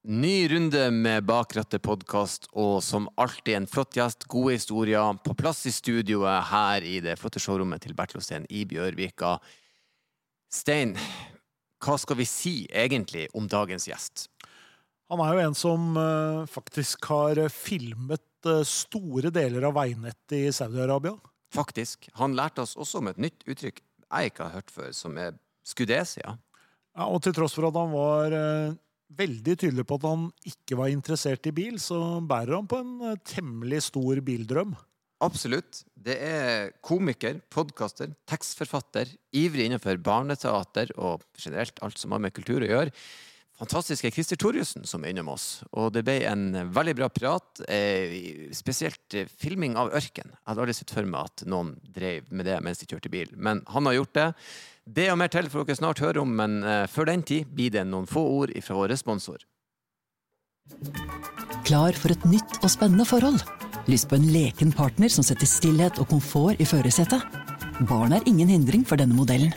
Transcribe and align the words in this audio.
Ny 0.00 0.48
runde 0.48 0.86
med 0.96 1.26
Bakrattet-podkast, 1.28 2.46
og 2.56 2.78
som 2.80 3.04
alltid 3.20 3.58
en 3.58 3.66
flott 3.68 3.98
gjest, 3.98 4.24
gode 4.32 4.54
historier, 4.56 5.18
på 5.20 5.34
plass 5.36 5.66
i 5.68 5.72
studioet 5.76 6.46
her 6.48 6.86
i 6.88 6.94
det 7.04 7.18
flotte 7.20 7.42
showrommet 7.42 7.84
til 7.84 7.92
Bertil 7.98 8.22
Osten 8.22 8.46
i 8.48 8.62
Bjørvika. 8.64 9.34
Stein, 10.48 10.96
hva 11.84 11.98
skal 12.00 12.16
vi 12.16 12.28
si 12.32 12.54
egentlig 12.72 13.26
om 13.36 13.44
dagens 13.44 13.90
gjest? 13.92 14.30
Han 15.12 15.20
er 15.20 15.36
jo 15.36 15.44
en 15.50 15.60
som 15.66 15.92
eh, 16.00 16.48
faktisk 16.48 17.12
har 17.12 17.44
filmet 17.52 18.48
eh, 18.48 18.64
store 18.64 19.28
deler 19.28 19.68
av 19.68 19.76
veinettet 19.82 20.38
i 20.38 20.44
Saudi-Arabia. 20.48 21.18
Faktisk. 21.52 22.08
Han 22.16 22.40
lærte 22.40 22.64
oss 22.64 22.72
også 22.72 23.04
om 23.04 23.12
et 23.12 23.20
nytt 23.20 23.44
uttrykk 23.44 23.84
jeg 23.84 24.32
ikke 24.32 24.48
har 24.48 24.62
hørt 24.62 24.72
før, 24.72 24.94
som 24.96 25.20
er 25.20 25.36
skudesia. 25.60 26.38
Ja, 26.96 27.04
og 27.04 27.20
til 27.20 27.36
tross 27.36 27.52
for 27.52 27.68
at 27.68 27.76
han 27.76 27.92
var 27.92 28.32
eh, 28.32 28.78
veldig 29.18 29.56
tydelig 29.58 29.86
på 29.88 29.98
at 29.98 30.06
han 30.08 30.28
ikke 30.48 30.78
var 30.80 30.92
interessert 30.92 31.48
i 31.50 31.54
bil, 31.54 31.80
så 31.82 32.20
bærer 32.26 32.58
han 32.58 32.70
på 32.70 32.80
en 32.82 32.92
eh, 33.10 33.18
temmelig 33.26 33.84
stor 33.88 34.22
bildrøm. 34.26 34.76
Absolutt. 35.20 35.82
Det 36.00 36.16
er 36.24 36.70
komiker, 36.84 37.42
podkaster, 37.52 38.14
tekstforfatter, 38.30 39.10
ivrig 39.36 39.66
innenfor 39.68 40.00
barneteater 40.00 40.94
og 40.96 41.26
generelt 41.36 41.82
alt 41.84 42.00
som 42.00 42.14
har 42.16 42.22
med 42.24 42.32
kultur 42.36 42.64
å 42.64 42.70
gjøre. 42.70 42.94
Fantastiske 43.60 44.08
Christer 44.14 44.38
Thorjussen 44.40 44.86
som 44.88 45.02
er 45.04 45.12
innom 45.12 45.28
oss. 45.34 45.60
Og 45.76 45.90
det 45.92 46.06
ble 46.06 46.22
en 46.24 46.46
veldig 46.72 46.94
bra 46.96 47.10
prat. 47.12 47.60
Eh, 47.68 48.48
spesielt 48.56 49.12
eh, 49.12 49.28
filming 49.28 49.76
av 49.76 49.92
ørken. 49.98 50.32
Jeg 50.32 50.46
hadde 50.48 50.64
aldri 50.64 50.76
sett 50.78 50.94
for 50.96 51.04
meg 51.04 51.28
at 51.28 51.44
noen 51.44 51.74
drev 51.84 52.30
med 52.32 52.48
det 52.48 52.56
mens 52.64 52.80
de 52.80 52.88
kjørte 52.88 53.12
bil, 53.12 53.34
men 53.36 53.60
han 53.68 53.90
har 53.90 53.98
gjort 53.98 54.16
det. 54.16 54.28
Det 54.90 55.06
og 55.12 55.20
mer 55.20 55.30
til 55.30 55.46
får 55.50 55.68
dere 55.68 55.78
snart 55.78 56.00
høre 56.02 56.22
om, 56.24 56.30
men 56.34 56.62
eh, 56.66 56.86
før 56.90 57.06
den 57.12 57.22
tid 57.22 57.50
blir 57.54 57.70
det 57.74 57.84
noen 57.86 58.08
få 58.10 58.24
ord 58.40 58.52
fra 58.64 58.74
vår 58.74 58.96
sponsor. 58.98 59.44
Klar 61.66 61.94
for 61.98 62.10
et 62.10 62.24
nytt 62.26 62.58
og 62.60 62.72
spennende 62.72 63.06
forhold? 63.06 63.38
Lyst 63.90 64.08
på 64.10 64.18
en 64.18 64.26
leken 64.34 64.72
partner 64.74 65.12
som 65.12 65.26
setter 65.26 65.46
stillhet 65.46 66.00
og 66.02 66.10
komfort 66.10 66.58
i 66.62 66.66
førersetet? 66.66 67.22
Barn 67.86 68.16
er 68.16 68.26
ingen 68.26 68.50
hindring 68.50 68.82
for 68.86 68.98
denne 69.00 69.14
modellen. 69.14 69.54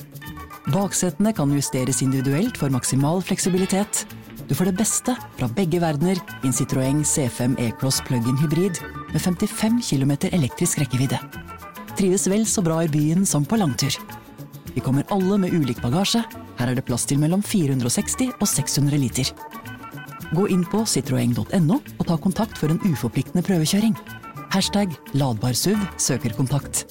Baksetene 0.69 1.33
kan 1.35 1.51
justeres 1.51 2.03
individuelt 2.05 2.59
for 2.59 2.71
maksimal 2.71 3.23
fleksibilitet. 3.25 4.05
Du 4.47 4.53
får 4.55 4.69
det 4.69 4.77
beste 4.79 5.15
fra 5.39 5.49
begge 5.57 5.81
verdener 5.81 6.19
i 6.43 6.49
en 6.49 6.55
Citroën 6.55 7.01
C5 7.07 7.57
E-Cross 7.59 8.03
plug-in 8.07 8.37
hybrid 8.39 8.79
med 9.11 9.21
55 9.21 9.81
km 9.89 10.17
elektrisk 10.29 10.83
rekkevidde. 10.83 11.19
Trives 11.97 12.29
vel 12.29 12.45
så 12.49 12.63
bra 12.65 12.83
i 12.85 12.91
byen 12.91 13.25
som 13.27 13.45
på 13.45 13.59
langtur. 13.59 13.97
Vi 14.73 14.81
kommer 14.81 15.05
alle 15.13 15.37
med 15.37 15.53
ulik 15.53 15.81
bagasje. 15.83 16.23
Her 16.59 16.71
er 16.71 16.77
det 16.77 16.85
plass 16.87 17.05
til 17.09 17.21
mellom 17.21 17.43
460 17.45 18.33
og 18.39 18.47
600 18.49 19.01
liter. 19.01 19.29
Gå 20.33 20.47
inn 20.49 20.65
på 20.65 20.81
citroeng.no 20.89 21.77
og 21.77 22.05
ta 22.09 22.17
kontakt 22.17 22.57
for 22.57 22.73
en 22.73 22.81
uforpliktende 22.89 23.45
prøvekjøring. 23.45 23.95
Hashtag 24.53 24.97
ladbarsuv 25.13 25.77
søker 26.01 26.33
kontakt. 26.37 26.87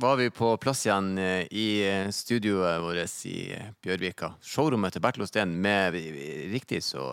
Var 0.00 0.16
vi 0.16 0.30
på 0.30 0.56
plass 0.56 0.86
igjen 0.86 1.18
eh, 1.18 1.46
i 1.50 1.66
eh, 1.82 2.08
studioet 2.14 2.78
vårt 2.82 3.24
i 3.26 3.38
eh, 3.56 3.70
Bjørvika. 3.82 4.30
Showrommet 4.46 4.94
til 4.94 5.02
Bertil 5.02 5.24
Osten 5.26 5.56
med 5.62 5.96
riktig 6.52 6.84
så 6.86 7.10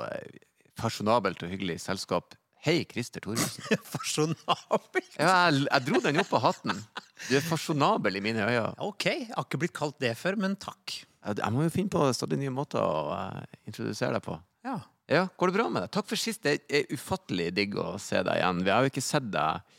fasjonabelt 0.77 1.41
og 1.41 1.49
hyggelig 1.49 1.79
selskap. 1.81 2.35
Hei, 2.65 2.83
Christer 2.89 3.23
Thoresen. 3.25 3.65
Fasjonabel? 3.95 5.05
Ja, 5.17 5.49
jeg, 5.49 5.65
jeg 5.65 5.85
dro 5.87 6.01
den 6.03 6.21
opp 6.21 6.33
av 6.37 6.45
hatten. 6.45 6.81
Du 7.25 7.35
er 7.37 7.45
fasjonabel 7.45 8.19
i 8.19 8.23
mine 8.25 8.45
øyne. 8.45 8.73
Ok, 8.85 9.07
jeg 9.09 9.31
har 9.33 9.45
ikke 9.47 9.61
blitt 9.61 9.77
kalt 9.77 9.97
det 10.01 10.13
før, 10.17 10.37
men 10.45 10.57
takk. 10.57 10.97
Jeg, 10.97 11.39
jeg 11.41 11.53
må 11.53 11.65
jo 11.65 11.73
finne 11.73 11.93
på 11.93 12.05
stadig 12.13 12.39
nye 12.41 12.53
måter 12.53 12.81
å 12.81 13.13
uh, 13.13 13.57
introdusere 13.69 14.17
deg 14.17 14.25
på. 14.25 14.37
Ja. 14.65 14.79
Ja, 15.05 15.27
Går 15.37 15.51
det 15.51 15.57
bra 15.59 15.67
med 15.69 15.85
deg? 15.85 15.93
Takk 15.93 16.09
for 16.09 16.17
sist. 16.17 16.41
Det 16.45 16.65
er 16.65 16.89
ufattelig 16.93 17.51
digg 17.53 17.77
å 17.77 17.95
se 18.01 18.21
deg 18.25 18.41
igjen. 18.41 18.63
Vi 18.65 18.73
har 18.73 18.85
jo 18.85 18.93
ikke 18.93 19.05
sett 19.05 19.29
deg 19.33 19.74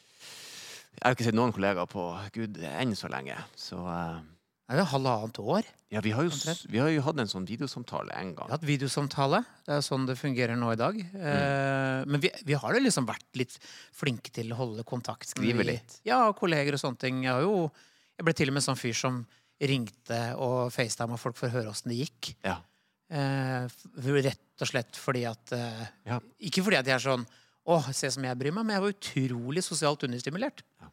Jeg 0.97 1.05
har 1.05 1.17
ikke 1.17 1.27
sett 1.29 1.37
noen 1.37 1.53
kollegaer 1.55 1.89
på 1.91 2.07
gud 2.35 2.59
enn 2.67 2.95
så 2.97 3.11
lenge. 3.13 3.37
Så 3.59 3.79
uh, 3.79 4.19
Det 4.67 4.77
er 4.77 4.81
jo 4.81 4.87
halvannet 4.95 5.41
år. 5.43 5.69
ja, 5.93 6.01
vi 6.03 6.13
har, 6.17 6.27
jo, 6.27 6.55
vi 6.73 6.81
har 6.83 6.89
jo 6.91 7.03
hatt 7.07 7.21
en 7.23 7.31
sånn 7.31 7.47
videosamtale 7.47 8.17
en 8.17 8.33
gang. 8.35 8.49
Vi 8.49 8.51
har 8.51 8.59
hatt 8.59 8.67
videosamtale. 8.67 9.43
Det 9.67 9.77
er 9.77 9.85
sånn 9.87 10.07
det 10.09 10.17
fungerer 10.19 10.59
nå 10.59 10.73
i 10.73 10.79
dag. 10.81 10.97
Eh, 10.99 12.01
men 12.09 12.23
vi, 12.25 12.33
vi 12.49 12.57
har 12.59 12.75
jo 12.75 12.83
liksom 12.83 13.07
vært 13.07 13.29
litt 13.39 13.55
flinke 13.95 14.33
til 14.35 14.51
å 14.51 14.59
holde 14.59 14.87
kontakt. 14.89 15.29
Skrive 15.31 15.67
litt. 15.69 16.01
Ja, 16.09 16.25
kolleger 16.35 16.75
og 16.75 16.83
sånne 16.83 16.99
ting. 17.05 17.23
Jeg, 17.29 17.37
har 17.37 17.45
jo, 17.47 17.69
jeg 18.19 18.27
ble 18.27 18.35
til 18.41 18.51
og 18.51 18.59
med 18.59 18.67
sånn 18.67 18.81
fyr 18.81 18.97
som 18.99 19.23
ringte 19.63 20.21
og 20.43 20.73
facetima 20.75 21.17
folk 21.21 21.39
for 21.39 21.49
å 21.49 21.55
høre 21.55 21.71
åssen 21.71 21.93
det 21.93 22.03
gikk. 22.03 22.33
Ja. 22.45 22.59
Uh, 23.07 23.71
rett 24.19 24.65
og 24.65 24.67
slett 24.67 24.99
fordi 24.99 25.23
at 25.31 25.53
uh, 25.55 25.85
Ja. 26.09 26.19
Ikke 26.43 26.65
fordi 26.67 26.81
at 26.81 26.89
jeg 26.91 26.97
er 26.97 27.05
sånn 27.05 27.23
Å, 27.67 27.81
se 27.91 28.11
som 28.15 28.27
jeg 28.27 28.39
bryr 28.39 28.55
meg, 28.55 28.67
men 28.67 28.77
jeg 28.77 28.85
var 28.85 28.95
utrolig 28.95 29.65
sosialt 29.67 30.05
understimulert. 30.07 30.63
Ja. 30.83 30.93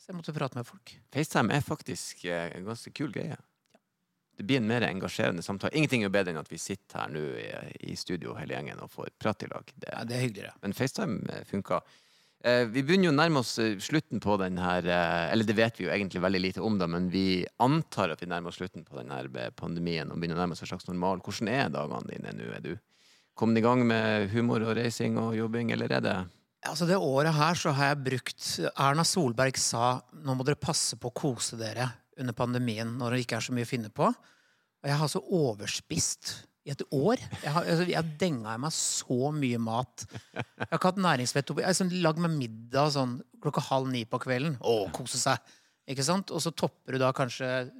Så 0.00 0.12
jeg 0.12 0.18
måtte 0.18 0.34
prate 0.36 0.58
med 0.58 0.68
folk. 0.68 0.92
FaceTime 1.14 1.54
er 1.56 1.64
faktisk 1.64 2.26
eh, 2.28 2.50
en 2.56 2.66
ganske 2.68 2.92
kul 2.96 3.12
greie. 3.14 3.38
Det 4.40 4.46
blir 4.48 4.56
en 4.56 4.68
mer 4.68 4.84
engasjerende 4.86 5.42
samtale. 5.44 5.76
Ingenting 5.76 6.00
er 6.00 6.08
jo 6.08 6.14
bedre 6.14 6.32
enn 6.32 6.40
at 6.40 6.48
vi 6.48 6.60
sitter 6.60 7.02
her 7.02 7.10
nå 7.12 7.24
i, 7.36 7.48
i 7.92 7.96
studio 8.00 8.32
hele 8.38 8.56
gjengen 8.56 8.80
og 8.80 8.92
får 8.92 9.10
prate 9.20 9.44
i 9.44 9.50
lag. 9.52 9.72
Det, 9.74 9.90
Ja, 9.92 10.04
det 10.08 10.16
er 10.16 10.24
hyggeligere. 10.24 10.54
Men 10.62 10.76
FaceTime 10.76 11.18
eh, 11.28 11.42
funka. 11.48 11.82
Eh, 12.44 12.62
vi 12.72 12.80
begynner 12.80 13.10
jo 13.10 13.12
å 13.12 13.18
nærme 13.18 13.42
oss 13.42 13.52
slutten 13.84 14.20
på 14.24 14.38
den 14.40 14.56
her 14.56 14.86
eh, 14.88 15.26
Eller 15.34 15.44
det 15.44 15.58
vet 15.58 15.76
vi 15.76 15.84
jo 15.84 15.92
egentlig 15.92 16.22
veldig 16.24 16.40
lite 16.40 16.64
om, 16.64 16.78
da, 16.80 16.88
men 16.88 17.10
vi 17.12 17.44
antar 17.60 18.14
at 18.14 18.24
vi 18.24 18.30
nærmer 18.32 18.48
oss 18.48 18.60
slutten 18.60 18.86
på 18.88 18.96
den 18.96 19.12
her 19.12 19.28
pandemien 19.60 20.08
og 20.08 20.16
begynner 20.16 20.40
å 20.40 20.44
nærme 20.44 20.56
oss 20.56 20.64
en 20.64 20.72
slags 20.72 20.88
normal. 20.88 21.20
Hvordan 21.24 21.52
er 21.52 21.72
dagene 21.76 22.08
dine 22.08 22.32
nå? 22.38 22.48
Er 22.56 22.64
du 22.64 22.72
kommet 23.40 23.60
i 23.60 23.64
gang 23.64 23.82
med 23.88 24.28
humor 24.34 24.62
og 24.66 24.76
reising 24.78 25.16
og 25.20 25.32
jobbing, 25.38 25.72
eller 25.74 25.96
er 25.98 26.04
det 26.04 26.18
Altså 26.68 26.84
Det 26.84 26.98
året 27.00 27.32
her 27.32 27.56
så 27.56 27.72
har 27.72 27.94
jeg 27.94 28.04
brukt 28.04 28.46
Erna 28.68 29.04
Solberg 29.08 29.56
sa 29.56 29.94
nå 30.12 30.34
må 30.36 30.44
dere 30.44 30.60
passe 30.60 30.98
på 31.00 31.08
å 31.08 31.16
kose 31.16 31.56
dere 31.56 31.86
under 32.20 32.36
pandemien 32.36 32.90
når 33.00 33.16
det 33.16 33.22
ikke 33.24 33.38
er 33.38 33.46
så 33.46 33.54
mye 33.56 33.64
å 33.64 33.70
finne 33.70 33.88
på. 33.88 34.10
Og 34.10 34.88
jeg 34.88 34.98
har 35.00 35.08
så 35.12 35.22
overspist 35.24 36.34
i 36.68 36.72
et 36.74 36.82
år. 36.92 37.20
Jeg 37.40 37.52
har, 37.54 37.64
altså, 37.64 37.86
jeg 37.88 38.12
denga 38.20 38.54
i 38.54 38.60
meg 38.60 38.74
så 38.76 39.30
mye 39.32 39.60
mat. 39.62 40.04
Jeg 40.36 40.66
har 40.66 40.76
ikke 40.76 40.90
hatt 40.92 41.00
næringsvett. 41.00 41.52
Jeg 41.56 41.64
har 41.64 41.72
liksom, 41.72 41.94
lagd 42.04 42.20
meg 42.20 42.36
middag 42.36 42.92
sånn 42.96 43.16
klokka 43.40 43.64
halv 43.70 43.88
ni 43.92 44.04
på 44.08 44.20
kvelden. 44.20 44.58
Å, 44.60 44.76
kose 44.92 45.20
seg. 45.20 45.40
Ikke 45.90 46.04
sant? 46.06 46.32
Og 46.32 46.44
så 46.44 46.52
topper 46.52 46.96
du 46.96 47.02
da 47.02 47.10
kanskje 47.16 47.70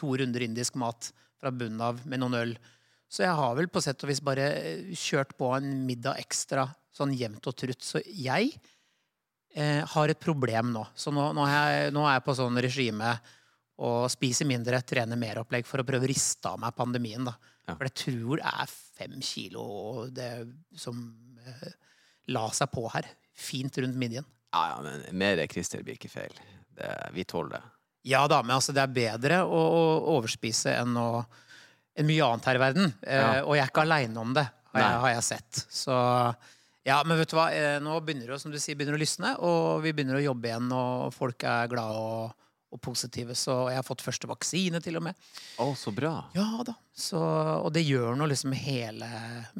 to 0.00 0.12
runder 0.20 0.44
indisk 0.44 0.76
mat 0.80 1.10
fra 1.40 1.52
bunnen 1.52 1.80
av 1.84 2.04
med 2.08 2.20
noen 2.20 2.36
øl. 2.42 2.54
Så 3.10 3.24
jeg 3.24 3.34
har 3.34 3.56
vel 3.58 3.66
på 3.72 3.82
sett 3.82 4.02
og 4.04 4.10
vis 4.12 4.22
bare 4.22 4.46
eh, 4.60 4.92
kjørt 4.94 5.34
på 5.38 5.50
en 5.56 5.82
middag 5.86 6.20
ekstra 6.22 6.68
sånn 6.94 7.14
jevnt 7.16 7.46
og 7.50 7.56
trutt. 7.58 7.82
Så 7.82 8.02
jeg 8.06 8.52
eh, 9.54 9.82
har 9.94 10.12
et 10.12 10.22
problem 10.22 10.70
nå. 10.74 10.84
Så 10.94 11.12
nå, 11.14 11.30
nå, 11.34 11.46
er 11.46 11.74
jeg, 11.74 11.94
nå 11.96 12.04
er 12.06 12.18
jeg 12.18 12.26
på 12.28 12.36
sånn 12.38 12.60
regime 12.62 13.14
og 13.80 14.04
spiser 14.12 14.46
mindre, 14.46 14.82
trener 14.84 15.18
mer 15.18 15.40
opplegg 15.40 15.66
for 15.66 15.80
å 15.80 15.86
prøve 15.88 16.06
å 16.06 16.10
riste 16.10 16.50
av 16.52 16.60
meg 16.60 16.76
pandemien. 16.76 17.24
da. 17.26 17.34
Ja. 17.66 17.74
For 17.74 17.88
jeg 17.88 17.96
tror 18.04 18.42
det 18.42 18.52
er 18.52 18.74
fem 19.00 19.18
kilo 19.24 19.66
det 20.14 20.30
som 20.78 21.02
eh, 21.42 21.68
la 22.30 22.46
seg 22.54 22.70
på 22.70 22.86
her. 22.94 23.08
Fint 23.34 23.78
rundt 23.80 23.98
midjen. 23.98 24.26
Ja, 24.52 24.64
ja, 24.74 24.80
men 24.84 25.18
mer 25.18 25.40
Christer 25.50 25.82
blir 25.86 25.96
ikke 25.96 26.12
feil. 26.12 26.34
Det, 26.76 26.90
vi 27.16 27.24
tåler 27.24 27.56
det. 27.56 27.62
Ja 28.10 28.24
da, 28.30 28.40
men 28.42 28.56
altså 28.56 28.72
det 28.72 28.82
er 28.82 28.92
bedre 28.96 29.42
å, 29.44 29.60
å 29.60 29.82
overspise 30.16 30.72
enn, 30.80 30.94
å, 30.96 31.24
enn 32.00 32.08
mye 32.08 32.24
annet 32.26 32.48
her 32.50 32.58
i 32.58 32.64
verden. 32.64 32.90
Eh, 33.04 33.20
Ja. 33.20 33.28
og 33.44 33.54
jeg 33.58 33.64
er 33.66 33.70
ikke 33.74 33.84
aleine 33.86 34.16
om 34.24 34.32
det, 34.36 34.46
har 34.72 34.80
jeg, 34.86 35.00
har 35.04 35.14
jeg 35.18 35.26
sett. 35.28 35.62
Så 35.70 35.94
ja, 36.88 37.02
men 37.04 37.18
vet 37.20 37.28
du 37.30 37.36
hva, 37.36 37.48
eh, 37.52 37.78
nå 37.84 37.98
begynner 38.02 38.32
det 38.34 38.40
som 38.42 38.50
du 38.52 38.58
sier, 38.58 38.74
begynner 38.78 38.96
å 38.96 39.00
lysne, 39.02 39.34
og 39.44 39.82
vi 39.84 39.92
begynner 39.92 40.16
å 40.18 40.24
jobbe 40.24 40.48
igjen, 40.48 40.70
og 40.72 41.10
folk 41.14 41.44
er 41.44 41.68
glade 41.70 41.98
og, 42.00 42.32
og 42.72 42.80
positive. 42.80 43.34
Så 43.36 43.56
jeg 43.68 43.76
har 43.80 43.86
fått 43.86 44.00
første 44.06 44.26
vaksine, 44.30 44.80
til 44.82 44.96
og 44.96 45.04
med. 45.10 45.14
Å, 45.60 45.68
så 45.76 45.92
bra. 45.94 46.14
Ja 46.36 46.62
da. 46.66 46.74
Så, 46.96 47.20
og 47.20 47.70
det 47.76 47.82
gjør 47.84 48.16
noe 48.16 48.30
liksom 48.32 48.52
hele 48.56 49.06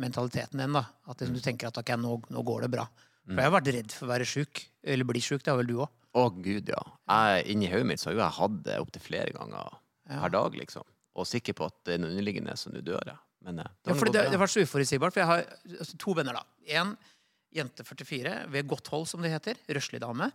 mentaliteten 0.01 0.61
din. 0.63 0.73
da. 0.79 0.85
At 1.11 1.21
liksom, 1.21 1.37
du 1.37 1.45
tenker 1.45 1.69
at 1.71 1.79
ok, 1.81 1.93
nå, 2.01 2.17
nå 2.33 2.43
går 2.47 2.67
det 2.67 2.73
bra. 2.79 2.89
For 3.31 3.37
jeg 3.39 3.47
har 3.51 3.55
vært 3.61 3.69
redd 3.77 3.93
for 3.95 4.09
å 4.09 4.11
være 4.15 4.27
sjuk. 4.27 4.65
Eller 4.83 5.07
bli 5.07 5.21
sjuk. 5.23 5.43
Det 5.45 5.53
har 5.53 5.59
vel 5.61 5.69
du 5.71 5.77
òg. 5.85 5.91
Å, 6.19 6.25
gud, 6.43 6.73
ja. 6.73 6.81
Jeg, 7.07 7.45
inni 7.53 7.69
hodet 7.71 7.87
mitt 7.87 8.01
så 8.03 8.09
har 8.11 8.17
jo 8.17 8.23
jeg 8.25 8.37
hatt 8.41 8.57
det 8.67 8.79
opptil 8.83 9.05
flere 9.05 9.35
ganger 9.37 9.77
per 10.11 10.33
dag, 10.35 10.57
liksom. 10.59 10.83
Og 11.21 11.29
sikker 11.29 11.57
på 11.57 11.69
at 11.69 11.77
det 11.87 11.97
er 11.97 12.03
noe 12.03 12.13
underliggende, 12.15 12.57
som 12.59 12.75
nå 12.75 12.83
dør 12.85 13.13
jeg. 13.13 13.19
Men 13.47 13.63
eh, 13.63 13.73
det 13.85 13.93
Ja, 13.93 13.99
for 13.99 14.13
det, 14.13 14.27
det 14.33 14.41
var 14.41 14.53
så 14.53 14.65
uforutsigbart. 14.65 15.17
For 15.17 15.23
jeg 15.23 15.31
har 15.31 15.45
altså, 15.81 15.99
to 16.01 16.15
venner, 16.17 16.41
da. 16.41 16.47
En 16.81 16.95
jente 17.55 17.85
44 17.87 18.39
ved 18.53 18.71
godt 18.71 18.91
hold, 18.93 19.07
som 19.11 19.23
det 19.25 19.33
heter. 19.35 19.61
Røslig 19.71 20.03
dame. 20.03 20.31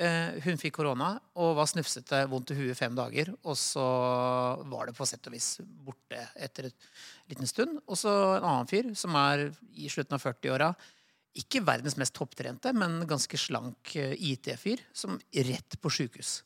Eh, 0.00 0.38
hun 0.46 0.56
fikk 0.56 0.78
korona 0.78 1.10
og 1.36 1.56
var 1.58 1.68
snufsete, 1.68 2.22
vondt 2.30 2.54
i 2.54 2.56
huet 2.56 2.78
fem 2.78 2.94
dager. 2.96 3.32
Og 3.44 3.56
så 3.60 3.84
var 4.70 4.88
det 4.88 4.96
på 4.96 5.06
sett 5.08 5.28
og 5.28 5.36
vis 5.36 5.54
borte 5.62 6.20
etter 6.34 6.70
en 6.70 6.76
liten 7.32 7.50
stund. 7.50 7.80
Og 7.86 7.98
så 8.00 8.12
en 8.38 8.48
annen 8.48 8.70
fyr 8.70 8.92
som 8.98 9.16
er 9.20 9.48
i 9.76 9.90
slutten 9.92 10.16
av 10.16 10.24
40-åra. 10.24 10.72
Ikke 11.42 11.62
verdens 11.64 11.96
mest 12.00 12.14
topptrente, 12.16 12.74
men 12.76 13.02
ganske 13.08 13.40
slank 13.40 13.94
eh, 14.00 14.16
IT-fyr. 14.32 14.84
Som 14.96 15.20
rett 15.50 15.80
på 15.80 15.92
sjukehus. 15.92 16.40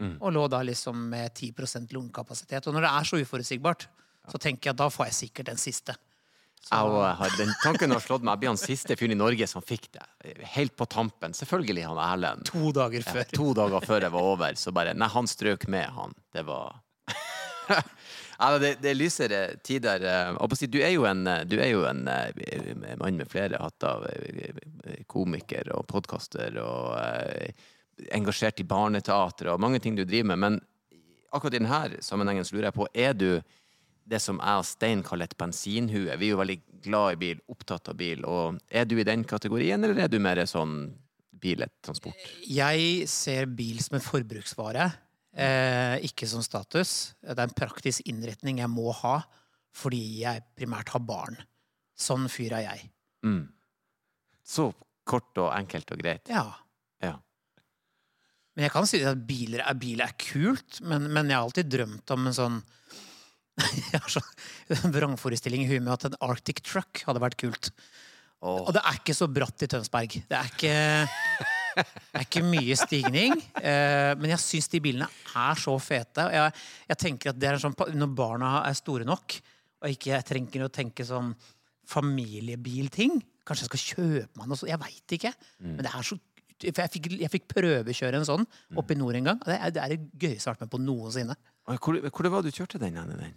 Og 0.00 0.32
lå 0.32 0.48
da 0.50 0.62
liksom 0.62 0.96
med 1.10 1.32
10% 1.34 1.92
lungekapasitet. 1.92 2.66
Og 2.66 2.74
når 2.74 2.80
det 2.86 2.90
er 2.90 3.04
så 3.04 3.20
uforutsigbart, 3.22 3.86
så 4.30 4.38
tenker 4.38 4.70
jeg 4.70 4.74
at 4.74 4.76
da 4.80 4.88
får 4.90 5.06
jeg 5.06 5.14
sikkert 5.30 5.46
den 5.46 5.56
siste. 5.56 5.94
Jeg 6.70 6.78
har- 6.78 7.36
den 7.36 7.52
tanken 7.62 7.90
har 7.90 8.00
slått 8.00 8.22
meg. 8.22 8.32
Jeg 8.32 8.40
blir 8.40 8.48
han 8.48 8.56
siste 8.56 8.96
fyren 8.96 9.10
i 9.12 9.14
Norge 9.18 9.46
som 9.48 9.62
fikk 9.62 9.88
det. 9.92 10.02
Helt 10.54 10.76
på 10.76 10.86
tampen. 10.86 11.32
Selvfølgelig 11.34 11.84
han 11.86 11.98
Erlend. 11.98 12.44
To 12.46 12.70
dager 12.72 13.02
Ja, 13.06 13.12
før. 13.12 13.24
to 13.32 13.52
dager 13.54 13.80
før 13.80 14.00
det 14.00 14.10
var 14.12 14.20
over, 14.22 14.52
så 14.54 14.72
bare 14.72 14.94
Nei, 14.94 15.08
han 15.08 15.26
strøk 15.26 15.66
med, 15.68 15.86
han. 15.90 16.14
Det 16.32 16.44
var 16.46 16.80
ja, 18.40 18.58
det, 18.58 18.80
det 18.82 18.90
er 18.90 18.94
lysere 18.98 19.40
tider. 19.62 20.02
eh, 20.02 20.66
Du 20.66 20.78
er 20.82 20.90
jo 20.94 21.04
en, 21.04 21.26
eh, 21.26 21.44
du 21.44 21.58
er 21.60 21.70
jo 21.70 21.84
en 21.84 22.06
eh, 22.08 22.96
mann 22.98 23.16
med 23.16 23.28
flere 23.28 23.58
hatter. 23.60 24.06
eh, 24.10 25.02
Komiker 25.06 25.72
og 25.76 25.86
podkaster 25.86 26.56
og 26.62 26.96
eh, 26.98 27.52
engasjert 28.12 28.60
i 28.60 28.68
barneteater 28.68 29.52
og 29.52 29.60
mange 29.62 29.80
ting 29.82 29.96
du 29.96 30.04
driver 30.04 30.32
med. 30.32 30.42
Men 30.44 30.60
akkurat 31.32 31.56
i 31.56 31.60
denne 31.60 32.02
sammenhengen 32.04 32.46
så 32.46 32.56
lurer 32.56 32.70
jeg 32.70 32.78
på, 32.78 32.88
er 32.94 33.16
du 33.16 33.28
det 34.08 34.18
som 34.22 34.40
jeg 34.42 34.62
og 34.62 34.66
Stein 34.66 35.04
kaller 35.06 35.30
et 35.30 35.38
bensinhue? 35.38 36.10
Vi 36.18 36.28
er 36.28 36.34
jo 36.34 36.40
veldig 36.40 36.58
glad 36.84 37.14
i 37.14 37.20
bil, 37.20 37.44
opptatt 37.52 37.92
av 37.92 37.98
bil. 37.98 38.24
Og 38.28 38.58
er 38.68 38.88
du 38.88 38.96
i 38.98 39.06
den 39.06 39.24
kategorien, 39.28 39.82
eller 39.84 40.04
er 40.04 40.10
du 40.10 40.18
mer 40.22 40.42
sånn 40.48 40.90
biltransport? 41.42 42.26
Jeg 42.46 43.06
ser 43.10 43.48
bil 43.50 43.80
som 43.82 43.98
en 43.98 44.04
forbruksvare, 44.04 44.90
eh, 45.34 45.96
ikke 46.08 46.28
som 46.28 46.42
status. 46.44 47.14
Det 47.22 47.36
er 47.38 47.48
en 47.48 47.56
praktisk 47.56 48.06
innretning 48.10 48.62
jeg 48.62 48.72
må 48.72 48.92
ha 49.02 49.20
fordi 49.72 50.20
jeg 50.20 50.42
primært 50.52 50.90
har 50.92 51.00
barn. 51.00 51.38
Sånn 51.96 52.26
fyr 52.28 52.58
er 52.58 52.66
jeg. 52.66 52.90
Mm. 53.24 53.46
Så 54.44 54.66
kort 55.08 55.38
og 55.40 55.48
enkelt 55.54 55.94
og 55.94 56.02
greit. 56.02 56.28
Ja. 56.28 56.44
Ja. 57.00 57.14
Men 58.52 58.66
jeg 58.66 58.74
kan 58.74 58.88
si 58.88 59.00
at 59.08 59.24
biler 59.28 59.64
er, 59.64 59.76
bil 59.80 60.02
er 60.04 60.14
kult, 60.20 60.82
men, 60.84 61.08
men 61.12 61.30
jeg 61.30 61.38
har 61.38 61.46
alltid 61.46 61.70
drømt 61.72 62.14
om 62.14 62.28
en 62.28 62.36
sånn 62.36 62.62
Jeg 63.92 64.00
har 64.00 64.12
sånn 64.12 64.94
vrangforestilling 64.94 65.64
i 65.64 65.68
huet 65.70 65.84
med 65.84 65.92
at 65.94 66.08
en 66.08 66.18
Arctic 66.24 66.62
Truck 66.64 67.02
hadde 67.06 67.20
vært 67.22 67.38
kult. 67.40 67.68
Oh. 68.42 68.64
Og 68.64 68.72
det 68.74 68.82
er 68.82 68.96
ikke 68.98 69.14
så 69.14 69.28
bratt 69.30 69.62
i 69.62 69.68
Tønsberg. 69.70 70.16
Det 70.26 70.38
er 70.38 70.48
ikke, 70.50 70.76
det 71.76 72.18
er 72.18 72.24
ikke 72.24 72.44
mye 72.46 72.76
stigning. 72.80 73.36
Eh, 73.60 74.12
men 74.18 74.32
jeg 74.32 74.42
syns 74.42 74.70
de 74.72 74.80
bilene 74.82 75.06
er 75.38 75.60
så 75.60 75.76
fete. 75.78 76.24
Og 76.24 76.34
jeg, 76.34 76.54
jeg 76.90 77.00
tenker 77.04 77.30
at 77.30 77.38
det 77.38 77.50
er 77.52 77.60
sånn, 77.62 77.76
Når 77.76 78.16
barna 78.18 78.54
er 78.64 78.74
store 78.78 79.06
nok, 79.06 79.36
og 79.82 79.94
ikke 79.94 80.14
jeg 80.14 80.28
trenger 80.32 80.66
å 80.66 80.72
tenke 80.72 81.06
sånn 81.06 81.30
familiebilting 81.92 83.18
Kanskje 83.42 83.64
jeg 83.64 83.70
skal 83.70 83.82
kjøpe 83.82 84.38
meg 84.38 84.46
noe 84.48 84.58
sånt. 84.58 84.70
Jeg 84.70 84.78
veit 84.78 85.14
ikke. 85.16 85.32
Men 85.64 85.80
det 85.82 85.90
er 85.90 86.04
så 86.06 86.16
for 86.70 86.82
jeg 86.84 86.92
fikk, 86.96 87.08
jeg 87.20 87.30
fikk 87.32 87.46
prøvekjøre 87.50 88.20
en 88.20 88.28
sånn 88.28 88.46
oppe 88.78 88.94
i 88.94 88.98
nord 89.00 89.18
en 89.18 89.24
gang. 89.32 89.40
Det 89.44 89.58
er 89.58 89.70
det, 89.74 89.82
er 89.82 89.94
det 89.96 90.00
gøyeste 90.22 90.46
jeg 90.46 90.50
har 90.50 90.54
vært 90.56 90.66
med 90.66 90.72
på 90.76 90.82
noensinne. 90.86 91.36
Hvor, 91.66 91.98
hvor 92.08 92.26
det 92.26 92.32
var 92.34 92.42
du 92.46 92.50
kjørte 92.54 92.78
den? 92.82 92.94
Den? 92.94 93.34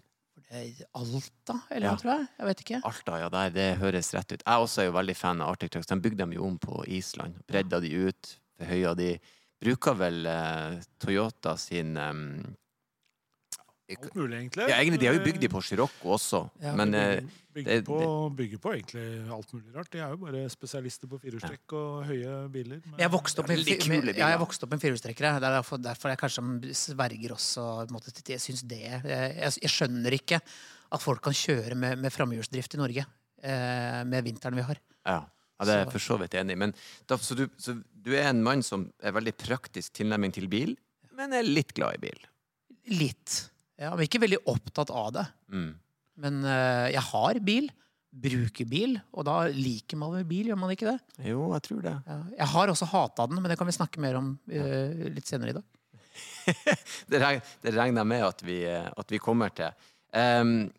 Alta, 0.95 1.55
eller 1.71 1.87
Ja. 1.87 1.91
noe, 1.91 1.99
tror 1.99 2.11
jeg. 2.13 2.27
Jeg 2.39 2.47
vet 2.47 2.61
ikke. 2.63 2.79
Alta, 2.85 3.17
ja, 3.19 3.29
der, 3.33 3.49
det 3.55 3.67
høres 3.81 4.13
rett 4.13 4.31
ut. 4.35 4.43
Jeg 4.45 4.65
også 4.67 4.81
er 4.81 4.85
jo 4.89 4.93
veldig 4.95 5.15
fan 5.17 5.41
av 5.41 5.49
Arctic 5.55 5.71
Trucks. 5.73 5.87
De 5.89 5.97
bygde 5.99 6.21
dem 6.23 6.33
jo 6.37 6.45
om 6.45 6.57
på 6.61 6.83
Island. 6.87 7.35
Bredda 7.49 7.79
de 7.83 7.91
ut, 8.07 8.35
forhøya 8.59 8.93
de. 8.95 9.09
Bruker 9.65 9.97
vel 9.97 10.25
eh, 10.29 10.77
Toyota 11.01 11.55
sin 11.57 11.95
em, 11.97 12.21
Alt 13.85 14.15
mulig, 14.17 14.37
egentlig. 14.39 14.65
Ja, 14.69 14.77
egentlig, 14.81 14.99
de 14.99 15.05
har 15.05 15.13
jo 15.13 15.23
bygd 15.27 15.41
de 15.43 15.49
på 15.53 15.59
Scirocco 15.61 16.13
også, 16.15 16.39
Ja, 16.63 16.71
men 16.75 16.91
De 16.91 16.97
eh, 16.97 17.19
bygger, 17.19 17.29
bygger, 17.53 17.75
det- 17.75 17.85
på, 17.85 18.35
bygger 18.35 18.57
på 18.63 18.71
egentlig 18.73 19.03
alt 19.31 19.51
mulig 19.53 19.75
rart. 19.75 19.89
De 19.91 19.99
er 20.01 20.09
jo 20.09 20.17
bare 20.17 20.41
spesialister 20.49 21.07
på 21.11 21.19
firehjulstrekk 21.21 21.73
og 21.77 22.05
høye 22.09 22.49
biler. 22.51 22.81
men- 22.85 22.99
Jeg 22.99 23.11
vokste 23.11 23.39
opp 23.43 23.47
med, 23.49 23.57
med, 23.87 24.15
ja, 24.17 24.29
jeg 24.33 24.39
vokste 24.39 24.63
opp 24.65 24.71
med 24.71 24.81
firehjulstrekkere. 24.81 25.35
Det 25.39 25.43
er 25.51 25.55
derfor, 25.61 25.77
derfor 25.77 26.09
jeg 26.09 26.17
kanskje 26.17 26.73
sverger 26.75 27.31
også 27.37 27.61
på 27.85 27.89
en 27.89 27.93
måte, 27.93 28.11
Jeg 28.27 28.39
syns 28.41 28.63
det 28.67 28.79
jeg, 28.81 29.01
jeg, 29.05 29.53
jeg 29.61 29.69
skjønner 29.69 30.11
ikke 30.17 30.41
at 30.91 31.01
folk 31.01 31.21
kan 31.21 31.33
kjøre 31.33 31.75
med, 31.75 31.97
med 31.99 32.11
framhjulsdrift 32.11 32.73
i 32.73 32.77
Norge 32.77 33.05
eh, 33.43 34.03
med 34.03 34.23
vinteren 34.23 34.55
vi 34.55 34.61
har. 34.65 34.77
ja. 35.05 35.19
ja, 35.59 35.65
det 35.65 35.73
er 35.73 35.83
jeg 35.85 35.91
for 35.93 35.99
så 35.99 36.17
vidt 36.19 36.33
enig 36.33 36.51
i. 36.51 36.55
Men 36.57 36.73
da, 37.07 37.15
så, 37.17 37.35
du, 37.37 37.47
så 37.57 37.77
du 37.93 38.11
er 38.17 38.29
en 38.33 38.41
mann 38.43 38.61
som 38.63 38.91
er 39.01 39.11
veldig 39.15 39.37
praktisk 39.37 39.93
tilnærming 39.93 40.33
til 40.33 40.47
bil, 40.49 40.75
men 41.15 41.31
er 41.33 41.43
litt 41.43 41.71
glad 41.73 41.95
i 41.95 42.09
bil. 42.09 42.19
Litt. 42.91 43.51
Ja, 43.81 43.91
men 43.93 44.05
ikke 44.05 44.21
veldig 44.23 44.43
opptatt 44.51 44.93
av 44.93 45.09
det. 45.17 45.25
Mm. 45.51 45.71
Men 46.23 46.45
uh, 46.47 46.87
jeg 46.93 47.03
har 47.09 47.41
bil. 47.43 47.69
Bruker 48.15 48.67
bil. 48.71 48.95
Og 49.11 49.27
da 49.27 49.41
liker 49.51 49.99
man 49.99 50.13
vel 50.15 50.27
bil, 50.27 50.51
gjør 50.51 50.59
man 50.61 50.71
ikke 50.75 50.93
det? 50.93 50.97
Jo, 51.27 51.49
jeg 51.57 51.65
tror 51.67 51.81
det. 51.83 51.95
Ja. 52.07 52.19
Jeg 52.39 52.51
har 52.53 52.71
også 52.71 52.87
hata 52.93 53.27
den, 53.27 53.41
men 53.41 53.51
det 53.51 53.59
kan 53.59 53.67
vi 53.67 53.75
snakke 53.75 54.03
mer 54.03 54.19
om 54.21 54.35
uh, 54.51 55.09
litt 55.11 55.27
senere 55.27 55.55
i 55.55 55.57
dag. 55.59 55.71
Det 57.11 57.19
regner 57.19 57.99
jeg 57.99 58.07
med 58.07 58.23
at 58.23 58.41
vi, 58.45 58.61
eh, 58.69 58.87
at 58.87 59.09
vi 59.11 59.19
kommer 59.19 59.51
til. 59.55 59.73
Um, 60.15 60.69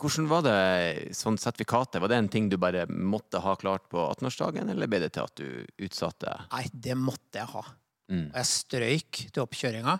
hvordan 0.00 0.28
var 0.30 0.44
det 0.46 1.14
sånn 1.16 1.38
sertifikatet? 1.40 2.00
Var 2.02 2.10
det 2.10 2.18
en 2.20 2.30
ting 2.30 2.48
du 2.52 2.58
bare 2.60 2.84
måtte 2.90 3.40
ha 3.42 3.54
klart 3.58 3.86
på 3.92 3.98
18-årsdagen, 4.02 4.70
eller 4.70 4.90
ble 4.90 5.00
det 5.04 5.14
til 5.16 5.26
at 5.26 5.40
du 5.40 5.86
utsatte? 5.86 6.34
Nei, 6.52 6.64
det 6.72 6.96
måtte 6.98 7.40
jeg 7.40 7.50
ha. 7.54 7.64
Mm. 8.12 8.26
Og 8.28 8.38
jeg 8.38 8.50
strøyk 8.50 9.22
til 9.30 9.44
oppkjøringa, 9.44 9.96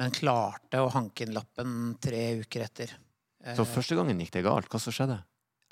men 0.00 0.10
klarte 0.14 0.80
å 0.82 0.90
hanke 0.94 1.24
inn 1.26 1.34
lappen 1.36 1.94
tre 2.02 2.40
uker 2.42 2.64
etter. 2.66 2.94
Eh, 3.44 3.54
Så 3.58 3.66
første 3.68 3.96
gangen 3.98 4.18
gikk 4.22 4.32
det 4.38 4.44
galt. 4.46 4.68
Hva 4.72 4.80
så 4.82 4.92
skjedde? 4.94 5.20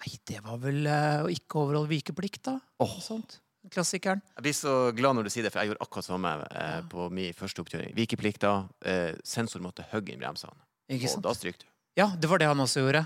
Nei, 0.02 0.12
det 0.26 0.40
var 0.44 0.58
vel 0.62 0.86
eh, 0.86 1.22
å 1.24 1.30
ikke 1.30 1.60
overholde 1.62 1.90
vikeplikt, 1.92 2.42
da. 2.50 2.56
Oh. 2.82 2.98
Sånt. 3.02 3.38
Klassikeren. 3.70 4.18
Jeg 4.34 4.42
blir 4.42 4.54
så 4.58 4.72
glad 4.98 5.14
når 5.14 5.28
du 5.28 5.30
sier 5.30 5.44
det, 5.46 5.52
for 5.54 5.62
jeg 5.62 5.70
gjorde 5.70 5.84
akkurat 5.86 6.06
samme 6.08 6.30
eh, 6.50 6.80
på 6.90 7.04
min 7.14 7.34
første 7.38 7.62
oppkjøring. 7.62 7.92
Vikeplikta. 7.94 8.50
Eh, 8.84 9.12
sensor 9.22 9.62
måtte 9.62 9.84
hogge 9.92 10.10
inn 10.16 10.18
bremsene. 10.22 10.56
Ikke 10.90 11.12
Og 11.14 11.22
da 11.22 11.34
stryker 11.38 11.62
du. 11.62 11.68
Ja, 12.00 12.08
det 12.18 12.26
var 12.30 12.42
det 12.42 12.48
han 12.50 12.58
også 12.64 12.82
gjorde. 12.82 13.04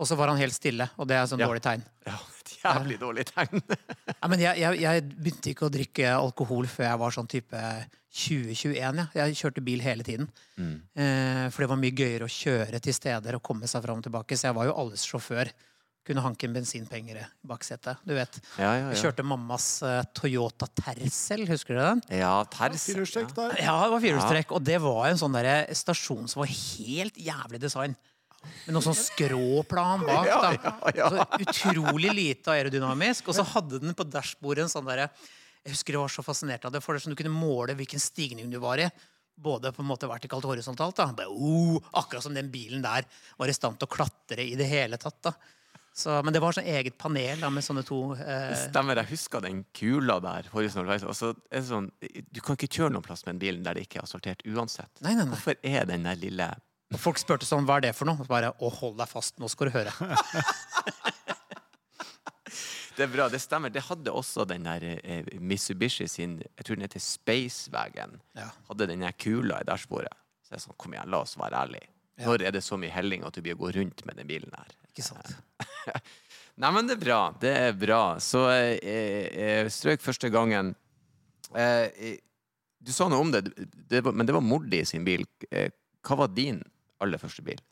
Og 0.00 0.08
så 0.08 0.16
var 0.16 0.30
han 0.32 0.38
helt 0.40 0.56
stille, 0.56 0.86
og 0.96 1.04
det 1.10 1.18
er 1.18 1.26
sånn 1.28 1.42
Ja. 1.42 1.50
dårlig 1.50 1.60
tegn. 1.66 1.82
Ja, 2.08 2.16
et 2.40 2.52
jævlig 2.64 2.96
dårlig 3.02 3.26
tegn. 3.28 3.60
Ja, 4.20 4.28
men 4.28 4.40
jeg, 4.40 4.58
jeg, 4.60 4.80
jeg 4.80 5.04
begynte 5.16 5.50
ikke 5.52 5.68
å 5.68 5.72
drikke 5.72 6.08
alkohol 6.16 6.66
før 6.68 6.84
jeg 6.88 6.98
var 7.00 7.12
sånn 7.16 7.28
type 7.28 7.60
2021. 8.10 8.76
Ja. 9.14 9.24
Jeg 9.24 9.38
kjørte 9.38 9.62
bil 9.64 9.82
hele 9.84 10.04
tiden. 10.06 10.28
Mm. 10.58 10.76
Eh, 10.98 11.46
for 11.54 11.62
det 11.62 11.70
var 11.70 11.78
mye 11.80 11.94
gøyere 11.94 12.26
å 12.26 12.32
kjøre 12.32 12.80
til 12.82 12.96
steder 12.96 13.38
og 13.38 13.44
komme 13.46 13.70
seg 13.70 13.84
fram 13.84 14.00
og 14.02 14.06
tilbake. 14.06 14.38
Så 14.38 14.48
jeg 14.48 14.56
var 14.58 14.66
jo 14.66 14.76
alles 14.82 15.06
sjåfør. 15.06 15.52
Kunne 16.08 16.24
hanke 16.24 16.48
inn 16.48 16.54
bensinpenger 16.56 17.20
i 17.20 17.24
baksetet. 17.46 18.00
Du 18.08 18.14
vet. 18.16 18.40
Ja, 18.58 18.72
ja, 18.72 18.86
Jeg 18.90 19.02
kjørte 19.02 19.24
mammas 19.26 19.66
uh, 19.84 20.00
Toyota 20.16 20.66
Tercel, 20.80 21.44
husker 21.50 21.76
du 21.76 21.80
den? 21.82 22.00
Ja, 22.22 22.32
Tercel. 22.50 22.96
Firehjulstrekk 22.96 23.34
der. 23.36 23.58
Ja, 23.60 23.76
det 23.84 23.92
var 23.94 24.02
firehjulstrekk. 24.06 24.54
Og 24.56 24.64
det 24.64 24.78
var 24.82 25.10
en 25.10 25.20
sånn 25.20 25.36
der 25.36 25.68
stasjon 25.76 26.26
som 26.32 26.42
var 26.42 26.50
helt 26.50 27.20
jævlig 27.20 27.60
design. 27.62 27.94
Med 28.64 28.72
noe 28.72 28.82
sånn 28.82 28.96
skråplan 28.96 30.06
bak. 30.08 30.30
Da. 30.88 31.10
Så 31.12 31.26
utrolig 31.44 32.14
lite 32.16 32.56
aerodynamisk. 32.56 33.28
Og 33.28 33.36
så 33.36 33.44
hadde 33.52 33.82
den 33.84 33.94
på 33.94 34.08
dashbordet 34.08 34.64
en 34.64 34.72
sånn 34.72 34.88
derre 34.88 35.10
Jeg 35.64 35.74
husker 35.74 35.96
jeg 35.96 36.00
var 36.02 36.12
så 36.12 36.24
fascinert 36.24 36.64
av 36.64 36.72
det, 36.72 36.80
for 36.84 36.94
det 36.96 37.00
er 37.00 37.06
sånn 37.06 37.14
du 37.16 37.20
kunne 37.20 37.36
måle 37.36 37.76
hvilken 37.76 38.00
stigning 38.00 38.50
du 38.52 38.58
var 38.62 38.80
i. 38.80 38.88
Både 39.40 39.72
på 39.72 39.80
en 39.84 39.88
måte 39.88 40.08
vertikalt 40.08 40.44
og 40.44 40.54
horisontalt. 40.54 40.96
da. 40.96 41.08
Bare, 41.16 41.32
oh, 41.32 41.80
akkurat 41.96 42.24
som 42.24 42.34
den 42.36 42.50
bilen 42.52 42.82
der 42.84 43.06
var 43.38 43.48
i 43.48 43.56
stand 43.56 43.78
til 43.80 43.88
å 43.88 43.92
klatre 43.94 44.44
i 44.44 44.56
det 44.58 44.68
hele 44.68 44.98
tatt. 45.00 45.20
da. 45.24 45.34
Så, 45.92 46.14
men 46.24 46.32
det 46.32 46.40
var 46.40 46.54
sånn 46.54 46.68
eget 46.70 46.96
panel 47.00 47.40
da, 47.42 47.50
med 47.52 47.64
sånne 47.66 47.82
to 47.84 48.14
eh, 48.14 48.52
Stemmer, 48.56 49.00
jeg 49.02 49.10
husker 49.10 49.42
den 49.44 49.64
kula 49.76 50.20
der. 50.22 50.48
horisontal 50.52 50.88
veis. 50.92 51.04
Og 51.04 51.16
så 51.18 51.32
er 51.50 51.64
sånn, 51.66 51.90
du 52.00 52.40
kan 52.44 52.56
ikke 52.56 52.70
kjøre 52.78 52.94
noen 52.94 53.04
plass 53.04 53.24
med 53.26 53.34
en 53.36 53.42
bil 53.42 53.60
der 53.64 53.76
det 53.76 53.88
ikke 53.88 54.00
er 54.00 54.06
asfaltert 54.06 54.44
uansett. 54.46 54.92
Nei, 55.00 55.16
nei, 55.16 55.24
nei. 55.24 55.32
Hvorfor 55.34 55.58
er 55.66 55.88
den 55.90 56.06
der 56.08 56.20
lille 56.20 56.48
Og 56.94 57.00
folk 57.02 57.20
spurte 57.20 57.48
sånn, 57.48 57.66
hva 57.68 57.80
er 57.80 57.88
det 57.88 57.94
for 57.98 58.08
noe? 58.08 58.20
Og 58.20 58.28
så 58.28 58.32
bare, 58.32 58.52
å, 58.56 58.70
hold 58.80 58.96
deg 59.02 59.10
fast, 59.10 59.36
nå 59.42 59.50
skal 59.50 59.68
du 59.70 59.76
høre. 59.80 59.92
Det 63.00 63.06
er 63.06 63.12
bra, 63.14 63.30
det 63.32 63.38
stemmer. 63.40 63.72
Det 63.72 63.80
hadde 63.86 64.12
også 64.12 64.44
den 64.44 64.66
der 64.68 64.82
eh, 65.00 65.28
Mitsubishi 65.40 66.04
sin 66.08 66.34
Jeg 66.42 66.66
tror 66.66 66.76
den 66.76 66.84
heter 66.84 67.00
Spacewagon. 67.00 68.18
Ja. 68.36 68.50
Hadde 68.68 68.88
den 68.90 69.00
der 69.06 69.14
kula 69.16 69.62
i 69.62 69.64
dashbordet. 69.64 70.12
Så 70.44 70.52
jeg 70.52 70.58
er 70.58 70.64
sånn, 70.66 70.76
kom 70.76 70.92
igjen, 70.92 71.08
la 71.08 71.22
oss 71.24 71.32
være 71.40 71.62
ærlige. 71.62 71.88
Når 72.20 72.44
er 72.44 72.52
det 72.52 72.60
så 72.66 72.76
mye 72.76 72.92
helling 72.92 73.24
at 73.24 73.32
du 73.32 73.40
blir 73.40 73.56
å 73.56 73.60
gå 73.62 73.70
rundt 73.78 74.04
med 74.04 74.20
den 74.20 74.28
bilen 74.28 74.52
her? 74.52 74.74
Ikke 74.90 75.06
sant? 75.06 75.32
Nei, 76.60 76.72
men 76.76 76.90
det 76.90 76.98
er 76.98 77.02
bra. 77.06 77.20
Det 77.40 77.54
er 77.56 77.78
bra. 77.86 78.02
Så 78.20 78.44
eh, 78.52 78.76
eh, 78.84 79.70
strøk 79.72 80.04
første 80.04 80.28
gangen. 80.34 80.74
Eh, 81.56 82.18
du 82.84 82.92
sa 82.92 83.08
noe 83.08 83.24
om 83.24 83.32
det, 83.32 83.46
det 83.88 84.04
var, 84.04 84.12
men 84.12 84.28
det 84.28 84.36
var 84.36 84.44
mor 84.44 84.68
di 84.68 84.82
sin 84.84 85.08
bil. 85.08 85.24
Eh, 85.48 85.72
hva 86.04 86.20
var 86.20 86.36
din 86.36 86.60
aller 87.00 87.22
første 87.22 87.46
bil? 87.48 87.64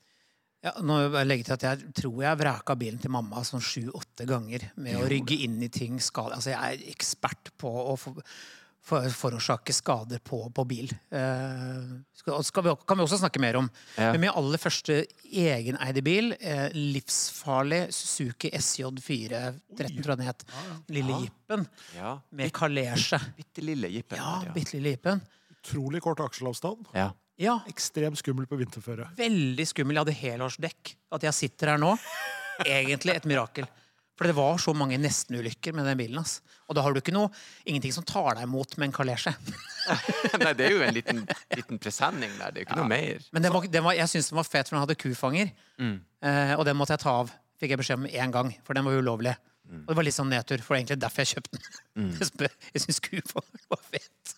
Ja, 0.65 0.73
nå 0.83 0.97
legger 1.23 1.45
til 1.47 1.55
at 1.55 1.63
Jeg 1.69 1.93
tror 1.95 2.23
jeg 2.25 2.39
vraka 2.41 2.75
bilen 2.79 2.99
til 2.99 3.13
mamma 3.15 3.45
sånn 3.47 3.63
sju-åtte 3.63 4.27
ganger 4.27 4.71
med 4.83 4.97
å 4.99 5.05
rygge 5.07 5.37
inn 5.45 5.61
i 5.63 5.69
ting 5.71 6.01
skade. 6.03 6.35
Altså, 6.35 6.51
jeg 6.51 6.59
er 6.81 6.89
ekspert 6.91 7.53
på 7.63 7.71
å 7.71 7.95
for, 8.89 9.07
forårsake 9.13 9.75
skader 9.77 10.19
på, 10.25 10.41
på 10.55 10.65
bil. 10.67 10.91
Eh, 11.15 11.93
skal, 12.17 12.41
skal 12.47 12.65
vi, 12.67 12.73
kan 12.89 12.99
vi 12.99 13.05
også 13.05 13.19
snakke 13.21 13.43
mer 13.43 13.59
om. 13.61 13.69
Ja. 13.99 14.11
Men 14.15 14.23
min 14.25 14.33
aller 14.35 14.59
første 14.63 15.03
egeneide 15.29 16.03
bil, 16.07 16.33
eh, 16.41 16.67
livsfarlig 16.75 17.85
Suzuki 17.95 18.51
SJ4 18.59 19.43
13, 19.77 20.03
tror 20.03 20.15
jeg 20.15 20.21
den 20.23 20.27
het. 20.31 20.45
Lille 20.91 21.21
Jeepen 21.23 21.67
Ja. 21.95 22.17
med 22.33 22.51
kalesje. 22.57 23.21
Bitte 23.39 23.63
lille 23.63 23.93
jippen. 23.95 24.19
Ja, 24.19 24.41
bitte 24.55 24.75
lille 24.79 24.97
Jeepen. 24.97 25.23
Utrolig 25.59 26.03
kort 26.03 26.21
aksjeavstand. 26.27 26.91
ja. 26.99 27.13
Ja, 27.39 27.61
Ekstremt 27.71 28.19
skummel 28.19 28.49
på 28.51 28.57
vinterføre. 28.59 29.09
veldig 29.19 29.67
skummel. 29.71 29.95
Jeg 29.95 30.05
hadde 30.07 30.17
helårsdekk. 30.23 30.95
At 31.15 31.23
jeg 31.29 31.35
sitter 31.37 31.71
her 31.75 31.79
nå, 31.79 31.93
egentlig 32.67 33.15
et 33.15 33.29
mirakel. 33.31 33.69
For 34.19 34.27
det 34.27 34.35
var 34.35 34.57
så 34.59 34.73
mange 34.75 34.97
nestenulykker 34.99 35.73
med 35.79 35.87
den 35.87 35.99
bilen. 36.01 36.19
ass. 36.19 36.41
Og 36.67 36.75
da 36.75 36.83
har 36.83 36.93
du 36.93 36.99
ikke 36.99 37.15
noe, 37.15 37.31
ingenting 37.65 37.93
som 37.95 38.03
tar 38.03 38.35
deg 38.35 38.49
imot 38.49 38.75
med 38.77 38.89
en 38.89 38.95
kalesje. 38.97 39.31
Nei, 40.43 40.53
det 40.59 40.67
er 40.67 40.73
jo 40.75 40.81
en 40.83 40.95
liten, 40.97 41.21
liten 41.55 41.79
presenning 41.79 42.33
der. 42.41 42.51
Det 42.51 42.59
er 42.59 42.65
jo 42.65 42.67
ikke 42.67 42.81
noe 42.81 42.91
mer. 42.91 43.23
Men 43.33 43.47
den 43.47 43.55
var, 43.55 43.69
den 43.71 43.87
var, 43.87 43.95
jeg 43.95 44.11
syntes 44.11 44.33
den 44.33 44.41
var 44.41 44.49
fet, 44.51 44.67
for 44.67 44.75
den 44.75 44.83
hadde 44.83 44.99
kufanger. 44.99 45.53
Eh, 45.79 46.55
og 46.59 46.65
den 46.67 46.77
måtte 46.81 46.97
jeg 46.99 47.05
ta 47.07 47.15
av, 47.23 47.31
fikk 47.63 47.77
jeg 47.77 47.81
beskjed 47.85 48.03
om 48.03 48.11
én 48.11 48.35
gang, 48.35 48.51
for 48.67 48.75
den 48.75 48.85
var 48.91 48.99
ulovlig. 48.99 49.37
Og 49.69 49.87
det 49.93 49.97
var 50.01 50.07
litt 50.09 50.17
sånn 50.19 50.31
nedtur, 50.33 50.59
for 50.65 50.73
det 50.75 50.75
var 50.75 50.81
egentlig 50.83 51.01
derfor 51.07 51.23
jeg 51.23 51.31
kjøpte 51.37 51.63
den. 51.63 52.13
Spør- 52.33 52.59
Jeg 52.75 52.85
syns 52.89 53.01
kufanger 53.07 53.65
var 53.71 53.87
fet. 53.87 54.35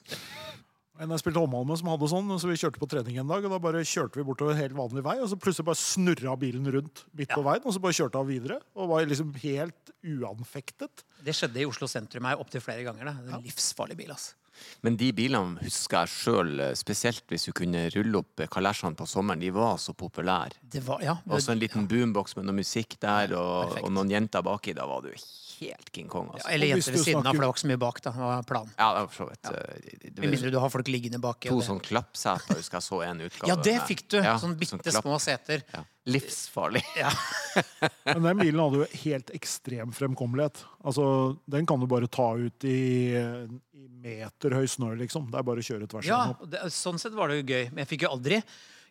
En 1.00 1.14
jeg 1.14 1.23
spilte 1.23 1.40
håndball 1.40 1.64
med, 1.64 1.78
som 1.80 1.88
hadde 1.88 2.09
sånn, 2.12 2.33
så 2.37 2.49
vi 2.50 2.59
kjørte 2.61 2.80
på 2.83 2.88
trening 2.92 3.16
en 3.23 3.30
dag. 3.30 3.45
og 3.47 3.54
Da 3.54 3.59
bare 3.62 3.80
kjørte 3.88 4.21
vi 4.21 4.25
bortover 4.28 4.59
helt 4.59 4.76
vanlig 4.76 5.04
vei, 5.07 5.14
og 5.23 5.30
så 5.33 5.38
plutselig 5.40 5.64
bare 5.71 5.80
snurra 5.80 6.35
bilen 6.40 6.66
rundt 6.75 7.07
midt 7.16 7.33
på 7.33 7.45
veien. 7.47 7.64
Og 7.64 7.73
så 7.73 7.80
bare 7.80 7.97
kjørte 7.97 8.21
av 8.21 8.28
videre. 8.28 8.59
Og 8.76 8.90
var 8.90 9.09
liksom 9.09 9.33
helt 9.40 9.95
uanfektet. 10.04 11.07
Det 11.25 11.33
skjedde 11.37 11.62
i 11.62 11.69
Oslo 11.69 11.88
sentrum 11.88 12.28
her 12.28 12.42
opptil 12.42 12.61
flere 12.64 12.85
ganger. 12.85 13.09
Da. 13.09 13.16
Det 13.16 13.33
er 13.33 13.38
en 13.40 13.49
livsfarlig 13.49 13.97
bil, 13.97 14.12
altså. 14.12 14.37
Men 14.85 14.97
de 15.00 15.09
bilene 15.16 15.62
husker 15.64 16.02
jeg 16.04 16.12
sjøl, 16.12 16.50
spesielt 16.76 17.25
hvis 17.33 17.47
du 17.49 17.52
kunne 17.57 17.87
rulle 17.95 18.21
opp 18.21 18.42
kalesjene 18.52 18.99
på 18.99 19.07
sommeren. 19.09 19.40
De 19.40 19.49
var 19.57 19.78
så 19.80 19.95
populære. 19.97 20.61
Det 20.61 20.83
var, 20.85 21.00
ja, 21.04 21.16
Og 21.30 21.40
så 21.40 21.54
en 21.54 21.62
liten 21.62 21.88
boombox 21.88 22.37
med 22.37 22.45
noe 22.49 22.59
musikk 22.61 22.99
der, 23.00 23.33
og, 23.40 23.78
og 23.80 23.88
noen 23.95 24.12
jenter 24.12 24.45
baki. 24.45 24.76
Da 24.76 24.85
var 24.90 25.07
du 25.07 25.14
helt 25.61 25.90
King 25.95 26.09
Kong. 26.09 26.26
ja, 26.33 26.38
Altså. 26.40 26.50
eller 26.55 26.67
jenter 26.73 26.93
ved 26.97 27.05
siden 27.05 27.21
av, 27.21 27.35
for 27.35 27.40
det 27.40 27.47
var 27.47 27.55
ikke 27.55 27.62
så 27.64 27.71
mye 27.71 27.81
bak. 27.85 28.00
da, 28.02 28.11
var 28.17 28.43
planen. 28.49 28.73
Ja, 28.79 28.88
det 28.95 29.00
var 29.00 29.07
for 29.09 29.25
så 29.25 29.29
vidt. 29.31 29.45
Ja. 29.45 29.50
det- 29.50 30.14
det 30.14 30.19
Med 30.25 30.31
mindre 30.35 30.50
du 30.50 30.59
har 30.59 30.71
folk 30.71 30.87
liggende 30.88 31.21
bak. 31.21 31.40
To 31.40 31.61
sånne 31.61 31.67
sånn 31.69 31.81
klappseter, 31.87 32.57
husker 32.57 32.79
jeg 32.81 32.87
så 32.88 33.02
en 33.07 33.21
utgave. 33.21 33.49
Ja, 33.49 33.57
det 33.57 33.76
fikk 33.88 34.09
du! 34.09 34.17
Ja, 34.19 34.37
sånn 34.38 34.57
bitte 34.59 34.79
sånn 34.93 35.02
små 35.02 35.19
seter. 35.21 35.62
Ja. 35.75 35.85
Livsfarlig. 36.07 36.83
Ja. 36.97 37.11
Men 38.07 38.23
den 38.23 38.38
bilen 38.38 38.59
hadde 38.61 38.81
jo 38.83 38.87
helt 39.05 39.31
ekstrem 39.37 39.93
fremkommelighet. 39.93 40.64
Altså, 40.85 41.38
Den 41.49 41.67
kan 41.67 41.79
du 41.81 41.87
bare 41.87 42.09
ta 42.09 42.35
ut 42.37 42.64
i, 42.64 43.14
i 43.14 43.88
meterhøy 44.00 44.67
snø, 44.67 44.95
liksom. 44.97 45.31
Det 45.31 45.38
er 45.38 45.43
bare 45.47 45.61
å 45.61 45.67
kjøre 45.67 45.87
tvers 45.87 46.07
Ja, 46.09 46.25
igjennom. 46.33 46.40
Ja, 46.40 46.47
det, 46.64 46.73
sånn 46.73 46.99
sett 46.99 47.12
var 47.12 47.29
det 47.29 47.43
jo 47.43 47.47
gøy. 47.55 47.71
Men 47.71 47.85
jeg 47.85 47.88
fikk 47.99 48.02
jo 48.09 48.14
aldri 48.17 48.43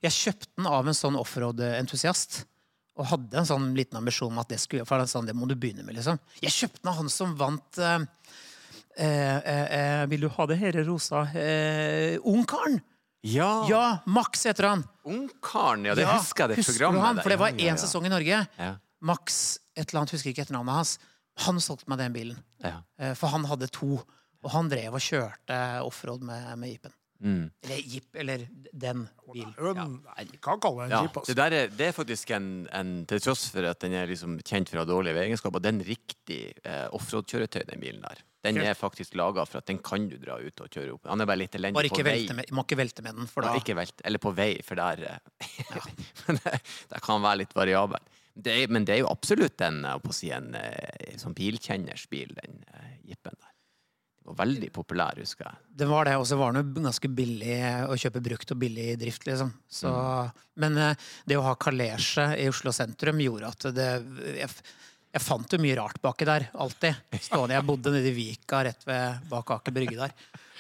Jeg 0.02 0.12
kjøpte 0.16 0.48
den 0.56 0.68
av 0.68 0.88
en 0.88 0.94
sånn 0.94 1.18
offroad-entusiast. 1.20 2.46
Og 3.00 3.08
hadde 3.08 3.38
en 3.40 3.48
sånn 3.48 3.70
liten 3.78 3.96
ambisjon 4.00 4.34
om 4.34 4.42
at 4.42 4.50
det 4.52 4.58
skulle 4.60 4.84
For 4.88 5.00
sånn, 5.08 5.28
det 5.30 5.36
må 5.38 5.48
du 5.48 5.56
begynne 5.56 5.86
med, 5.88 5.96
liksom. 5.96 6.20
Jeg 6.44 6.52
kjøpte 6.52 6.82
den 6.84 6.92
av 6.92 6.98
han 7.00 7.12
som 7.14 7.36
vant 7.40 7.80
eh, 7.80 8.00
eh, 9.00 9.38
eh, 9.48 10.06
Vil 10.12 10.26
du 10.26 10.30
ha 10.36 10.48
det 10.52 10.58
her 10.60 10.80
rosa? 10.84 11.24
Eh, 11.32 12.18
Ungkaren! 12.28 12.82
Ja! 13.22 13.66
Ja, 13.68 13.86
Max 14.08 14.46
heter 14.48 14.64
han. 14.70 14.84
Ungkaren, 15.04 15.86
ja. 15.90 15.96
Det 15.96 16.06
Ja, 16.06 16.14
husker 16.20 16.46
jeg, 16.46 16.50
det 16.54 16.62
husker 16.62 16.78
programmet. 16.78 17.04
han? 17.04 17.18
For 17.24 17.30
det 17.34 17.40
var 17.42 17.50
Ja, 17.52 17.58
ja, 17.66 17.74
ja. 17.74 17.80
sesong 17.82 18.06
i 18.08 18.12
Norge. 18.14 18.46
Ja. 18.60 18.70
Max 19.02 19.60
et 19.76 19.90
eller 19.90 20.02
annet, 20.04 20.14
husker 20.16 20.32
ikke 20.32 20.46
etternavnet 20.46 20.76
hans. 20.76 20.94
Han 21.46 21.60
solgte 21.64 21.88
meg 21.92 22.00
den 22.00 22.16
bilen. 22.16 22.40
Ja. 22.64 22.78
Eh, 23.00 23.14
For 23.20 23.28
han 23.32 23.44
hadde 23.48 23.68
to. 23.76 23.98
Og 24.44 24.52
han 24.54 24.70
drev 24.72 24.96
og 24.96 25.04
kjørte 25.04 25.60
offroad 25.84 26.24
med, 26.24 26.46
med 26.60 26.72
jeepen. 26.72 26.94
Mm. 27.20 27.50
Eller 27.66 27.80
jeep, 27.84 28.06
eller 28.16 28.44
den 28.72 29.02
bilen. 29.34 29.50
Ja. 29.58 29.60
er 29.60 29.66
jo 29.66 29.72
en- 29.76 30.30
vi 30.32 30.38
kan 30.42 30.60
kalle 30.64 30.86
det 30.86 30.86
en 30.86 30.92
Ja, 30.96 31.02
jeep. 31.04 31.14
det, 31.14 31.20
Altså. 31.20 31.36
der 31.36 31.52
er, 31.58 31.68
det 31.68 31.88
er 31.88 31.92
faktisk 31.92 32.32
en, 32.32 32.68
en 32.72 33.06
Til 33.06 33.20
tross 33.20 33.50
for 33.52 33.66
at 33.68 33.80
den 33.84 33.94
er 33.94 34.08
liksom 34.08 34.38
kjent 34.42 34.70
for 34.72 34.80
å 34.80 34.86
ha 34.86 34.88
dårlige 34.88 35.18
veiegenskaper, 35.18 35.60
det 35.60 35.68
er 35.68 35.76
en 35.76 35.84
riktig 35.84 36.40
eh, 36.64 36.88
offroad-kjøretøy, 36.96 37.66
den 37.68 37.80
bilen 37.84 38.02
der. 38.02 38.24
Den 38.42 38.58
er 38.64 38.74
faktisk 38.74 39.16
laga 39.20 39.44
for 39.46 39.60
at 39.60 39.66
den 39.68 39.80
kan 39.84 40.08
du 40.08 40.16
dra 40.18 40.38
ut 40.40 40.62
og 40.64 40.70
kjøre 40.72 40.94
opp. 40.96 41.10
Han 41.12 41.20
er 41.20 41.26
bare 41.28 41.42
litt 41.42 41.56
elendig 41.60 41.76
Bare 41.76 41.90
på 41.92 42.06
vei. 42.08 42.22
med, 42.32 42.52
må 42.56 42.64
ikke 42.64 42.78
velte 42.80 43.04
med 43.04 43.16
den, 43.20 43.28
for 43.28 43.44
da 43.44 43.52
ikke 43.60 43.76
velte, 43.76 44.00
eller 44.08 44.18
på 44.24 44.32
vei, 44.34 44.54
for 44.64 44.80
der 44.80 45.04
ja. 45.04 45.18
Der 46.30 46.40
det, 46.40 46.62
det 46.94 47.02
kan 47.04 47.22
være 47.22 47.42
litt 47.44 47.54
variabel. 47.54 48.00
Det 48.40 48.70
men 48.72 48.86
det 48.88 48.96
er 48.96 49.02
jo 49.04 49.10
absolutt 49.12 49.60
en, 49.68 49.84
å 49.84 50.14
si, 50.16 50.32
en 50.32 50.54
eh, 50.56 51.18
sånn 51.20 51.36
bilkjenners 51.36 52.08
bil, 52.08 52.32
den 52.40 52.62
uh, 52.72 52.94
jeepen 53.04 53.36
der. 53.36 53.49
Den 54.20 54.34
var 54.34 54.40
veldig 54.44 54.70
populær, 54.76 55.20
husker 55.22 55.48
jeg. 55.48 55.62
Det 55.82 55.88
var 55.90 56.10
det, 56.10 56.18
og 56.20 56.28
så 56.28 56.38
var 56.40 56.58
den 56.58 56.74
ganske 56.86 57.10
billig 57.12 57.56
å 57.88 57.96
kjøpe 58.00 58.22
brukt 58.26 58.52
og 58.54 58.60
billig 58.62 58.92
i 58.94 58.98
drift, 59.00 59.26
liksom. 59.30 59.54
Så, 59.72 59.94
Men 60.60 60.78
eh, 60.78 61.08
det 61.26 61.40
å 61.40 61.46
ha 61.48 61.56
kalesje 61.60 62.28
i 62.38 62.50
Oslo 62.52 62.74
sentrum 62.76 63.24
gjorde 63.24 63.50
at 63.54 63.70
det 63.76 63.90
jeg, 64.42 64.52
jeg 65.10 65.26
fant 65.26 65.56
jo 65.56 65.62
mye 65.64 65.78
rart 65.80 65.98
baki 66.04 66.28
der, 66.30 66.50
alltid. 66.54 67.00
Stående, 67.18 67.56
Jeg 67.58 67.66
bodde 67.66 67.96
nede 67.96 68.12
i 68.12 68.18
Vika 68.18 68.62
rett 68.68 68.86
ved 68.86 69.26
bak 69.32 69.56
Aker 69.56 69.74
Brygge 69.74 69.98
der. 69.98 70.14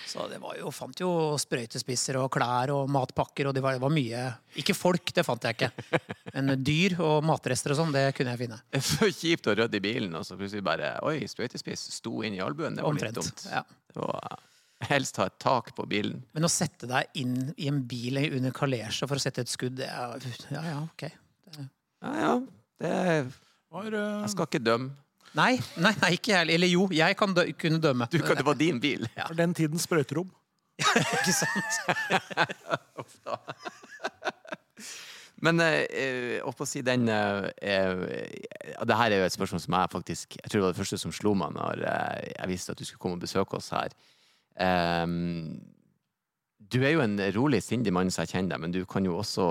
Så 0.10 0.25
det 0.32 0.39
var 0.42 0.58
jo, 0.58 0.72
fant 0.74 1.01
jo 1.01 1.10
sprøytespisser 1.38 2.18
og 2.18 2.32
klær 2.34 2.74
og 2.74 2.89
matpakker, 2.89 3.50
og 3.50 3.54
det 3.54 3.62
var, 3.62 3.78
det 3.78 3.84
var 3.84 3.94
mye 3.94 4.24
Ikke 4.58 4.74
folk, 4.74 5.13
det 5.13 5.25
fant 5.28 5.46
jeg 5.46 5.58
ikke. 5.58 6.01
Men 6.34 6.56
dyr 6.66 6.98
og 7.06 7.25
matrester 7.30 7.75
og 7.75 7.82
sånn, 7.84 7.94
det 7.94 8.08
kunne 8.18 8.34
jeg 8.34 8.44
finne. 8.46 8.60
Det 8.74 8.82
er 8.82 8.88
så 8.88 9.10
kjipt 9.13 9.50
å 9.51 9.58
rydde 9.60 9.78
i 9.78 9.84
bilen, 9.84 10.16
og 10.18 10.25
så 10.25 10.38
plutselig 10.39 10.66
bare 10.66 10.96
Oi, 11.06 11.20
sprøytespiss 11.30 11.89
sto 12.00 12.24
inn 12.25 12.38
i 12.39 12.44
albuen. 12.44 12.78
Det 12.78 12.86
var 12.86 12.98
litt 12.98 13.20
dumt. 13.20 13.46
Ja. 13.51 13.63
Det 13.94 14.01
var 14.01 14.39
Helst 14.88 15.18
ha 15.20 15.25
et 15.28 15.36
tak 15.44 15.74
på 15.75 15.84
bilen. 15.92 16.22
Men 16.32 16.48
å 16.48 16.50
sette 16.51 16.88
deg 16.88 17.20
inn 17.20 17.51
i 17.60 17.68
en 17.68 17.82
bil 17.88 18.16
under 18.24 18.54
kalesje 18.56 19.10
for 19.10 19.20
å 19.20 19.24
sette 19.24 19.44
et 19.44 19.51
skudd, 19.51 19.75
det 19.82 19.89
er 19.92 20.24
Ja, 20.54 20.63
ja, 20.63 20.78
ok. 20.86 21.04
Ja, 21.60 22.13
ja. 22.16 22.34
Det, 22.80 22.94
Var, 23.70 23.89
eh, 23.92 24.22
jeg 24.24 24.32
skal 24.32 24.48
ikke 24.48 24.63
dømme. 24.63 24.94
Nei, 25.38 25.59
nei, 25.77 25.91
nei 26.01 26.12
ikke 26.17 26.31
jeg. 26.33 26.50
Eller 26.55 26.71
jo, 26.71 26.88
jeg 26.95 27.15
kan 27.19 27.33
dø, 27.38 27.43
kunne 27.59 27.79
dømme. 27.83 28.07
Du, 28.12 28.17
kan- 28.25 28.38
det 28.39 28.45
var 28.48 28.57
din 28.57 28.79
bil. 28.81 29.05
For 29.27 29.36
den 29.38 29.53
tidens 29.57 29.86
sprøyterom. 29.86 30.29
Ikke 30.79 31.33
sant? 31.36 31.79
Men 35.43 35.59
eh, 35.63 35.86
eh, 35.95 36.38
opp 36.48 36.59
å 36.63 36.67
si 36.67 36.81
den 36.83 37.07
eh, 37.12 37.45
eh, 37.63 38.01
Det 38.88 38.98
her 39.00 39.12
er 39.15 39.21
jo 39.21 39.27
et 39.29 39.36
spørsmål 39.36 39.62
som 39.63 39.75
jeg 39.77 39.91
faktisk 39.93 40.36
Jeg 40.39 40.50
tror 40.51 40.59
det 40.59 40.65
var 40.65 40.74
det 40.75 40.79
første 40.81 41.00
som 41.00 41.13
slo 41.15 41.31
meg 41.39 41.53
når 41.55 41.83
eh, 41.88 42.25
jeg 42.33 42.50
visste 42.51 42.74
at 42.75 42.79
du 42.81 42.88
skulle 42.88 43.03
komme 43.05 43.19
og 43.19 43.24
besøke 43.24 43.55
oss 43.59 43.69
her. 43.75 43.95
Ehm, 44.59 45.62
du 46.59 46.81
er 46.83 46.91
jo 46.98 47.03
en 47.05 47.15
rolig, 47.38 47.62
sindig 47.65 47.93
mann 47.95 48.12
som 48.12 48.25
jeg 48.25 48.33
kjenner 48.36 48.51
deg, 48.57 48.62
men 48.65 48.74
du 48.75 48.81
kan 48.86 49.07
jo 49.07 49.15
også 49.17 49.45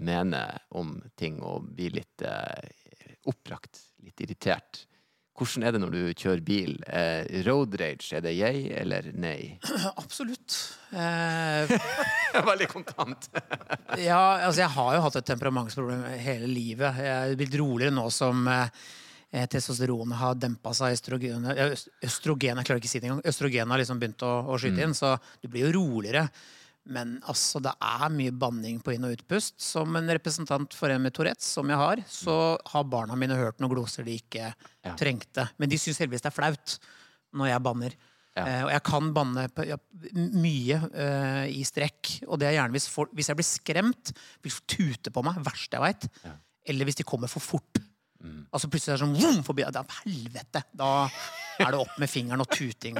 mene 0.00 0.40
om 0.80 0.96
ting 1.20 1.36
og 1.44 1.68
bli 1.76 1.90
litt 1.94 2.24
oppbrakt, 3.28 3.78
litt 4.02 4.18
irritert. 4.24 4.80
Hvordan 5.38 5.64
er 5.68 5.74
det 5.74 5.80
når 5.82 5.92
du 5.94 6.00
kjører 6.18 6.42
bil? 6.42 6.72
Eh, 6.90 7.42
road 7.46 7.76
rage, 7.78 8.10
er 8.16 8.24
det 8.24 8.34
jeg 8.34 8.64
eller 8.80 9.06
nei? 9.14 9.54
Absolutt. 10.02 10.56
Eh, 10.90 11.74
Veldig 12.50 12.68
kontant. 12.72 13.28
ja, 14.08 14.22
altså 14.48 14.64
jeg 14.64 14.72
har 14.74 14.96
jo 14.96 15.04
hatt 15.06 15.20
et 15.20 15.28
temperamentsproblem 15.30 16.02
hele 16.24 16.50
livet. 16.50 16.98
Jeg 17.04 17.34
er 17.34 17.38
blitt 17.38 17.54
roligere 17.60 17.94
nå 17.94 18.08
som 18.14 18.42
eh, 18.50 19.46
testosteronet 19.52 20.18
har 20.18 20.38
dempa 20.42 20.74
seg. 20.74 20.98
Østrogen, 20.98 21.46
østrogen, 22.02 22.58
jeg 22.58 22.70
klarer 22.70 22.82
ikke 22.82 22.90
å 22.90 22.94
si 22.96 23.02
det 23.02 23.10
engang. 23.12 23.26
Østrogenet 23.30 23.76
har 23.76 23.84
liksom 23.84 24.02
begynt 24.02 24.26
å, 24.26 24.34
å 24.50 24.58
skyte 24.58 24.86
inn, 24.88 24.96
så 24.98 25.14
du 25.38 25.50
blir 25.52 25.68
jo 25.68 25.76
roligere. 25.78 26.26
Men 26.88 27.18
altså, 27.28 27.60
det 27.60 27.74
er 27.84 28.08
mye 28.14 28.32
banning 28.32 28.78
på 28.80 28.94
inn- 28.94 29.04
og 29.04 29.12
utpust. 29.18 29.58
Som 29.60 29.96
en 29.98 30.08
representant 30.08 30.72
for 30.72 30.88
en 30.88 31.02
med 31.04 31.12
Tourettes, 31.12 31.50
som 31.58 31.68
jeg 31.68 31.76
har, 31.76 32.00
så 32.08 32.36
har 32.72 32.86
barna 32.88 33.16
mine 33.20 33.36
hørt 33.36 33.58
noen 33.60 33.74
gloser 33.74 34.06
de 34.08 34.14
ikke 34.22 34.46
Ja. 34.86 34.94
trengte. 34.96 35.48
Men 35.58 35.68
de 35.68 35.76
syns 35.76 35.98
heldigvis 36.00 36.22
det 36.24 36.30
er 36.32 36.38
flaut 36.38 36.78
når 37.36 37.50
jeg 37.52 37.62
banner. 37.66 37.96
Ja. 38.38 38.44
Eh, 38.46 38.62
og 38.64 38.70
jeg 38.72 38.82
kan 38.86 39.12
banne 39.12 39.48
på, 39.52 39.66
ja, 39.68 39.76
mye 40.14 40.78
eh, 40.94 41.46
i 41.58 41.64
strekk. 41.66 42.22
Og 42.28 42.38
det 42.40 42.48
er 42.48 42.56
gjerne 42.56 42.72
hvis, 42.72 42.88
folk, 42.88 43.12
hvis 43.12 43.28
jeg 43.28 43.36
blir 43.36 43.48
skremt, 43.48 44.12
hvis 44.46 44.56
folk 44.60 44.72
tuter 44.78 45.10
på 45.12 45.24
meg, 45.26 45.42
verste 45.44 45.76
jeg 45.76 45.84
veit. 45.84 46.08
Eller 46.68 46.88
hvis 46.88 46.96
de 47.02 47.04
kommer 47.08 47.28
for 47.28 47.40
fort. 47.44 47.82
Mm. 48.22 48.46
Altså 48.50 48.66
plutselig 48.70 48.94
er 48.94 48.96
det 48.96 49.04
sånn 49.04 49.18
vroom, 49.18 49.42
forbi. 49.46 49.66
Da, 49.74 49.82
helvete! 50.06 50.64
Da 50.72 50.92
er 51.60 51.70
det 51.74 51.82
opp 51.84 51.98
med 52.00 52.08
fingeren 52.10 52.40
og 52.40 52.48
tuting. 52.50 52.96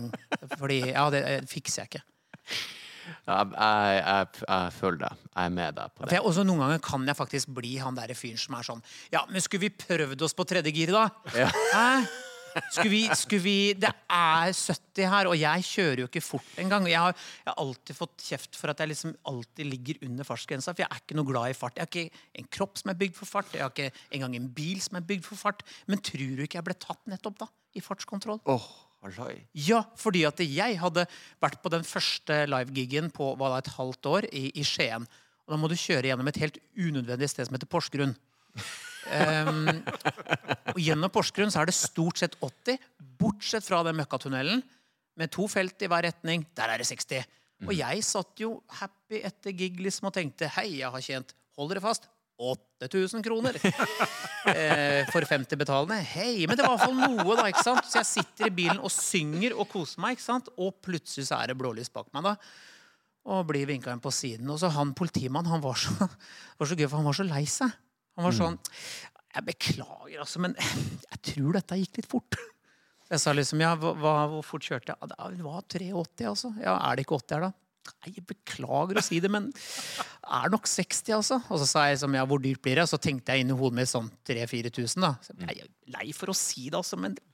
Fordi 0.58 0.82
Ja, 0.92 1.08
det 1.14 1.24
det 1.24 1.48
fikser 1.48 1.86
jeg 1.86 1.88
ikke. 1.94 2.04
Jeg, 3.08 3.50
jeg, 3.54 3.98
jeg, 4.02 4.28
jeg 4.44 4.72
føler 4.78 5.00
det. 5.04 5.12
Jeg 5.34 5.44
er 5.44 5.56
med 5.58 5.74
deg 5.80 5.92
på 5.94 6.02
For 6.02 6.10
det. 6.10 6.16
jeg, 6.18 6.26
også 6.30 6.44
Noen 6.48 6.64
ganger 6.64 6.80
kan 6.84 7.04
jeg 7.08 7.18
faktisk 7.18 7.52
bli 7.58 7.74
han 7.82 7.98
der 7.98 8.14
fyren 8.18 8.40
som 8.40 8.56
er 8.58 8.66
sånn 8.66 8.80
Ja, 9.14 9.24
men 9.30 9.44
skulle 9.44 9.66
vi 9.68 9.74
prøvd 9.84 10.24
oss 10.26 10.34
på 10.38 10.46
tredje 10.48 10.72
gir, 10.74 10.94
da? 10.94 11.08
Ja. 11.36 11.50
Hæ? 11.74 11.90
Skulle 12.72 12.90
vi, 12.90 13.00
skulle 13.14 13.44
vi 13.44 13.56
Det 13.78 13.90
er 14.10 14.50
70 14.56 15.04
her, 15.12 15.28
og 15.30 15.36
jeg 15.38 15.62
kjører 15.68 16.00
jo 16.02 16.06
ikke 16.08 16.22
fort 16.24 16.56
engang. 16.58 16.88
Jeg 16.90 16.98
har, 16.98 17.12
jeg 17.44 17.52
har 17.52 17.58
alltid 17.62 17.94
fått 17.98 18.24
kjeft 18.24 18.56
for 18.58 18.72
at 18.72 18.80
jeg 18.82 18.90
liksom 18.90 19.12
alltid 19.30 19.68
ligger 19.68 20.00
under 20.08 20.26
fartsgrensa, 20.26 20.72
for 20.72 20.82
jeg 20.82 20.88
er 20.90 21.02
ikke 21.04 21.18
noe 21.20 21.28
glad 21.28 21.52
i 21.52 21.54
fart. 21.58 21.76
Jeg 21.78 21.84
har 21.86 21.92
ikke 21.92 22.24
en 22.40 22.48
kropp 22.56 22.80
som 22.80 22.90
er 22.90 22.98
bygd 22.98 23.14
for 23.20 23.30
fart, 23.30 23.52
jeg 23.54 23.62
har 23.62 23.70
ikke 23.70 23.92
engang 24.16 24.34
en 24.40 24.48
bil 24.56 24.80
som 24.82 24.98
er 24.98 25.06
bygd 25.06 25.28
for 25.28 25.38
fart. 25.38 25.62
Men 25.86 26.02
tror 26.02 26.34
du 26.40 26.42
ikke 26.48 26.58
jeg 26.58 26.66
ble 26.66 26.78
tatt 26.82 27.04
nettopp 27.12 27.38
da? 27.44 27.50
I 27.78 27.84
fartskontroll? 27.84 28.40
Åh, 28.50 28.66
Halloi. 29.04 29.36
Ja, 29.54 29.84
fordi 29.98 30.24
at 30.26 30.40
jeg 30.42 30.78
hadde 30.80 31.04
vært 31.42 31.60
på 31.62 31.70
den 31.70 31.84
første 31.86 32.40
livegigen 32.50 33.12
på 33.14 33.30
hva 33.38 33.52
da, 33.52 33.60
et 33.62 33.70
halvt 33.76 34.08
år 34.10 34.26
i, 34.32 34.48
i 34.58 34.64
Skien. 34.66 35.06
Og 35.46 35.54
da 35.54 35.58
må 35.60 35.70
du 35.70 35.76
kjøre 35.78 36.10
gjennom 36.10 36.28
et 36.30 36.40
helt 36.42 36.58
unødvendig 36.74 37.30
sted 37.30 37.46
som 37.46 37.56
heter 37.56 37.70
Porsgrunn. 37.70 38.16
um, 38.58 39.70
og 40.74 40.82
gjennom 40.82 41.14
Porsgrunn 41.14 41.54
så 41.54 41.62
er 41.62 41.70
det 41.70 41.78
stort 41.78 42.20
sett 42.20 42.34
80, 42.42 42.82
bortsett 43.22 43.66
fra 43.66 43.84
den 43.86 43.96
møkkatunnelen 44.00 44.64
med 45.18 45.32
to 45.34 45.46
felt 45.50 45.78
i 45.82 45.90
hver 45.90 46.08
retning. 46.10 46.44
Der 46.58 46.74
er 46.74 46.82
det 46.82 46.90
60. 46.90 47.22
Og 47.66 47.74
jeg 47.74 48.04
satt 48.06 48.42
jo 48.42 48.56
happy 48.80 49.22
etter 49.26 49.54
gig 49.56 49.80
liksom 49.82 50.10
og 50.10 50.14
tenkte 50.18 50.50
hei, 50.58 50.68
jeg 50.82 50.90
har 50.94 51.02
tjent 51.02 51.34
hold 51.58 51.72
dere 51.72 51.82
fast 51.82 52.06
8000 52.38 53.24
kroner 53.26 53.56
eh, 53.58 55.02
for 55.10 55.26
50 55.26 55.58
betalende. 55.58 55.98
Hei, 56.14 56.46
men 56.46 56.58
det 56.58 56.64
var 56.64 56.76
i 56.76 56.78
hvert 56.78 56.86
fall 56.86 56.98
noe, 57.18 57.36
da. 57.38 57.48
ikke 57.50 57.66
sant? 57.66 57.88
Så 57.90 58.00
jeg 58.00 58.10
sitter 58.12 58.48
i 58.50 58.54
bilen 58.54 58.78
og 58.78 58.92
synger 58.94 59.56
og 59.58 59.68
koser 59.72 60.02
meg, 60.04 60.16
ikke 60.16 60.28
sant? 60.28 60.50
og 60.56 60.76
plutselig 60.84 61.28
så 61.28 61.40
er 61.40 61.50
det 61.50 61.58
blålys 61.58 61.90
bak 61.94 62.10
meg. 62.14 62.30
da 62.30 62.36
og 63.28 63.44
blir 63.50 63.68
vinka 63.68 63.92
inn 63.92 64.02
på 64.02 64.12
siden. 64.14 64.48
Og 64.48 64.60
så 64.60 64.70
han 64.72 64.94
politimannen 64.96 65.52
han 65.52 65.64
var 65.64 65.76
så, 65.76 65.92
var 66.58 66.70
så 66.70 66.78
gøy, 66.78 66.86
for 66.88 67.00
han 67.00 67.08
var 67.08 67.18
så 67.18 67.26
lei 67.28 67.44
seg. 67.50 67.74
Han 68.18 68.26
var 68.26 68.34
sånn 68.34 68.56
Jeg 69.36 69.44
beklager, 69.46 70.22
altså, 70.24 70.40
men 70.42 70.56
jeg 70.58 71.20
tror 71.32 71.58
dette 71.58 71.76
gikk 71.82 72.00
litt 72.00 72.08
fort. 72.10 72.38
Jeg 73.08 73.22
sa 73.22 73.32
liksom 73.32 73.60
ja, 73.62 73.74
hva, 73.78 74.14
hvor 74.32 74.42
fort 74.44 74.66
kjørte 74.66 74.92
jeg? 74.92 75.10
Det 75.12 75.44
var 75.44 75.62
380, 75.64 76.26
altså. 76.28 76.50
Ja, 76.60 76.74
er 76.76 76.98
det 76.98 77.06
ikke 77.06 77.20
80 77.20 77.36
her, 77.36 77.46
da? 77.46 77.67
Nei, 78.04 78.12
jeg 78.16 78.26
beklager 78.28 79.00
å 79.00 79.04
si 79.04 79.18
det, 79.24 79.30
men 79.32 79.48
er 80.28 80.52
nok 80.52 80.68
60, 80.68 81.12
altså. 81.16 81.40
Og 81.48 81.62
så 81.62 81.68
sa 81.70 81.86
jeg 81.88 82.00
som 82.02 82.14
ja, 82.16 82.24
hvor 82.28 82.42
dyrt 82.42 82.62
blir 82.64 82.78
det? 82.78 82.84
Og 82.86 82.92
så 82.92 83.00
tenkte 83.02 83.34
jeg 83.34 83.44
inni 83.46 83.56
hodet 83.56 83.80
mitt 83.80 83.90
sånn 83.90 84.10
3000-4000, 84.28 85.04
da. 85.04 85.14
Så, 85.24 85.36
jeg 85.44 85.64
er 85.64 85.72
lei 85.98 86.12
for 86.16 86.32
å 86.32 86.36
si 86.36 86.68
det, 86.68 86.78
altså, 86.80 87.00
men 87.00 87.16
det 87.16 87.24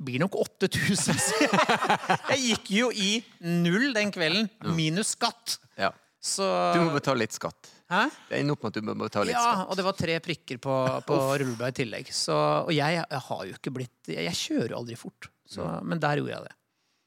blir 0.00 0.22
nok 0.22 0.36
8000. 0.40 0.96
Så 1.26 1.40
jeg, 1.44 2.38
gikk 2.50 2.70
jo 2.76 2.92
i 2.92 3.10
null 3.44 3.90
den 3.96 4.12
kvelden, 4.14 4.48
minus 4.76 5.14
skatt. 5.16 5.58
Ja. 5.80 5.92
Så 6.20 6.44
Du 6.76 6.82
må 6.84 6.92
betale 6.92 7.22
litt 7.22 7.36
skatt. 7.36 7.70
Hæ? 7.90 8.04
Det 8.28 8.38
er 8.38 8.50
opp 8.52 8.62
med 8.62 8.70
at 8.70 8.76
du 8.76 8.86
må 8.86 8.94
betale 9.00 9.30
litt 9.30 9.34
Ja, 9.34 9.44
skatt. 9.48 9.70
og 9.72 9.78
det 9.80 9.84
var 9.86 9.96
tre 9.98 10.16
prikker 10.22 10.60
på, 10.62 10.74
på 11.08 11.16
rullebladet 11.40 11.72
i 11.72 11.78
tillegg. 11.82 12.10
Så, 12.14 12.36
og 12.36 12.72
jeg, 12.76 13.00
jeg 13.00 13.22
har 13.26 13.44
jo 13.48 13.56
ikke 13.56 13.72
blitt 13.74 14.10
Jeg, 14.12 14.26
jeg 14.28 14.38
kjører 14.44 14.74
jo 14.74 14.80
aldri 14.82 14.98
fort. 15.00 15.30
Så, 15.50 15.64
men 15.82 15.98
der 16.02 16.20
gjorde 16.20 16.36
jeg 16.36 16.44
det. 16.46 16.54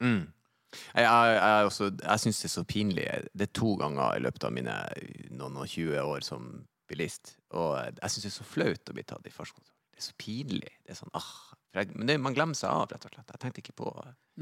Mm. 0.04 0.24
Jeg, 0.96 1.06
jeg, 1.06 1.36
jeg, 1.40 1.66
også- 1.70 1.92
jeg 2.02 2.20
syns 2.26 2.42
det 2.44 2.50
er 2.50 2.54
så 2.58 2.64
pinlig. 2.70 3.08
Det 3.34 3.48
er 3.50 3.54
to 3.60 3.76
ganger 3.82 4.18
i 4.18 4.24
løpet 4.26 4.44
av 4.50 4.54
mine 4.56 4.76
noen 5.32 5.58
og 5.64 5.68
20 5.68 6.00
år 6.04 6.24
som 6.26 6.52
bilist. 6.90 7.36
Og 7.54 7.78
jeg 7.80 8.10
syns 8.12 8.24
det 8.28 8.32
er 8.34 8.38
så 8.40 8.48
flaut 8.48 8.90
å 8.92 8.96
bli 8.98 9.04
tatt 9.08 9.26
i 9.30 9.34
fartskontroll. 9.34 9.70
Det 9.94 10.02
er 10.02 10.08
så 10.10 10.16
pinlig. 10.18 10.72
Det 10.84 10.94
er 10.96 10.98
sånn, 10.98 11.14
ah, 11.14 11.32
men 11.94 12.06
det, 12.10 12.16
man 12.22 12.34
glemmer 12.36 12.58
seg 12.58 12.70
av, 12.70 12.88
rett 12.92 13.06
og 13.06 13.14
slett. 13.14 13.30
Jeg 13.34 13.42
tenkte 13.42 13.62
ikke 13.64 13.76
på 13.82 13.92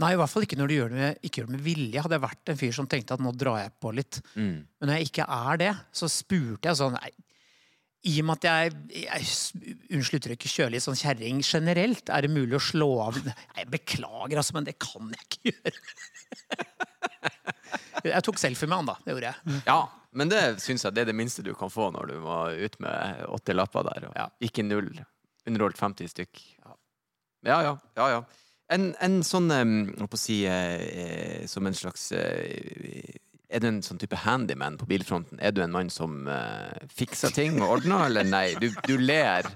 Nei, 0.01 0.13
i 0.13 0.17
hvert 0.19 0.31
fall 0.31 0.43
ikke 0.45 0.55
når 0.59 0.67
du 0.71 0.73
gjør 0.77 0.89
det 0.93 0.99
med, 1.01 1.17
gjør 1.27 1.47
det 1.49 1.55
med 1.57 1.63
vilje. 1.65 2.01
Hadde 2.03 2.15
jeg 2.15 2.23
vært 2.23 2.51
en 2.53 2.59
fyr 2.59 2.71
som 2.75 2.87
tenkte 2.87 3.15
at 3.17 3.23
nå 3.23 3.33
drar 3.35 3.57
jeg 3.59 3.73
på 3.83 3.91
litt. 3.95 4.21
mm. 4.35 4.57
Men 4.79 4.87
når 4.89 4.97
jeg 5.01 5.09
ikke 5.11 5.25
er 5.27 5.59
det, 5.59 5.71
så 5.91 6.07
spurte 6.11 6.71
jeg 6.71 6.79
sånn 6.79 6.95
nei, 6.95 7.11
I 8.09 8.15
og 8.21 8.25
med 8.25 8.39
at 8.39 8.45
jeg, 8.47 8.71
jeg 9.03 9.25
Unnskyld 9.93 10.19
uttrykket, 10.23 10.49
kjører 10.49 10.73
litt 10.73 10.85
sånn 10.85 10.97
kjerring 10.97 11.41
generelt, 11.45 12.09
er 12.09 12.25
det 12.25 12.31
mulig 12.33 12.57
å 12.57 12.63
slå 12.63 12.87
av 13.03 13.19
Nei, 13.21 13.35
Jeg 13.59 13.69
beklager, 13.75 14.39
altså, 14.41 14.55
men 14.57 14.65
det 14.65 14.77
kan 14.81 15.11
jeg 15.13 15.27
ikke 15.27 15.53
gjøre. 15.53 15.77
Jeg 18.01 18.23
tok 18.25 18.39
selfie 18.41 18.67
med 18.67 18.81
han, 18.81 18.87
da. 18.89 18.95
Det 19.05 19.13
gjorde 19.13 19.29
jeg. 19.29 19.59
Ja, 19.67 19.79
men 20.17 20.31
det 20.31 20.39
syns 20.63 20.83
jeg 20.87 20.95
det 20.95 21.03
er 21.03 21.09
det 21.11 21.15
minste 21.15 21.43
du 21.45 21.51
kan 21.55 21.69
få 21.71 21.91
når 21.93 22.09
du 22.09 22.15
må 22.23 22.37
ut 22.57 22.77
med 22.81 23.21
åtte 23.29 23.53
lapper 23.53 23.85
der. 23.87 24.07
Og 24.09 24.15
Ja. 24.17 24.25
Ikke 24.43 24.65
null. 24.65 24.89
Underholdt 25.47 25.77
50 25.79 26.09
stykk. 26.09 26.41
Ja, 27.45 27.59
ja. 27.61 27.75
ja, 27.99 28.07
ja. 28.15 28.23
En, 28.73 28.91
en 29.03 29.21
sånn 29.27 29.51
jeg 29.53 29.69
holdt 29.99 30.11
på 30.13 30.17
å 30.17 30.21
si 30.21 30.37
eh, 30.47 30.83
eh, 31.03 31.39
Som 31.51 31.67
en 31.67 31.75
slags 31.75 32.05
eh, 32.15 33.17
Er 33.51 33.63
du 33.63 33.67
en 33.67 33.81
sånn 33.83 33.99
type 34.01 34.17
handyman 34.23 34.77
på 34.79 34.87
bilfronten? 34.89 35.41
Er 35.43 35.51
du 35.51 35.61
en 35.63 35.73
mann 35.73 35.91
som 35.91 36.23
uh, 36.29 36.71
fikser 36.95 37.33
ting 37.35 37.59
og 37.59 37.77
ordner, 37.77 38.07
eller 38.07 38.27
nei? 38.27 38.45
Du, 38.61 38.69
du 38.87 38.95
ler. 39.01 39.49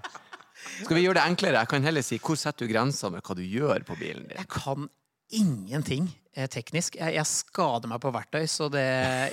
Skal 0.82 0.98
vi 0.98 1.06
gjøre 1.06 1.22
det 1.22 1.26
enklere? 1.30 1.64
Jeg 1.64 1.72
kan 1.72 1.88
heller 1.88 2.06
si 2.06 2.20
hvor 2.20 2.40
setter 2.40 2.68
du 2.68 2.74
grensa 2.74 3.12
med 3.14 3.24
hva 3.26 3.38
du 3.38 3.44
gjør 3.46 3.88
på 3.88 3.98
bilen 4.00 4.28
din? 4.28 4.38
Jeg 4.40 4.52
kan 4.52 4.90
ingenting 5.36 6.10
eh, 6.36 6.50
teknisk. 6.52 7.00
Jeg, 7.00 7.16
jeg 7.18 7.32
skader 7.32 7.92
meg 7.92 8.04
på 8.04 8.14
verktøy, 8.14 8.44
så 8.52 8.70
det 8.74 8.86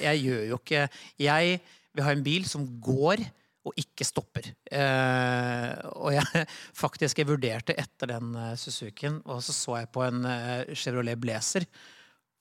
Jeg 0.02 0.24
gjør 0.24 0.42
jo 0.52 0.58
ikke 0.62 0.86
Jeg 1.20 1.60
vil 1.92 2.06
ha 2.06 2.14
en 2.14 2.24
bil 2.24 2.46
som 2.48 2.66
går 2.80 3.24
og 3.62 3.78
ikke 3.78 4.06
stopper. 4.06 4.48
Eh, 4.74 5.72
og 5.94 6.14
jeg 6.16 6.46
faktisk 6.82 7.20
jeg 7.20 7.30
vurderte 7.30 7.76
etter 7.78 8.10
den 8.16 8.34
uh, 8.34 8.54
Suzukien, 8.58 9.20
og 9.30 9.42
så 9.44 9.54
så 9.54 9.76
jeg 9.82 9.92
på 9.94 10.02
en 10.06 10.24
eh, 10.26 10.72
Chevrolet 10.74 11.20
Blazer. 11.20 11.66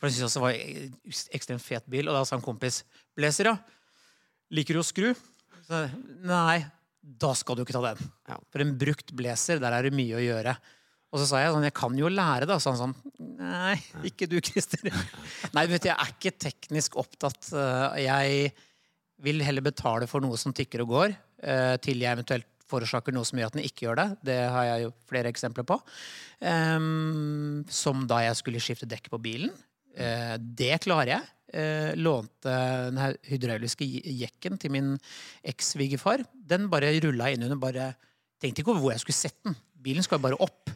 For 0.01 0.09
han 0.09 0.15
syntes 0.17 0.33
det 0.33 0.41
var 0.41 0.57
en 0.57 0.95
ekstremt 1.37 1.61
fet 1.61 1.85
bil. 1.93 2.09
Og 2.09 2.17
da 2.17 2.25
sa 2.25 2.39
en 2.39 2.41
kompis 2.41 2.81
Blazer, 3.13 3.51
ja. 3.51 3.57
Liker 4.51 4.73
du 4.75 4.81
å 4.81 4.85
skru? 4.87 5.11
Så, 5.67 5.83
Nei, 6.25 6.63
da 7.01 7.35
skal 7.37 7.59
du 7.59 7.61
ikke 7.61 7.75
ta 7.77 7.83
den. 7.91 8.09
Ja. 8.27 8.39
For 8.49 8.65
en 8.65 8.73
brukt 8.81 9.13
Blazer, 9.13 9.61
der 9.61 9.77
er 9.77 9.85
det 9.85 9.93
mye 9.93 10.17
å 10.17 10.23
gjøre. 10.25 10.55
Og 11.11 11.19
så 11.21 11.27
sa 11.27 11.41
jeg 11.43 11.53
sånn, 11.53 11.67
jeg 11.67 11.75
kan 11.77 11.95
jo 11.99 12.09
lære, 12.09 12.47
da. 12.49 12.57
Så 12.57 12.71
han 12.73 12.79
sånn, 12.81 12.97
nei, 13.37 13.77
ikke 14.09 14.25
du, 14.31 14.37
Christer. 14.41 14.89
Nei, 15.55 15.65
vet 15.69 15.83
du, 15.85 15.89
jeg 15.91 15.97
er 15.99 16.13
ikke 16.15 16.33
teknisk 16.49 16.97
opptatt. 17.01 17.51
Eh, 17.53 17.97
Jeg 18.07 18.53
vil 19.21 19.43
heller 19.45 19.61
betale 19.61 20.07
for 20.09 20.23
noe 20.23 20.39
som 20.39 20.55
tikker 20.55 20.81
og 20.81 20.95
går, 20.95 21.15
eh, 21.45 21.75
til 21.83 22.01
jeg 22.01 22.15
eventuelt 22.17 22.47
forårsaker 22.71 23.13
noe 23.13 23.27
som 23.27 23.37
gjør 23.37 23.51
at 23.51 23.57
den 23.59 23.67
ikke 23.67 23.85
gjør 23.85 23.99
det. 23.99 24.07
Det 24.31 24.37
har 24.55 24.65
jeg 24.69 24.85
jo 24.85 24.93
flere 25.11 25.29
eksempler 25.29 25.67
på. 25.67 25.75
Ehm, 26.47 27.65
som 27.69 28.05
da 28.07 28.21
jeg 28.25 28.39
skulle 28.39 28.61
skifte 28.63 28.87
dekk 28.89 29.11
på 29.11 29.19
bilen. 29.21 29.51
Eh, 29.97 30.35
det 30.39 30.75
klarer 30.85 31.15
jeg. 31.15 31.29
Eh, 31.51 31.91
lånte 31.99 32.53
den 32.87 32.99
her 33.01 33.17
hydrauliske 33.27 33.83
jekken 33.83 34.55
til 34.61 34.71
min 34.71 34.93
eks-svigerfar. 35.43 36.23
Den 36.31 36.69
bare 36.71 36.93
rulla 37.03 37.31
inn 37.33 37.43
under. 37.47 37.59
bare 37.59 37.91
Tenkte 38.41 38.63
ikke 38.63 38.71
over 38.73 38.81
hvor 38.81 38.95
jeg 38.95 39.03
skulle 39.03 39.19
sette 39.19 39.43
den. 39.51 39.57
Bilen 39.83 40.01
skal 40.05 40.17
jo 40.17 40.23
bare 40.29 40.39
opp. 40.41 40.71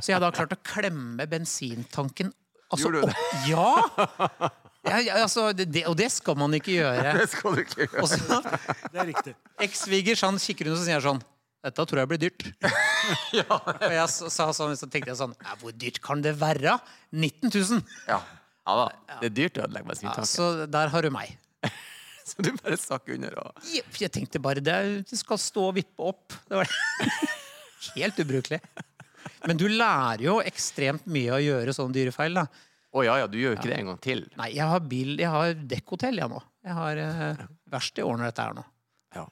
Så 0.00 0.10
jeg 0.10 0.18
hadde 0.18 0.32
klart 0.34 0.52
å 0.52 0.58
klemme 0.66 1.24
bensintanken 1.30 2.32
altså, 2.72 2.88
Gjorde 2.88 3.00
du 3.00 3.06
det? 3.06 3.14
opp. 3.14 3.48
Ja! 3.48 4.50
Ja, 4.88 4.98
ja, 5.02 5.14
altså, 5.24 5.48
det, 5.52 5.82
og 5.90 5.96
det 5.98 6.06
skal 6.14 6.36
man 6.38 6.54
ikke 6.56 6.72
gjøre. 6.76 7.12
Det 7.18 7.26
skal 7.32 7.56
du 7.56 7.62
ikke 7.64 7.86
gjøre. 7.86 8.02
Og 8.02 8.08
så 8.08 8.40
Det 8.92 9.00
er 9.02 9.08
riktig. 9.10 9.34
Eks-svigers 9.66 10.22
han 10.24 10.38
kikker 10.42 10.68
rundt 10.70 10.80
og 10.80 10.86
sier 10.86 11.02
sånn 11.04 11.20
Dette 11.66 11.84
tror 11.90 11.98
jeg 11.98 12.08
blir 12.12 12.20
dyrt. 12.22 12.44
Og 13.50 13.92
jeg 13.92 14.04
sa 14.14 14.46
sånn, 14.54 14.76
så 14.78 14.86
tenkte 14.86 15.10
jeg 15.10 15.18
sånn 15.18 15.32
ja, 15.42 15.56
Hvor 15.60 15.74
dyrt 15.74 15.98
kan 16.04 16.22
det 16.24 16.36
være? 16.38 16.76
19 17.10 17.50
000! 17.50 17.82
Ja. 18.08 18.20
Ja 18.68 18.76
da. 18.84 19.18
Det 19.22 19.30
er 19.30 19.36
dyrt 19.36 19.58
å 19.60 19.64
ødelegge 19.66 19.96
Ja, 20.04 20.24
så 20.28 20.48
der 20.68 20.92
har 20.92 21.06
du 21.06 21.10
meg. 21.14 21.36
Så 22.28 22.44
du 22.44 22.50
bare 22.58 22.76
stakk 22.76 23.06
under 23.14 23.32
og 23.40 23.62
Jepp, 23.72 23.94
Jeg 24.02 24.12
tenkte 24.12 24.40
bare 24.44 24.60
det, 24.60 24.74
det 25.08 25.16
skal 25.16 25.38
stå 25.40 25.62
og 25.70 25.78
vippe 25.78 26.10
opp. 26.10 26.34
Det 26.44 26.58
var 26.58 26.68
helt 27.94 28.20
ubrukelig. 28.20 28.58
Men 29.48 29.56
du 29.56 29.64
lærer 29.70 30.26
jo 30.26 30.34
ekstremt 30.44 31.06
mye 31.08 31.38
å 31.38 31.40
gjøre 31.40 31.72
sånne 31.72 31.96
dyrefeil. 31.96 32.36
da. 32.36 32.44
Å 32.92 33.04
ja, 33.06 33.14
ja, 33.22 33.30
du 33.32 33.38
gjør 33.40 33.54
jo 33.54 33.58
ikke 33.58 33.70
det 33.70 33.78
en 33.78 33.90
gang 33.92 34.00
til. 34.04 34.22
Nei, 34.40 34.50
jeg 34.56 34.68
har 34.68 34.84
bil, 34.92 35.14
jeg 35.20 35.32
har 35.32 35.56
dekkhotell 35.72 36.20
jeg 36.20 36.32
nå. 36.32 36.40
Jeg 36.68 36.76
har 36.76 37.00
eh, 37.04 37.42
i 37.72 38.04
årene 38.04 38.28
dette 38.28 38.44
her 38.44 38.56
nå. 38.56 38.64
Ja. 39.16 39.24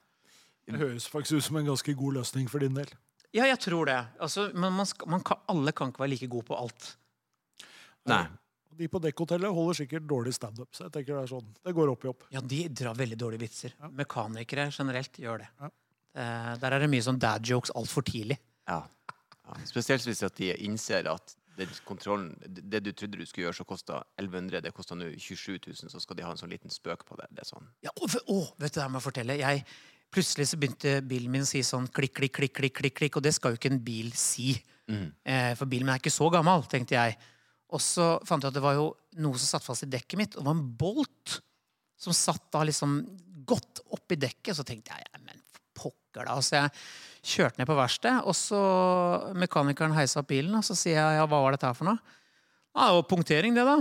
Det 0.69 0.81
høres 0.81 1.09
faktisk 1.13 1.41
ut 1.41 1.47
som 1.51 1.61
en 1.61 1.69
ganske 1.69 1.95
god 2.01 2.21
løsning 2.21 2.49
for 2.53 2.65
din 2.65 2.77
del. 2.77 2.93
Ja, 3.37 3.45
jeg 3.49 3.61
tror 3.65 3.89
det. 3.91 3.99
Altså, 4.23 4.49
men 4.57 4.73
man 4.77 4.89
skal, 4.89 5.11
man 5.13 5.25
kan, 5.27 5.41
alle 5.53 5.73
kan 5.77 5.93
ikke 5.93 6.05
være 6.05 6.15
like 6.15 6.29
gode 6.33 6.49
på 6.49 6.57
alt. 6.57 6.93
Nei. 8.09 8.25
De 8.77 8.89
på 8.93 9.01
dekkhotellet 9.03 9.57
holder 9.57 9.81
sikkert 9.81 10.07
dårlig 10.09 10.35
standup. 10.37 10.69
Så 10.77 10.87
jeg 10.87 10.95
tenker 10.95 11.17
det 11.17 11.23
er 11.25 11.33
sånn. 11.33 11.49
Det 11.65 11.75
går 11.77 11.93
opp 11.93 12.05
i 12.05 12.11
opp. 12.13 12.29
Ja, 12.35 12.43
de 12.45 12.61
drar 12.69 12.99
veldig 12.99 13.19
dårlige 13.21 13.45
vitser. 13.47 13.77
Mekanikere 13.97 14.69
generelt 14.75 15.19
gjør 15.23 15.45
det. 15.45 15.49
Ja. 15.63 15.73
Eh, 16.17 16.53
der 16.63 16.77
er 16.77 16.85
det 16.85 16.91
mye 16.93 17.05
sånn 17.05 17.21
dad 17.21 17.45
jokes 17.47 17.73
altfor 17.77 18.05
tidlig. 18.07 18.39
Ja. 18.69 18.83
ja. 18.85 19.59
Spesielt 19.69 20.07
hvis 20.09 20.25
de 20.39 20.53
innser 20.65 21.09
at 21.13 21.37
den 21.57 21.73
kontrollen, 21.89 22.31
det 22.45 22.83
du 22.85 22.93
trodde 22.93 23.19
du 23.19 23.25
skulle 23.27 23.47
gjøre, 23.47 23.59
så 23.61 23.67
kosta 23.69 24.03
1100, 24.21 24.61
det 24.65 24.73
koster 24.77 24.99
nå 24.99 25.09
27 25.17 25.59
000, 25.67 25.93
så 25.93 26.01
skal 26.03 26.19
de 26.19 26.25
ha 26.27 26.33
en 26.35 26.41
sånn 26.41 26.53
liten 26.53 26.73
spøk 26.73 27.07
på 27.09 27.17
det. 27.21 27.29
Det 27.33 27.45
er 27.45 27.49
sånn. 27.49 27.69
Ja, 27.85 27.93
å, 27.97 28.09
å, 28.33 28.41
vet 28.61 28.75
du 28.75 28.81
hva 28.81 28.89
jeg 28.89 28.95
må 28.97 29.03
fortelle? 29.05 29.39
Jeg, 29.41 29.65
plutselig 30.13 30.51
så 30.51 30.61
begynte 30.61 30.99
bilen 31.09 31.33
min 31.33 31.47
å 31.47 31.49
si 31.49 31.63
sånn 31.67 31.89
klikk, 31.97 32.17
klikk, 32.19 32.37
klikk, 32.37 32.55
klikk, 32.61 32.77
klikk, 32.81 32.99
klikk, 33.01 33.19
og 33.19 33.25
det 33.25 33.33
skal 33.37 33.55
jo 33.55 33.61
ikke 33.61 33.73
en 33.73 33.83
bil 33.85 34.13
si. 34.17 34.53
Eh, 34.87 35.53
for 35.59 35.69
bilen 35.71 35.89
min 35.89 35.97
er 35.97 36.03
ikke 36.03 36.15
så 36.15 36.29
gammel, 36.33 36.67
tenkte 36.71 36.99
jeg. 36.99 37.17
Og 37.75 37.83
så 37.83 38.15
fant 38.27 38.45
jeg 38.45 38.53
at 38.53 38.57
det 38.57 38.63
var 38.63 38.77
jo 38.79 38.91
noe 39.23 39.39
som 39.41 39.57
satt 39.57 39.67
fast 39.67 39.87
i 39.87 39.91
dekket 39.91 40.21
mitt, 40.21 40.37
og 40.37 40.43
det 40.43 40.49
var 40.49 40.59
en 40.59 40.69
bolt 40.79 41.39
som 41.99 42.15
satt 42.15 42.45
da 42.55 42.63
liksom 42.67 43.01
godt 43.49 43.83
oppi 43.97 44.19
dekket. 44.21 44.55
Så 44.59 44.67
tenkte 44.67 44.95
jeg, 44.95 45.23
men 45.25 45.41
pokker 45.77 46.29
da. 46.29 46.37
Så 46.45 46.61
jeg 46.61 46.75
kjørte 47.27 47.61
ned 47.61 47.69
på 47.69 47.79
verkstedet, 47.79 48.23
og 48.29 48.37
så 48.39 48.61
mekanikeren 49.39 49.97
heisa 49.97 50.23
opp 50.23 50.31
bilen, 50.31 50.55
og 50.59 50.67
så 50.67 50.77
sier 50.79 51.01
jeg, 51.01 51.19
ja, 51.19 51.27
hva 51.27 51.43
var 51.43 51.57
dette 51.57 51.69
her 51.69 51.79
for 51.79 51.91
noe? 51.91 51.99
Ja, 52.77 52.91
det 52.91 52.99
var 52.99 53.11
punktering 53.11 53.57
det 53.57 53.65
da. 53.67 53.77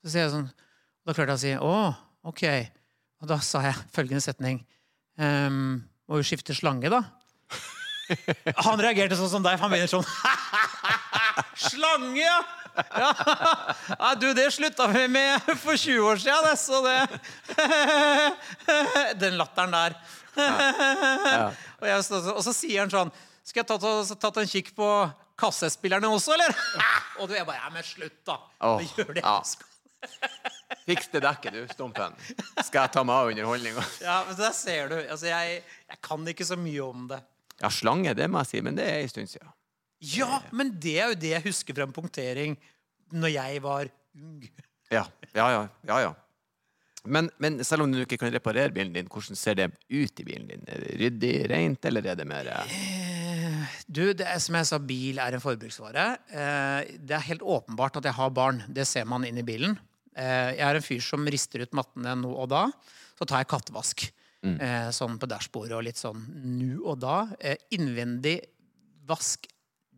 Så 0.00 0.12
sier 0.12 0.24
jeg 0.24 0.34
sånn, 0.34 0.50
da 1.06 1.14
klarte 1.14 1.36
jeg 1.36 1.38
å 1.38 1.42
si, 1.44 1.54
å, 1.60 2.30
ok. 2.32 2.44
Og 3.20 3.30
da 3.30 3.38
sa 3.44 3.62
jeg 3.66 3.76
følgende 3.92 4.24
setning, 4.24 4.62
ehm, 5.20 5.80
må 6.08 6.20
jo 6.20 6.26
skifte 6.26 6.56
slange 6.56 6.90
da. 6.92 7.04
Han 8.66 8.80
reagerte 8.82 9.14
sånn 9.18 9.30
som 9.30 9.44
deg, 9.44 9.60
han 9.60 9.70
begynner 9.70 9.90
sånn, 9.90 10.06
Slange, 11.68 12.20
ja! 12.20 12.44
ja! 12.94 14.14
du, 14.20 14.28
det 14.34 14.50
slutta 14.54 14.86
vi 14.92 15.08
med 15.08 15.40
for 15.58 15.76
20 15.76 16.06
år 16.06 16.16
siden, 16.22 16.44
det, 16.46 16.56
så 16.58 16.80
det 16.86 17.08
Den 19.22 19.36
latteren 19.40 19.74
der. 19.74 19.96
og, 21.80 21.88
jeg, 21.88 21.98
og 22.34 22.44
så 22.46 22.52
sier 22.54 22.84
han 22.84 22.92
sånn 22.92 23.10
Skal 23.42 23.64
jeg 23.64 23.68
tatt, 23.72 24.12
tatt 24.22 24.38
en 24.40 24.48
kikk 24.48 24.70
på 24.78 24.86
kassespillerne 25.40 26.08
også, 26.12 26.36
eller? 26.36 26.54
og 27.18 27.28
du 27.30 27.34
er 27.34 27.44
bare 27.48 27.60
Ja, 27.64 27.72
men 27.74 27.84
slutt, 27.86 28.20
da. 28.28 28.38
Oh, 28.62 28.80
Gjør 28.96 29.14
det 29.16 29.24
ja. 29.24 29.40
Fiks 30.86 31.10
det 31.12 31.20
dekket, 31.24 31.54
du, 31.54 31.66
Stumpen. 31.74 32.14
Skal 32.64 32.86
jeg 32.86 32.92
ta 32.94 33.02
meg 33.04 33.16
av 33.16 33.32
underholdninga? 33.32 33.84
Ja, 34.00 34.20
men 34.28 34.38
Der 34.38 34.54
ser 34.56 34.88
du. 34.92 34.96
Altså, 35.02 35.28
jeg, 35.28 35.60
jeg 35.90 36.00
kan 36.04 36.28
ikke 36.32 36.46
så 36.46 36.56
mye 36.58 36.86
om 36.86 37.08
det. 37.10 37.20
Ja, 37.60 37.68
slange, 37.74 38.14
det 38.16 38.30
må 38.32 38.40
jeg 38.40 38.50
si, 38.54 38.62
men 38.64 38.78
det 38.78 38.86
er 38.88 39.02
ei 39.02 39.10
stund 39.10 39.28
siden. 39.28 39.50
Ja, 40.00 40.40
men 40.56 40.72
det 40.80 40.96
er 40.98 41.12
jo 41.12 41.20
det 41.20 41.34
jeg 41.34 41.46
husker 41.50 41.76
fra 41.76 41.86
en 41.86 41.94
punktering 41.94 42.56
når 43.12 43.34
jeg 43.34 43.62
var 43.64 43.90
ung. 44.16 44.42
Ja, 44.90 45.04
ja, 45.34 45.46
ja. 45.52 45.62
ja, 45.86 46.00
ja. 46.06 46.12
Men, 47.08 47.30
men 47.40 47.62
selv 47.64 47.86
om 47.86 47.92
du 47.92 48.02
ikke 48.02 48.18
kan 48.20 48.32
reparere 48.32 48.72
bilen 48.74 48.92
din, 48.92 49.08
hvordan 49.08 49.38
ser 49.38 49.56
det 49.56 49.70
ut 49.88 50.20
i 50.20 50.26
bilen 50.26 50.48
din? 50.50 50.64
Er 50.68 50.82
det 50.84 50.96
ryddig, 51.00 51.32
rent, 51.48 51.86
eller 51.88 52.10
er 52.12 52.18
det 52.18 52.26
mer 52.28 52.50
eh, 52.52 53.76
Du, 53.86 54.02
det 54.12 54.26
er, 54.26 54.40
som 54.42 54.58
jeg 54.58 54.68
sa, 54.68 54.80
bil 54.84 55.20
er 55.22 55.36
en 55.36 55.42
forbruksvare. 55.42 56.06
Eh, 56.28 56.96
det 57.00 57.16
er 57.16 57.28
helt 57.30 57.44
åpenbart 57.56 57.96
at 58.00 58.08
jeg 58.10 58.18
har 58.18 58.34
barn. 58.36 58.60
Det 58.68 58.84
ser 58.88 59.08
man 59.08 59.24
inn 59.24 59.40
i 59.40 59.46
bilen. 59.46 59.78
Eh, 60.12 60.56
jeg 60.58 60.66
er 60.66 60.80
en 60.80 60.84
fyr 60.84 61.00
som 61.04 61.24
rister 61.24 61.64
ut 61.64 61.76
mattene 61.78 62.16
nå 62.20 62.34
og 62.34 62.50
da. 62.52 62.66
Så 63.16 63.28
tar 63.28 63.44
jeg 63.44 63.52
kattevask. 63.52 64.08
Eh, 64.40 64.88
sånn 64.96 65.18
på 65.20 65.28
dashbordet 65.28 65.76
og 65.76 65.84
litt 65.84 66.00
sånn 66.00 66.20
nu 66.56 66.80
og 66.80 67.00
da. 67.02 67.22
Eh, 67.40 67.60
innvendig 67.76 68.38
vask, 69.08 69.44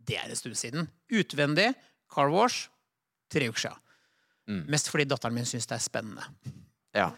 det 0.07 0.17
er 0.19 0.29
en 0.29 0.39
stund 0.39 0.57
siden. 0.59 0.87
Utvendig 1.13 1.69
car 2.11 2.31
wash, 2.33 2.67
tre 3.31 3.49
uker 3.51 3.67
siden. 3.67 3.79
Mest 4.67 4.89
fordi 4.91 5.05
datteren 5.07 5.35
min 5.37 5.47
syns 5.47 5.67
det 5.69 5.77
er 5.77 5.83
spennende. 5.83 6.25
Ja. 6.95 7.11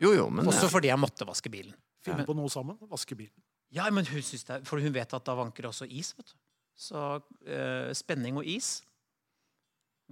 Jo, 0.00 0.14
jo, 0.16 0.28
men 0.32 0.48
Også 0.48 0.66
eh, 0.66 0.72
fordi 0.72 0.88
jeg 0.88 0.98
måtte 0.98 1.26
vaske 1.28 1.50
bilen. 1.52 1.74
Finne 2.02 2.24
på 2.26 2.34
noe 2.34 2.50
sammen. 2.50 2.78
Vaske 2.90 3.14
bilen. 3.18 3.34
Ja, 3.72 3.86
men 3.94 4.04
hun 4.08 4.24
synes 4.24 4.44
det, 4.48 4.58
For 4.68 4.80
hun 4.82 4.92
vet 4.92 5.12
at 5.14 5.24
da 5.24 5.34
vanker 5.38 5.64
det 5.64 5.70
også 5.70 5.86
is. 5.88 6.12
vet 6.16 6.32
du. 6.32 6.38
Så 6.76 7.02
eh, 7.46 7.92
spenning 7.96 8.40
og 8.40 8.48
is 8.48 8.80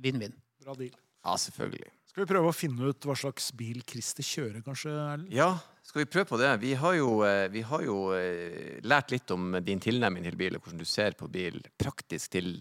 Vinn-vinn. 0.01 0.37
Bra 0.63 0.77
deal. 0.79 0.95
Ja, 1.25 1.35
selvfølgelig. 1.41 1.91
Skal 2.11 2.25
vi 2.25 2.31
prøve 2.31 2.51
å 2.51 2.57
finne 2.57 2.91
ut 2.93 3.07
hva 3.07 3.15
slags 3.19 3.51
bil 3.57 3.83
Christer 3.89 4.25
kjører, 4.27 4.63
kanskje? 4.67 4.93
Erlend? 4.93 5.33
Ja, 5.35 5.51
skal 5.91 6.05
vi 6.05 6.11
prøve 6.11 6.31
på 6.31 6.39
det? 6.39 6.51
Vi 6.63 6.75
har 6.79 6.95
jo, 6.95 7.21
eh, 7.27 7.49
vi 7.51 7.65
har 7.67 7.83
jo 7.83 7.99
eh, 8.15 8.79
lært 8.87 9.11
litt 9.11 9.31
om 9.35 9.57
din 9.67 9.83
tilnærming 9.83 10.27
til 10.29 10.39
bil, 10.39 10.57
og 10.57 10.63
hvordan 10.63 10.81
du 10.83 10.87
ser 10.89 11.19
på 11.19 11.29
bil 11.31 11.59
praktisk 11.81 12.37
til 12.37 12.61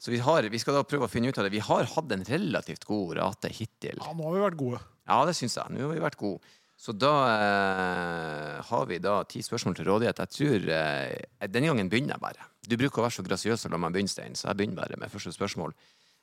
Så 0.00 0.10
vi, 0.10 0.18
har, 0.18 0.42
vi 0.50 0.58
skal 0.58 0.74
da 0.74 0.84
prøve 0.84 1.06
å 1.06 1.10
finne 1.12 1.30
ut 1.30 1.38
av 1.38 1.46
det. 1.46 1.52
Vi 1.54 1.62
har 1.62 1.86
hatt 1.86 2.12
en 2.12 2.24
relativt 2.26 2.84
god 2.88 3.16
rate 3.18 3.50
hittil. 3.54 4.00
Ja, 4.00 4.14
nå 4.16 4.26
har 4.26 4.34
vi 4.34 4.42
vært 4.42 4.58
gode. 4.58 4.80
Ja, 5.06 5.20
det 5.28 5.36
syns 5.38 5.56
jeg. 5.56 5.72
Nå 5.72 5.84
har 5.84 5.94
vi 5.94 6.02
vært 6.02 6.18
gode. 6.20 6.40
Så 6.80 6.94
da 6.96 7.12
eh, 7.28 8.60
har 8.64 8.86
vi 8.88 8.98
da 9.04 9.18
ti 9.28 9.42
spørsmål 9.44 9.76
til 9.76 9.88
rådighet. 9.90 10.22
Jeg 10.24 10.32
tror 10.32 10.68
eh, 10.72 11.48
Denne 11.52 11.68
gangen 11.68 11.90
begynner 11.92 12.16
jeg 12.16 12.24
bare. 12.24 12.46
Du 12.64 12.76
bruker 12.80 13.02
å 13.02 13.04
være 13.04 13.18
så 13.18 13.24
grasiøs 13.26 13.66
og 13.68 13.74
la 13.74 13.80
meg 13.84 13.92
begynne, 13.96 14.12
Stein, 14.12 14.36
så 14.38 14.48
jeg 14.48 14.60
begynner 14.60 14.80
bare 14.80 15.00
med 15.00 15.12
første 15.12 15.32
spørsmål. 15.36 15.76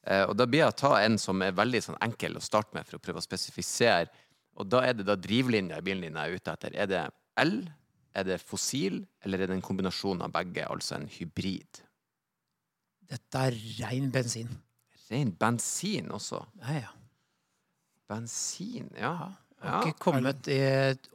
Eh, 0.07 0.23
og 0.25 0.33
da 0.39 0.47
blir 0.49 0.63
jeg 0.63 0.73
å 0.73 0.79
ta 0.79 0.95
en 1.03 1.19
som 1.21 1.45
er 1.45 1.53
veldig 1.53 1.83
sånn 1.85 1.99
enkel 2.07 2.39
å 2.39 2.43
starte 2.43 2.73
med, 2.73 2.89
for 2.89 2.97
å 2.97 3.03
prøve 3.03 3.21
å 3.21 3.25
spesifisere. 3.25 4.09
Og 4.57 4.69
da 4.69 4.81
er 4.87 4.95
det 4.97 5.05
da 5.07 5.15
drivlinja 5.19 5.79
i 5.79 5.85
bilen 5.85 6.07
din 6.07 6.17
jeg 6.17 6.31
er 6.31 6.39
ute 6.39 6.53
etter. 6.53 6.77
Er 6.77 6.89
det 6.89 7.01
el, 7.41 7.57
er 8.17 8.25
det 8.25 8.39
fossil, 8.41 9.03
eller 9.25 9.43
er 9.43 9.51
det 9.51 9.57
en 9.59 9.65
kombinasjon 9.65 10.23
av 10.25 10.33
begge, 10.33 10.65
altså 10.65 10.97
en 10.97 11.09
hybrid? 11.11 11.83
Dette 13.07 13.43
er 13.49 13.57
rein 13.81 14.09
bensin. 14.11 14.49
Ren 15.07 15.33
bensin 15.39 16.09
også. 16.11 16.41
Ja, 16.63 16.79
ja. 16.81 16.95
Bensin, 18.07 18.89
ja. 18.97 19.13
Jeg 19.57 19.71
har 19.71 19.81
ja. 19.81 19.89
ikke 19.89 20.03
kommet 20.03 20.49
i, 20.53 20.57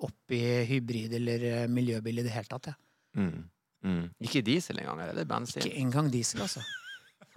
opp 0.02 0.35
i 0.35 0.42
hybrid 0.66 1.12
eller 1.18 1.44
eh, 1.46 1.66
miljøbil 1.70 2.22
i 2.22 2.24
det 2.26 2.33
hele 2.35 2.48
tatt. 2.50 2.72
Jeg. 2.72 2.78
Mm. 3.18 3.42
Mm. 3.83 4.07
Ikke 4.26 4.42
diesel 4.46 4.81
engang, 4.83 5.02
eller 5.02 5.14
er 5.14 5.22
det 5.22 5.28
bensin? 5.31 5.62
Ikke 5.62 5.83
engang 5.83 6.11
diesel, 6.12 6.42
altså. 6.46 6.62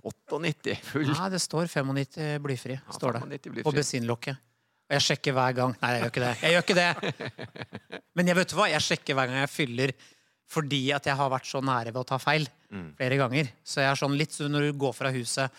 98 0.06 0.76
full. 0.86 1.08
Nei, 1.10 1.30
det 1.34 1.42
står 1.42 1.70
95 1.72 2.42
blyfri. 2.46 2.76
Ja, 2.78 2.94
står 2.94 3.18
det. 3.18 3.22
95 3.26 3.56
blir 3.56 3.66
På 3.66 3.74
bensinlokket. 3.74 4.42
Og 4.86 4.94
jeg 4.98 5.02
sjekker 5.02 5.34
hver 5.34 5.54
gang. 5.58 5.72
Nei, 5.82 5.92
jeg 5.96 6.02
gjør 6.04 6.12
ikke 6.12 6.24
det. 6.26 6.34
Jeg 6.42 6.52
gjør 6.54 6.66
ikke 6.66 6.76
det. 6.78 8.02
Men 8.16 8.28
jeg 8.30 8.38
vet 8.38 8.52
du 8.52 8.56
hva? 8.60 8.68
Jeg 8.70 8.84
sjekker 8.86 9.18
hver 9.18 9.32
gang 9.32 9.40
jeg 9.44 9.50
fyller 9.54 9.94
fordi 10.56 10.84
at 10.94 11.08
jeg 11.10 11.18
har 11.18 11.30
vært 11.34 11.48
så 11.50 11.58
nære 11.66 11.90
ved 11.90 12.04
å 12.04 12.08
ta 12.14 12.20
feil 12.22 12.46
Mm. 12.76 12.90
flere 12.98 13.16
ganger. 13.18 13.48
Så 13.64 13.80
jeg 13.80 13.88
er 13.88 13.96
sånn 13.96 14.16
litt 14.20 14.34
sånn 14.36 14.52
når 14.52 14.66
du 14.68 14.78
går 14.82 14.94
fra 14.98 15.10
huset, 15.14 15.52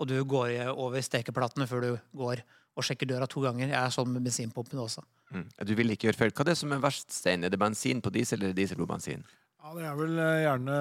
og 0.00 0.08
du 0.10 0.16
går 0.26 0.72
over 0.72 0.98
stekeplatene 1.04 1.68
før 1.70 1.84
du 1.84 1.90
går 2.18 2.40
og 2.74 2.82
sjekker 2.82 3.06
døra 3.06 3.28
to 3.30 3.40
ganger. 3.44 3.68
Jeg 3.70 3.78
er 3.78 3.92
sånn 3.94 4.10
med 4.10 4.24
bensinpumpen 4.26 4.80
også. 4.82 5.04
Mm. 5.30 5.44
Du 5.68 5.74
vil 5.78 5.92
ikke 5.94 6.08
gjøre 6.08 6.18
feil. 6.18 6.32
Hva 6.34 6.42
er 6.42 6.50
det 6.50 6.56
som 6.58 6.72
er 6.74 6.80
verst, 6.82 7.12
Stein? 7.14 7.44
Er 7.46 7.52
det 7.54 7.60
bensin 7.62 8.02
på 8.02 8.10
diesel 8.10 8.42
eller 8.42 8.56
diesel 8.58 8.80
på 8.80 8.88
bensin? 8.90 9.22
Ja, 9.62 9.70
det 9.76 9.84
er 9.86 9.94
vel 10.00 10.18
eh, 10.18 10.40
gjerne 10.48 10.78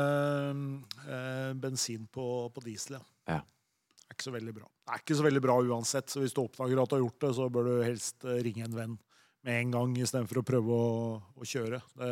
eh, 1.08 1.54
bensin 1.62 2.08
på, 2.12 2.26
på 2.56 2.64
diesel, 2.66 2.98
ja. 2.98 3.04
Ja. 3.36 3.40
Er 4.14 4.18
ikke 4.20 4.30
så 4.30 4.36
veldig 4.36 4.54
bra. 4.54 4.68
Det 4.70 4.94
er 4.94 5.02
ikke 5.02 5.18
så 5.18 5.26
veldig 5.26 5.42
bra 5.42 5.56
uansett, 5.74 6.12
så 6.14 6.22
hvis 6.22 6.36
du 6.36 6.44
oppdager 6.44 6.82
at 6.84 6.92
du 6.92 6.96
har 6.96 7.02
gjort 7.02 7.24
det, 7.26 7.32
så 7.34 7.50
bør 7.50 7.70
du 7.70 7.74
helst 7.82 8.26
eh, 8.30 8.42
ringe 8.46 8.68
en 8.68 8.78
venn 8.78 8.98
med 9.44 9.60
en 9.60 9.72
gang 9.74 9.96
istedenfor 9.98 10.40
å 10.40 10.46
prøve 10.48 10.76
å, 10.78 10.90
å 11.36 11.48
kjøre. 11.48 11.80
Det, 11.98 12.10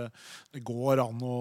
det 0.56 0.64
går 0.66 1.04
an 1.04 1.22
å 1.24 1.36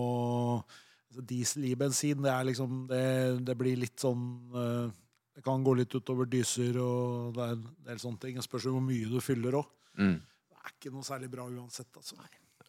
altså, 0.60 1.24
Diesel 1.32 1.64
i 1.70 1.76
bensin, 1.78 2.20
det 2.22 2.30
er 2.34 2.44
liksom 2.50 2.84
Det, 2.90 3.04
det 3.46 3.56
blir 3.58 3.80
litt 3.80 3.98
sånn 3.98 4.26
eh, 4.54 4.92
Det 5.34 5.42
kan 5.46 5.64
gå 5.64 5.74
litt 5.80 5.96
utover 5.96 6.28
dyser 6.30 6.76
og 6.84 7.32
det 7.38 7.46
er 7.46 7.56
en 7.56 7.64
del 7.88 8.02
sånne 8.04 8.22
ting. 8.26 8.36
Det 8.36 8.44
spørs 8.46 8.68
jo 8.68 8.76
hvor 8.76 8.84
mye 8.84 9.08
du 9.08 9.16
fyller 9.24 9.56
òg. 9.62 9.72
Mm. 9.96 10.18
Det 10.20 10.60
er 10.60 10.76
ikke 10.76 10.92
noe 10.92 11.08
særlig 11.08 11.32
bra 11.32 11.48
uansett, 11.48 11.90
altså. 11.96 12.20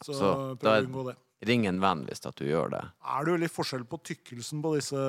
Så, 0.02 0.16
Så 0.16 0.32
prøv 0.58 0.72
å 0.72 0.88
unngå 0.88 1.06
det. 1.12 1.20
Ring 1.46 1.68
en 1.70 1.82
venn 1.82 2.06
hvis 2.08 2.24
at 2.26 2.38
du 2.38 2.46
gjør 2.48 2.72
det. 2.74 2.82
er 2.86 3.26
det 3.26 3.34
jo 3.34 3.42
litt 3.44 3.54
forskjell 3.54 3.84
på 3.90 4.00
tykkelsen 4.06 4.62
på 4.62 4.76
disse 4.78 5.02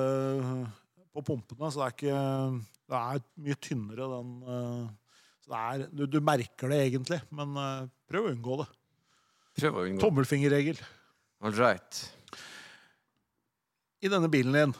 på 1.13 1.23
pumpene. 1.25 1.69
Så 1.71 1.81
det 1.81 1.85
er 1.87 1.97
ikke 1.97 2.21
Det 2.93 2.99
er 2.99 3.25
mye 3.45 3.59
tynnere 3.63 4.09
den 4.15 4.31
Så 5.43 5.53
det 5.53 5.61
er 5.61 5.85
Du, 5.91 6.05
du 6.07 6.19
merker 6.23 6.73
det 6.73 6.79
egentlig, 6.87 7.21
men 7.31 7.57
øh, 7.59 7.91
prøv 8.09 8.27
å 8.27 8.33
unngå 8.33 8.57
det. 8.63 8.69
Prøv 9.59 9.77
å 9.77 9.85
unngå. 9.87 10.01
Tommelfingerregel. 10.01 10.81
All 11.43 11.55
right. 11.59 12.01
I 14.03 14.09
denne 14.11 14.29
bilen 14.31 14.55
din, 14.55 14.73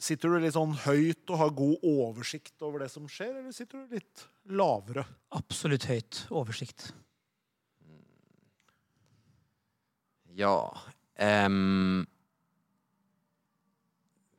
sitter 0.00 0.32
du 0.32 0.40
litt 0.40 0.56
sånn 0.56 0.72
høyt 0.86 1.28
og 1.32 1.40
har 1.40 1.50
god 1.56 1.82
oversikt 1.84 2.62
over 2.64 2.84
det 2.84 2.90
som 2.92 3.08
skjer, 3.10 3.34
eller 3.40 3.52
sitter 3.56 3.82
du 3.82 3.96
litt 3.98 4.24
lavere? 4.56 5.04
Absolutt 5.36 5.88
høyt 5.90 6.22
oversikt. 6.30 6.90
Ja 10.38 10.54
em, 11.20 12.06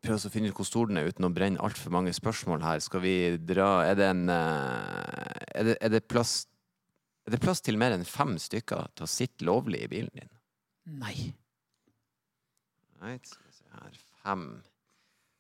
Prøv 0.02 0.18
å 0.18 0.32
finne 0.34 0.50
ut 0.50 0.58
hvor 0.58 0.66
stor 0.66 0.88
den 0.90 0.98
er 0.98 1.10
uten 1.12 1.28
å 1.28 1.30
brenne 1.34 1.62
altfor 1.62 1.94
mange 1.94 2.14
spørsmål 2.18 2.64
her. 2.66 2.80
Skal 2.82 3.04
vi 3.04 3.14
dra 3.38 3.68
Er 3.86 4.00
det 4.00 4.08
en 4.10 4.24
eh, 4.34 5.60
Er 5.60 5.68
det, 5.68 5.76
er 5.78 5.92
det 5.94 6.02
plass 6.10 6.48
Er 7.28 7.36
det 7.36 7.42
plass 7.44 7.62
til 7.62 7.78
mer 7.78 7.94
enn 7.94 8.06
fem 8.08 8.34
stykker 8.42 8.88
til 8.98 9.06
å 9.06 9.10
sitte 9.12 9.46
lovlig 9.46 9.84
i 9.86 9.90
bilen 9.92 10.10
din? 10.18 10.32
Nei. 11.04 11.16
Right, 13.02 13.26
skal 13.30 13.46
vi 13.46 13.54
se 13.60 13.70
her. 13.78 14.00
Fem 14.24 14.46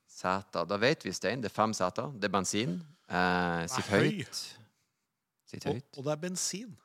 seter. 0.09 0.67
Da 0.69 0.77
vet 0.81 1.05
vi, 1.05 1.13
Stein, 1.13 1.41
det 1.41 1.49
er 1.49 1.55
fem 1.55 1.73
seter. 1.77 2.13
Det 2.21 2.29
er 2.29 2.33
bensin. 2.33 2.77
Eh, 3.09 3.63
sitt 3.73 3.89
høyt. 3.89 4.41
Sitt 5.49 5.65
Og, 5.65 5.73
høyt. 5.73 5.89
og 5.97 6.05
det 6.05 6.13
er 6.13 6.21
bensin. 6.21 6.77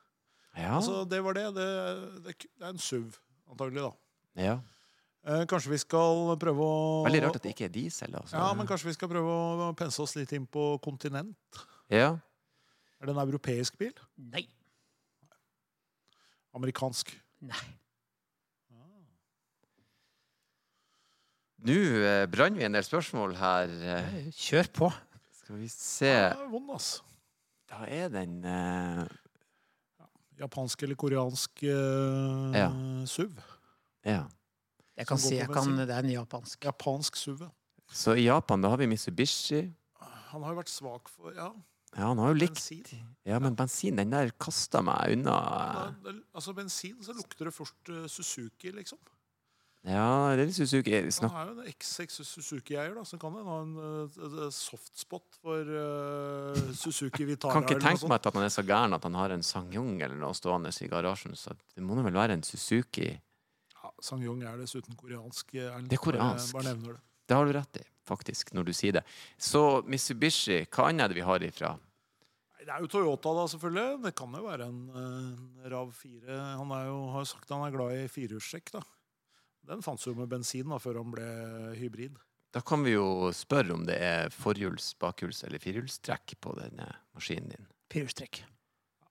Ja. 0.57 0.73
Altså, 0.79 1.03
det 1.09 1.21
var 1.25 1.37
det. 1.37 1.45
Det, 1.55 1.67
det, 2.25 2.35
det 2.57 2.65
er 2.65 2.73
en 2.73 2.81
SUV, 2.81 3.13
antagelig, 3.53 3.85
da. 3.85 3.93
ja. 4.49 4.57
Eh, 5.25 5.43
kanskje 5.49 5.71
vi 5.73 5.79
skal 5.81 6.35
prøve 6.39 6.63
å 6.63 7.03
Veldig 7.07 7.23
rart 7.25 7.35
at 7.39 7.43
det 7.47 7.51
ikke 7.55 7.65
er 7.67 7.73
diesel. 7.73 8.13
Altså. 8.15 8.37
Ja, 8.37 8.51
men 8.55 8.67
kanskje 8.69 8.87
vi 8.91 8.93
skal 8.95 9.09
prøve 9.11 9.33
å 9.67 9.71
pense 9.75 9.99
oss 10.03 10.15
litt 10.15 10.31
inn 10.37 10.45
på 10.47 10.77
kontinent. 10.83 11.35
Ja. 11.91 12.13
Er 13.01 13.09
det 13.09 13.15
en 13.15 13.23
europeisk 13.25 13.77
bil? 13.77 13.93
Nei. 14.17 14.45
Amerikansk? 16.55 17.11
Nei. 17.45 17.65
Nå 21.67 21.73
eh, 21.75 22.23
brann 22.29 22.55
vi 22.55 22.63
en 22.67 22.75
del 22.77 22.85
spørsmål 22.85 23.33
her. 23.39 23.71
Eh, 23.97 24.17
Kjør 24.37 24.67
på. 24.77 24.89
skal 25.41 25.57
vi 25.59 25.67
se 25.73 26.11
Ja, 26.13 26.29
det 26.37 26.45
er 26.45 26.51
vond, 26.51 26.69
altså. 26.75 27.01
Da 27.67 27.81
er 27.91 28.07
den 28.13 28.37
eh, 28.47 29.01
Japansk 30.39 30.83
eller 30.85 30.95
koreansk 30.95 31.63
eh, 31.65 32.55
Ja. 32.61 32.69
SUV. 33.09 33.41
Ja. 34.07 34.21
Jeg 34.97 35.07
kan 35.07 35.21
si 35.21 35.35
jeg 35.37 35.49
kan, 35.53 35.73
det 35.77 35.93
er 35.93 36.05
en 36.05 36.13
japansk. 36.13 36.63
Japansk 36.65 37.19
SUV. 37.19 37.47
Så 37.93 38.17
i 38.17 38.25
Japan 38.27 38.63
da 38.63 38.73
har 38.73 38.81
vi 38.81 38.89
Mitsubishi. 38.89 39.67
Han 40.31 40.43
har 40.43 40.55
jo 40.55 40.61
vært 40.61 40.71
svak 40.73 41.11
for 41.11 41.35
Ja, 41.35 41.51
Ja, 41.95 42.09
han 42.09 42.19
har 42.19 42.33
jo 42.33 42.37
likt 42.37 42.57
bensin. 42.59 43.05
Ja, 43.25 43.37
men 43.39 43.55
bensin, 43.57 43.95
den 43.97 44.11
der 44.11 44.29
kasta 44.37 44.81
meg 44.85 45.15
unna. 45.15 45.37
ja, 46.03 46.15
altså 46.35 46.53
bensin, 46.53 46.97
så 47.01 47.15
lukter 47.15 47.47
det 47.47 47.53
først 47.55 47.89
eh, 47.93 48.09
Suzuki, 48.11 48.73
liksom. 48.75 48.99
Ja, 49.87 50.35
det 50.35 50.43
er 50.43 50.49
litt 50.49 50.57
Suzuki. 50.57 50.91
Han 50.97 51.31
er 51.31 51.51
jo 51.51 51.61
en 51.61 51.69
X6 51.71 52.17
Suzuki-eier, 52.27 52.91
da, 52.97 53.05
så 53.07 53.19
kan 53.21 53.37
han 53.37 53.47
ha 53.47 53.57
en 53.63 53.75
uh, 53.79 54.49
softspot 54.51 55.37
for 55.39 55.69
uh, 55.71 56.73
Suzuki 56.75 57.23
Vitara. 57.29 57.55
kan 57.55 57.63
ikke 57.63 57.79
tenke 57.79 58.09
meg 58.09 58.19
at 58.19 58.33
han 58.35 58.43
er 58.43 58.51
så 58.51 58.65
gæren 58.67 58.97
at 58.97 59.07
han 59.07 59.15
har 59.15 59.35
en 59.37 59.45
Sangyong 59.45 59.95
eller 60.01 60.17
noe 60.19 60.35
stående 60.35 60.73
i 60.75 60.91
garasjen. 60.91 61.37
Så 61.39 61.55
det 61.55 61.85
må 61.85 61.95
nå 61.95 62.03
vel 62.09 62.19
være 62.19 62.35
en 62.35 62.43
Suzuki. 62.43 63.13
Ja, 63.97 64.03
Sangyong 64.05 64.43
er 64.45 64.57
dessuten 64.61 64.95
koreansk. 64.95 65.53
eh, 65.55 65.65
Erlend. 65.71 65.89
Det 65.89 65.97
er 65.97 66.03
koreansk. 66.03 66.53
Bare, 66.53 66.63
bare 66.63 66.73
nevner 66.75 66.93
det. 66.93 67.01
Det 67.27 67.35
har 67.35 67.45
du 67.45 67.51
rett 67.57 67.77
i, 67.81 67.83
faktisk, 68.07 68.53
når 68.53 68.65
du 68.69 68.73
sier 68.73 68.93
det. 68.93 69.03
Så 69.37 69.83
Mitsubishi, 69.85 70.61
hva 70.71 70.87
annet 70.89 71.03
er 71.03 71.07
det 71.09 71.17
vi 71.19 71.25
har 71.27 71.43
ifra? 71.43 71.73
Det 72.61 72.73
er 72.73 72.79
jo 72.83 72.87
Toyota, 72.91 73.33
da, 73.33 73.47
selvfølgelig. 73.47 74.03
Det 74.03 74.13
kan 74.15 74.33
jo 74.35 74.43
være 74.43 74.65
en, 74.67 74.79
en 74.91 75.67
RAV4. 75.71 76.37
Han 76.59 76.71
er 76.75 76.85
jo, 76.87 76.97
har 77.13 77.23
jo 77.23 77.29
sagt 77.31 77.49
han 77.49 77.63
er 77.65 77.71
glad 77.75 77.95
i 77.95 78.07
firehjulstrekk, 78.11 78.71
da. 78.75 78.81
Den 79.67 79.81
fantes 79.83 80.07
jo 80.07 80.13
med 80.15 80.29
bensin 80.31 80.67
da, 80.71 80.77
før 80.79 81.01
han 81.01 81.11
ble 81.11 81.27
hybrid. 81.79 82.17
Da 82.55 82.61
kan 82.63 82.83
vi 82.83 82.93
jo 82.95 83.29
spørre 83.35 83.73
om 83.75 83.83
det 83.87 83.97
er 83.99 84.29
forhjuls, 84.31 84.93
bakhjuls 84.99 85.43
eller 85.43 85.59
firehjulstrekk 85.59 86.37
på 86.43 86.55
denne 86.59 86.87
maskinen 87.15 87.51
din. 87.55 87.67
Firehjulstrekk. 87.91 88.43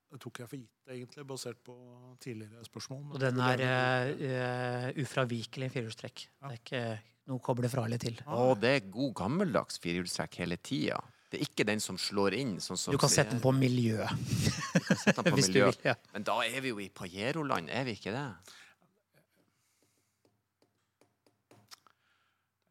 Det 0.06 0.20
tok 0.22 0.38
jeg 0.38 0.48
for 0.48 0.60
gitt, 0.60 0.92
egentlig, 0.94 1.24
basert 1.26 1.58
på 1.66 1.74
tidligere 2.22 2.62
spørsmål. 2.64 3.00
men 3.02 3.16
Og 3.16 3.20
den 3.24 3.40
er 3.42 4.12
uh, 4.22 5.02
ufravikelig 5.02 5.68
firehjulstrekk. 5.74 6.22
Det 6.46 6.52
er 6.52 6.60
ikke 6.60 6.82
noe 7.26 7.40
å 7.40 7.42
koble 7.42 7.70
fra 7.72 7.84
eller 7.88 8.00
til. 8.00 8.20
Å, 8.22 8.52
det 8.62 8.70
er 8.70 8.86
god 8.94 9.12
gammeldags 9.18 9.80
firehjulstrekk 9.82 10.38
hele 10.44 10.60
tida. 10.62 11.00
Det 11.26 11.40
er 11.40 11.48
ikke 11.48 11.66
den 11.66 11.82
som 11.82 11.98
slår 11.98 12.36
inn. 12.38 12.52
Sånn 12.62 12.78
som 12.78 12.94
Du 12.94 13.00
kan 13.02 13.10
sette 13.10 13.34
den 13.34 13.42
på 13.42 13.50
miljø, 13.56 14.06
Du 14.76 14.78
kan 14.86 15.00
sette 15.02 15.16
den 15.18 15.32
på 15.32 15.34
hvis 15.40 15.50
du 15.50 15.58
miljø. 15.58 15.72
vil. 15.72 15.80
Ja. 15.90 15.96
Men 16.14 16.28
da 16.30 16.38
er 16.46 16.62
vi 16.62 16.70
jo 16.70 16.78
i 16.84 16.86
Pajero-land, 16.94 17.72
er 17.74 17.88
vi 17.90 17.96
ikke 17.98 18.14
det? 18.14 18.28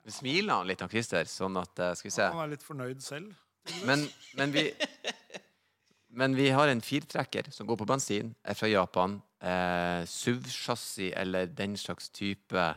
Vi 0.06 0.14
smiler 0.14 0.62
han 0.62 0.70
litt, 0.70 0.82
han 0.86 0.92
Christer, 0.92 1.28
sånn 1.28 1.58
at 1.58 1.82
eh, 1.82 1.94
Skal 1.98 2.10
vi 2.12 2.16
se. 2.16 2.30
Han 2.32 2.44
er 2.46 2.52
litt 2.56 2.64
fornøyd 2.64 3.04
selv. 3.04 3.36
Men, 3.90 4.06
men 4.38 4.52
vi 4.54 4.68
Men 6.16 6.36
vi 6.38 6.50
har 6.56 6.72
en 6.72 6.82
firtrekker 6.82 7.50
som 7.52 7.68
går 7.68 7.82
på 7.82 7.88
bensin, 7.90 8.36
er 8.44 8.56
fra 8.56 8.70
Japan. 8.72 9.18
Eh, 9.44 10.06
SUV-sjassi 10.08 11.12
eller 11.16 11.50
den 11.52 11.76
slags 11.78 12.10
type 12.10 12.70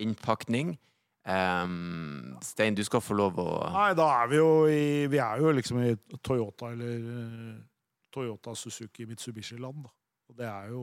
innpakning. 0.00 0.78
Um, 1.22 2.38
Stein, 2.42 2.74
du 2.74 2.82
skal 2.82 2.98
få 2.98 3.14
lov 3.14 3.36
å 3.38 3.44
Nei, 3.70 3.92
da 3.94 4.08
er 4.24 4.30
vi 4.32 4.38
jo 4.40 4.48
i 4.66 5.06
Vi 5.06 5.20
er 5.22 5.38
jo 5.38 5.52
liksom 5.54 5.78
i 5.78 5.92
Toyota 6.18 6.72
eller 6.72 7.04
eh, 7.12 7.60
Toyota, 8.10 8.56
Suzuki, 8.58 9.06
Mitsubishi-land, 9.06 9.84
da. 9.84 9.92
Og 10.32 10.40
det 10.40 10.48
er 10.48 10.72
jo 10.72 10.82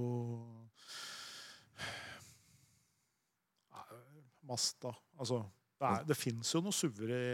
Masta, 4.47 4.87
Mazda. 4.87 4.93
Altså 5.19 5.43
det, 5.79 5.87
er, 5.87 6.05
det 6.09 6.15
fins 6.19 6.49
jo 6.51 6.59
noen 6.63 6.75
SUV-er 6.75 7.11
i 7.15 7.27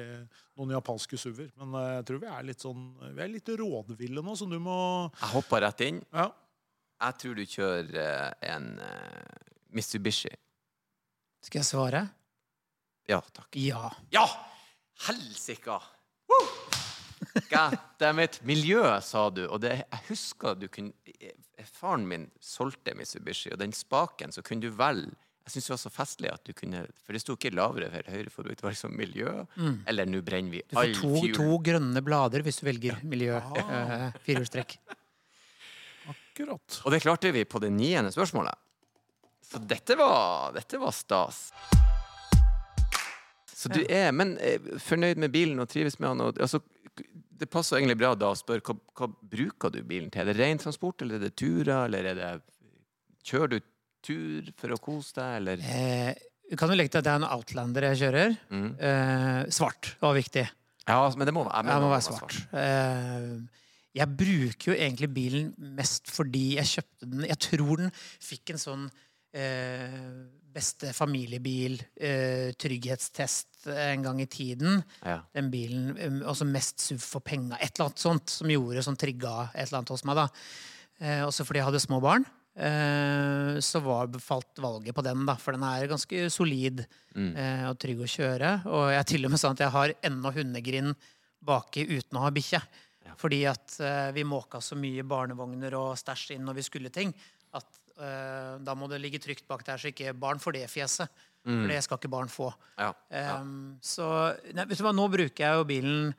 noen 0.59 0.75
japanske 0.75 1.17
SUV-er, 1.17 1.49
men 1.61 1.77
eh, 1.79 1.91
jeg 1.97 2.07
tror 2.09 2.19
vi 2.21 2.27
er 2.29 2.43
litt 2.45 2.65
sånn 2.65 2.83
Vi 3.01 3.23
er 3.23 3.31
litt 3.31 3.49
rådville 3.61 4.21
nå, 4.25 4.35
så 4.37 4.45
du 4.49 4.59
må 4.61 4.77
Jeg 5.07 5.31
hopper 5.31 5.65
rett 5.65 5.81
inn. 5.87 6.01
Ja. 6.13 6.27
Jeg 7.05 7.17
tror 7.21 7.39
du 7.39 7.43
kjører 7.49 7.97
eh, 8.03 8.51
en 8.53 8.69
eh, 8.85 9.49
Mitsubishi. 9.73 10.31
Skal 11.45 11.63
jeg 11.63 11.69
svare? 11.71 12.05
Ja 13.09 13.19
takk. 13.33 13.49
Ja. 13.57 13.89
Ja! 14.13 14.25
Helsika! 15.07 15.81
Woo! 16.29 16.45
God. 17.49 18.37
Miljø, 18.45 18.83
sa 19.01 19.27
du. 19.33 19.43
Og 19.49 19.59
det, 19.63 19.73
jeg 19.81 20.03
husker 20.09 20.55
du 20.57 20.67
kunne 20.71 20.93
Faren 21.65 22.05
min 22.07 22.27
solgte 22.43 22.93
Mitsubishi, 22.95 23.49
og 23.53 23.59
den 23.59 23.73
spaken 23.73 24.33
så 24.35 24.43
kunne 24.45 24.67
du 24.67 24.75
velge 24.75 25.15
Jeg 25.45 25.53
syns 25.53 25.67
det 25.67 25.73
var 25.75 25.79
så 25.83 25.91
festlig 25.93 26.29
at 26.33 26.41
du 26.47 26.55
kunne 26.57 26.79
For 27.05 27.13
det 27.13 27.21
sto 27.21 27.35
ikke 27.37 27.51
lavere 27.53 27.91
for 27.93 28.11
høyre 28.15 28.31
forbruk. 28.33 28.57
Det 28.57 28.65
var 28.65 28.73
liksom 28.73 28.95
miljø, 28.97 29.31
eller 29.85 30.09
nå 30.09 30.21
brenner 30.25 30.55
vi 30.55 30.63
Du 30.65 30.73
får 30.73 30.93
to, 30.97 31.11
to 31.37 31.57
grønne 31.65 32.01
blader 32.05 32.41
hvis 32.45 32.61
du 32.61 32.65
velger 32.65 32.97
miljø. 33.05 33.37
Eh, 33.37 34.07
firehjulstrekk. 34.25 34.77
Akkurat. 36.09 36.79
Og 36.83 36.93
det 36.93 37.01
klarte 37.05 37.33
vi 37.35 37.45
på 37.45 37.61
det 37.61 37.69
niende 37.73 38.13
spørsmålet. 38.13 38.57
Så 39.45 39.61
dette 39.61 39.97
var, 39.99 40.55
dette 40.57 40.81
var 40.81 40.95
stas. 40.97 41.51
Så 43.55 43.69
du 43.69 43.83
er 43.85 44.09
men 44.13 44.33
eh, 44.41 44.65
fornøyd 44.81 45.21
med 45.21 45.33
bilen 45.33 45.61
og 45.61 45.69
trives 45.69 45.99
med 46.01 46.09
den? 46.09 46.25
Og, 46.25 46.41
altså, 46.41 46.59
det 47.35 47.47
passer 47.53 47.77
egentlig 47.77 47.99
bra 48.01 48.15
da 48.17 48.31
å 48.33 48.37
spørre 48.37 48.65
hva, 48.65 48.75
hva 48.97 49.07
bruker 49.13 49.73
du 49.73 49.79
bilen 49.85 50.09
til? 50.09 50.25
Er 50.25 50.33
det 50.33 50.41
ren 50.41 50.61
transport, 50.61 51.05
eller 51.05 51.19
er 51.19 51.27
det 51.27 51.35
turer, 51.37 51.85
eller 51.85 52.11
er 52.11 52.19
det 52.19 52.33
Kjører 53.25 53.55
du 53.55 53.61
tur 54.05 54.53
for 54.59 54.75
å 54.75 54.79
kose 54.81 55.17
deg, 55.17 55.33
eller? 55.41 55.65
Eh, 55.65 56.55
kan 56.59 56.69
du 56.69 56.77
legge 56.77 56.93
til 56.93 57.01
at 57.01 57.07
det 57.07 57.13
er 57.15 57.21
en 57.23 57.27
Outlander 57.33 57.89
jeg 57.89 58.01
kjører. 58.03 58.37
Mm. 58.53 58.69
Eh, 58.77 59.41
svart. 59.55 59.95
Var 60.01 60.17
viktig. 60.17 60.45
Ja, 60.85 60.99
men 61.17 61.25
det 61.25 61.33
må, 61.33 61.45
jeg 61.49 61.65
det 61.65 61.77
må 61.81 61.89
være 61.89 62.05
svart. 62.05 62.37
Eh, 62.53 63.29
jeg 63.95 64.17
bruker 64.19 64.71
jo 64.71 64.77
egentlig 64.77 65.09
bilen 65.15 65.51
mest 65.77 66.11
fordi 66.11 66.57
jeg 66.57 66.67
kjøpte 66.73 67.07
den 67.09 67.27
Jeg 67.29 67.39
tror 67.47 67.79
den 67.79 67.93
fikk 67.95 68.51
en 68.53 68.61
sånn 68.61 68.83
eh, 69.35 70.09
beste 70.55 70.91
familiebil, 70.95 71.79
eh, 71.99 72.53
trygghetstest 72.59 73.67
en 73.71 74.05
gang 74.05 74.21
i 74.23 74.29
tiden. 74.31 74.79
Ja. 75.03 75.19
Den 75.35 75.49
bilen, 75.51 75.89
også 75.97 76.29
altså 76.31 76.47
mest 76.47 76.85
SUV 76.85 77.01
for 77.03 77.25
penga. 77.25 77.57
Et 77.59 77.73
eller 77.73 77.89
annet 77.89 78.05
sånt 78.05 78.31
som 78.31 78.51
gjorde 78.51 78.85
som 78.85 78.95
trigga 78.99 79.49
et 79.53 79.65
eller 79.65 79.81
annet 79.81 79.95
hos 79.95 80.05
meg. 80.07 80.21
da. 80.21 80.27
Eh, 81.01 81.21
også 81.25 81.43
fordi 81.43 81.59
jeg 81.59 81.69
hadde 81.71 81.83
små 81.83 81.99
barn. 82.03 82.27
Eh, 82.55 83.59
så 83.59 83.79
var, 83.79 84.07
falt 84.19 84.59
valget 84.63 84.95
på 84.95 85.03
den, 85.03 85.25
da, 85.27 85.35
for 85.35 85.55
den 85.55 85.63
er 85.67 85.89
ganske 85.91 86.29
solid 86.31 86.85
eh, 86.85 87.65
og 87.67 87.75
trygg 87.81 88.05
å 88.05 88.09
kjøre. 88.09 88.51
Og 88.71 88.87
jeg 88.93 88.99
er 89.01 89.09
til 89.09 89.27
og 89.27 89.33
med 89.33 89.41
sånn 89.41 89.57
at 89.57 89.63
jeg 89.65 89.75
har 89.75 89.93
ennå 90.09 90.31
hundegrind 90.37 90.95
baki 91.45 91.83
uten 91.91 92.19
å 92.19 92.25
ha 92.25 92.33
bikkje. 92.33 92.61
Fordi 93.15 93.43
at 93.47 93.75
uh, 93.79 94.09
vi 94.11 94.25
måka 94.27 94.59
så 94.59 94.75
mye 94.75 95.03
barnevogner 95.07 95.75
og 95.77 95.93
stæsj 95.95 96.33
inn 96.33 96.41
når 96.43 96.57
vi 96.57 96.63
skulle 96.65 96.89
ting, 96.91 97.13
at 97.55 97.81
da 97.95 98.73
må 98.75 98.89
det 98.91 98.97
ligge 98.99 99.21
trygt 99.23 99.45
bak 99.47 99.61
der, 99.63 99.79
så 99.79 99.87
ikke 99.87 100.11
barn 100.19 100.41
får 100.43 100.57
det 100.57 100.65
fjeset. 100.67 101.21
For 101.45 101.71
det 101.71 101.77
skal 101.85 102.01
ikke 102.01 102.11
barn 102.11 102.27
få. 102.27 102.49
Ja. 102.75 102.89
ja. 103.13 103.37
Um, 103.39 103.77
så 103.79 104.09
nei, 104.49 104.65
vet 104.67 104.81
du 104.81 104.83
hva, 104.83 104.91
nå 104.97 105.05
bruker 105.13 105.45
jeg 105.45 105.61
jo 105.61 105.67
bilen 105.69 106.09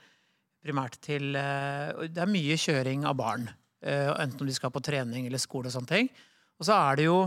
primært 0.65 0.97
til 1.05 1.37
Det 1.37 2.23
er 2.23 2.33
mye 2.33 2.57
kjøring 2.63 3.05
av 3.11 3.19
barn. 3.21 3.51
Eh, 3.83 4.13
enten 4.23 4.41
om 4.41 4.49
de 4.49 4.55
skal 4.57 4.73
på 4.75 4.83
trening 4.85 5.27
eller 5.27 5.43
skole 5.43 5.71
og 5.71 5.75
sånne 5.77 5.93
ting. 5.93 6.11
Og 6.57 6.69
så 6.69 6.77
er 6.77 7.01
det 7.01 7.09
jo 7.09 7.19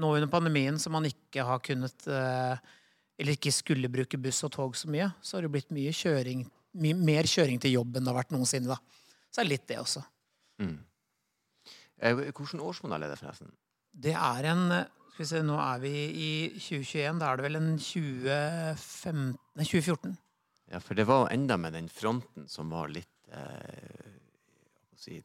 nå 0.00 0.10
under 0.16 0.30
pandemien 0.30 0.78
som 0.82 0.94
man 0.96 1.06
ikke 1.08 1.44
har 1.46 1.62
kunnet 1.64 2.08
eh, 2.10 2.56
Eller 3.14 3.36
ikke 3.36 3.52
skulle 3.54 3.86
bruke 3.86 4.18
buss 4.18 4.42
og 4.42 4.50
tog 4.50 4.72
så 4.74 4.88
mye, 4.90 5.06
så 5.22 5.36
har 5.36 5.44
det 5.44 5.52
blitt 5.54 5.70
mye 5.70 5.92
kjøring 5.94 6.40
mye 6.80 6.96
mer 6.98 7.28
kjøring 7.30 7.60
til 7.62 7.76
jobb 7.76 7.94
enn 7.94 8.06
det 8.06 8.12
har 8.12 8.18
vært 8.18 8.34
noensinne. 8.34 8.74
da. 8.74 9.04
Så 9.30 9.40
er 9.40 9.46
det 9.46 9.54
litt 9.54 9.68
det 9.70 9.78
også. 9.78 10.02
Mm. 10.62 10.76
Hvilken 12.18 12.62
årsmodell 12.62 13.06
er 13.06 13.14
det, 13.14 13.20
forresten? 13.20 13.52
Det 13.94 14.14
er 14.18 14.50
en 14.50 14.64
eh, 14.74 14.90
skal 15.14 15.22
vi 15.22 15.28
se, 15.30 15.42
Nå 15.46 15.58
er 15.62 15.82
vi 15.82 15.92
i 16.10 16.30
2021. 16.58 17.20
Da 17.22 17.30
er 17.30 17.38
det 17.38 17.46
vel 17.46 17.60
en 17.60 17.72
2015, 17.78 19.28
nei, 19.54 19.66
2014. 19.70 20.16
Ja, 20.72 20.80
for 20.82 20.98
det 20.98 21.06
var 21.06 21.30
enda 21.30 21.58
med 21.60 21.76
den 21.76 21.90
fronten 21.92 22.48
som 22.50 22.72
var 22.74 22.90
litt 22.90 23.30
eh, 23.30 24.10
si, 24.98 25.20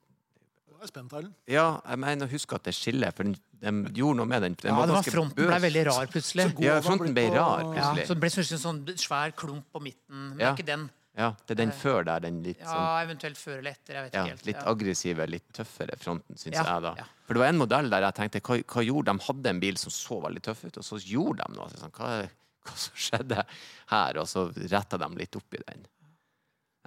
jeg 0.80 0.86
er 0.86 0.88
jeg 0.88 0.94
spent, 0.94 1.14
Erlend. 1.20 1.34
Ja, 1.52 1.66
jeg 1.90 2.00
mener 2.00 2.28
å 2.28 2.32
huske 2.32 2.56
at 2.56 2.64
det 2.64 2.74
skiller, 2.78 3.12
for 3.16 3.24
den, 3.28 3.36
de 3.60 4.00
gjorde 4.02 4.18
noe 4.22 4.26
med 4.32 4.42
den. 4.46 4.54
den 4.56 4.72
Ja, 4.72 4.86
det 4.86 4.94
var 4.96 5.04
fronten 5.04 5.36
fronten 5.36 5.48
ble 5.50 5.60
veldig 5.68 5.84
rar 5.90 6.06
plutselig. 6.14 6.46
Så 6.52 6.56
så 6.58 6.64
Ja, 6.64 6.80
fronten 6.82 7.14
ble 7.14 7.26
på- 7.30 7.36
rar, 7.36 7.60
Ja, 7.60 7.74
plutselig. 7.74 8.06
så 8.08 8.16
det 8.16 8.20
ble 8.24 8.30
sånn, 8.30 8.64
sånn 8.64 8.86
svær 8.98 9.32
klump 9.36 9.66
på 9.74 9.82
midten. 9.84 10.30
Men 10.36 10.40
Ja. 10.40 10.54
ikke 10.56 10.66
den. 10.66 10.90
Ja, 11.18 11.34
det 11.48 11.52
er 11.60 11.66
den 11.66 11.72
før 11.76 12.06
der, 12.06 12.20
den 12.22 12.44
litt 12.44 12.60
Ja, 12.62 12.66
sånn 12.72 13.10
eventuelt 13.10 13.36
før 13.36 13.58
eller 13.60 13.72
etter. 13.72 13.94
Jeg 13.94 14.04
vet 14.06 14.14
ja, 14.14 14.24
ikke 14.24 14.30
helt. 14.30 14.46
litt 14.46 14.56
ja. 14.56 14.64
aggressive, 14.72 15.28
litt 15.28 15.52
tøffere 15.52 15.98
fronten, 16.00 16.36
syns 16.38 16.54
Ja, 16.56 16.64
jeg 16.64 16.82
da. 16.82 16.94
ja. 16.98 17.04
For 17.28 17.34
det 17.34 17.40
var 17.42 17.48
en 17.50 17.58
modell 17.58 17.90
der 17.90 18.02
jeg 18.02 18.16
tenkte 18.16 18.40
hva, 18.42 18.64
hva 18.64 18.86
gjorde 18.86 19.06
de? 19.12 19.26
hadde 19.26 19.46
en 19.50 19.60
bil 19.60 19.76
som 19.78 19.92
så 19.92 20.22
veldig 20.24 20.42
tøff 20.42 20.64
ut, 20.64 20.78
og 20.78 20.84
så 20.84 20.96
gjorde 21.04 21.44
de 21.46 21.54
noe. 21.58 21.68
Så 21.68 21.80
Sånn, 21.82 21.92
hva, 21.92 22.30
hva 22.64 22.76
som 22.78 22.94
skjedde 22.96 23.46
her? 23.90 24.18
Og 24.18 24.28
så 24.28 24.48
retta 24.70 24.98
de 24.98 25.16
litt 25.18 25.36
opp 25.36 25.54
i 25.54 25.58
den. 25.68 25.86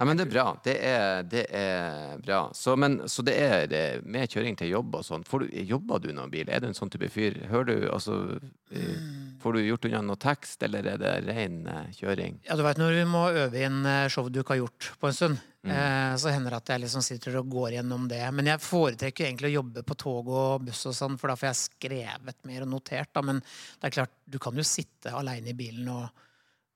Ja, 0.00 0.07
men 0.09 0.16
det 0.16 0.24
er 0.24 0.31
bra. 0.33 0.44
Det 0.64 0.72
er, 0.88 1.22
det 1.28 1.42
er 1.55 2.16
bra. 2.24 2.38
Så, 2.57 2.72
men, 2.81 3.02
så 3.12 3.22
det 3.22 3.35
er 3.38 3.66
det, 3.68 3.83
med 4.09 4.31
kjøring 4.33 4.57
til 4.59 4.70
jobb 4.72 4.94
og 4.98 5.05
sånn. 5.05 5.22
Du- 5.28 5.50
Jobber 5.68 6.00
du 6.00 6.09
noen 6.16 6.31
bil? 6.33 6.48
Er 6.48 6.61
du 6.64 6.70
en 6.70 6.74
sånn 6.74 6.90
type 6.90 7.11
fyr? 7.12 7.37
Hører 7.50 7.68
du, 7.68 7.88
altså, 7.92 8.16
eh, 8.72 9.02
får 9.42 9.52
du 9.52 9.61
gjort 9.66 9.85
unna 9.90 10.00
noe 10.07 10.16
tekst, 10.16 10.62
eller 10.64 10.88
er 10.94 10.96
det 10.98 11.12
ren 11.28 11.61
eh, 11.68 11.90
kjøring? 12.00 12.40
Ja, 12.48 12.57
du 12.57 12.64
vet 12.64 12.81
når 12.81 12.96
vi 12.96 13.05
må 13.12 13.26
øve 13.44 13.62
inn 13.68 13.85
eh, 13.87 14.09
show 14.09 14.31
du 14.33 14.40
ikke 14.40 14.57
har 14.57 14.62
gjort 14.64 14.90
på 15.00 15.11
en 15.12 15.18
stund, 15.20 15.40
Mm. 15.62 15.70
eh, 15.70 16.16
så 16.18 16.33
hender 16.35 16.50
det 16.50 16.57
at 16.59 16.70
jeg 16.72 16.81
liksom 16.83 17.02
sitter 17.07 17.37
og 17.38 17.46
går 17.52 17.76
gjennom 17.76 18.09
det. 18.11 18.18
Men 18.35 18.48
jeg 18.50 18.59
foretrekker 18.64 19.28
egentlig 19.28 19.52
å 19.52 19.61
jobbe 19.61 19.85
på 19.87 19.94
tog 19.94 20.26
og 20.35 20.64
buss 20.66 20.81
og 20.90 20.96
sånn, 20.98 21.14
for 21.20 21.31
da 21.31 21.37
får 21.38 21.52
jeg 21.52 21.61
skrevet 21.61 22.40
mer 22.50 22.64
og 22.64 22.72
notert. 22.72 23.12
Da. 23.14 23.22
Men 23.22 23.38
det 23.44 23.87
er 23.87 23.94
klart, 23.94 24.11
du 24.26 24.40
kan 24.42 24.59
jo 24.59 24.64
sitte 24.66 25.12
aleine 25.14 25.52
i 25.52 25.55
bilen 25.55 25.87
og, 25.92 26.09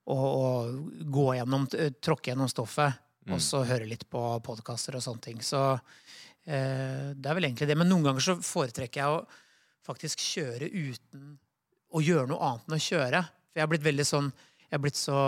og, 0.07 0.23
og 0.23 1.03
gå 1.11 1.25
gjennom, 1.35 1.67
tråkke 1.99 2.31
gjennom 2.31 2.47
stoffet. 2.47 2.95
Og 3.33 3.41
så 3.43 3.63
høre 3.67 3.87
litt 3.89 4.05
på 4.09 4.21
podkaster 4.45 4.95
og 4.97 5.03
sånne 5.03 5.23
ting. 5.25 5.41
Så 5.43 5.59
eh, 5.73 7.13
det 7.15 7.27
er 7.27 7.37
vel 7.37 7.49
egentlig 7.49 7.67
det. 7.69 7.77
Men 7.79 7.89
noen 7.91 8.07
ganger 8.09 8.23
så 8.23 8.37
foretrekker 8.39 9.03
jeg 9.03 9.17
å 9.17 9.23
faktisk 9.87 10.23
kjøre 10.23 10.67
uten 10.71 11.37
å 11.95 12.03
gjøre 12.03 12.27
noe 12.31 12.43
annet 12.51 12.67
enn 12.67 12.77
å 12.77 12.83
kjøre. 12.83 13.23
For 13.47 13.59
jeg 13.59 13.65
har 13.65 13.71
blitt 13.71 13.87
veldig 13.87 14.07
sånn 14.07 14.31
Jeg 14.67 14.75
har 14.75 14.81
blitt 14.83 14.97
så 14.99 15.19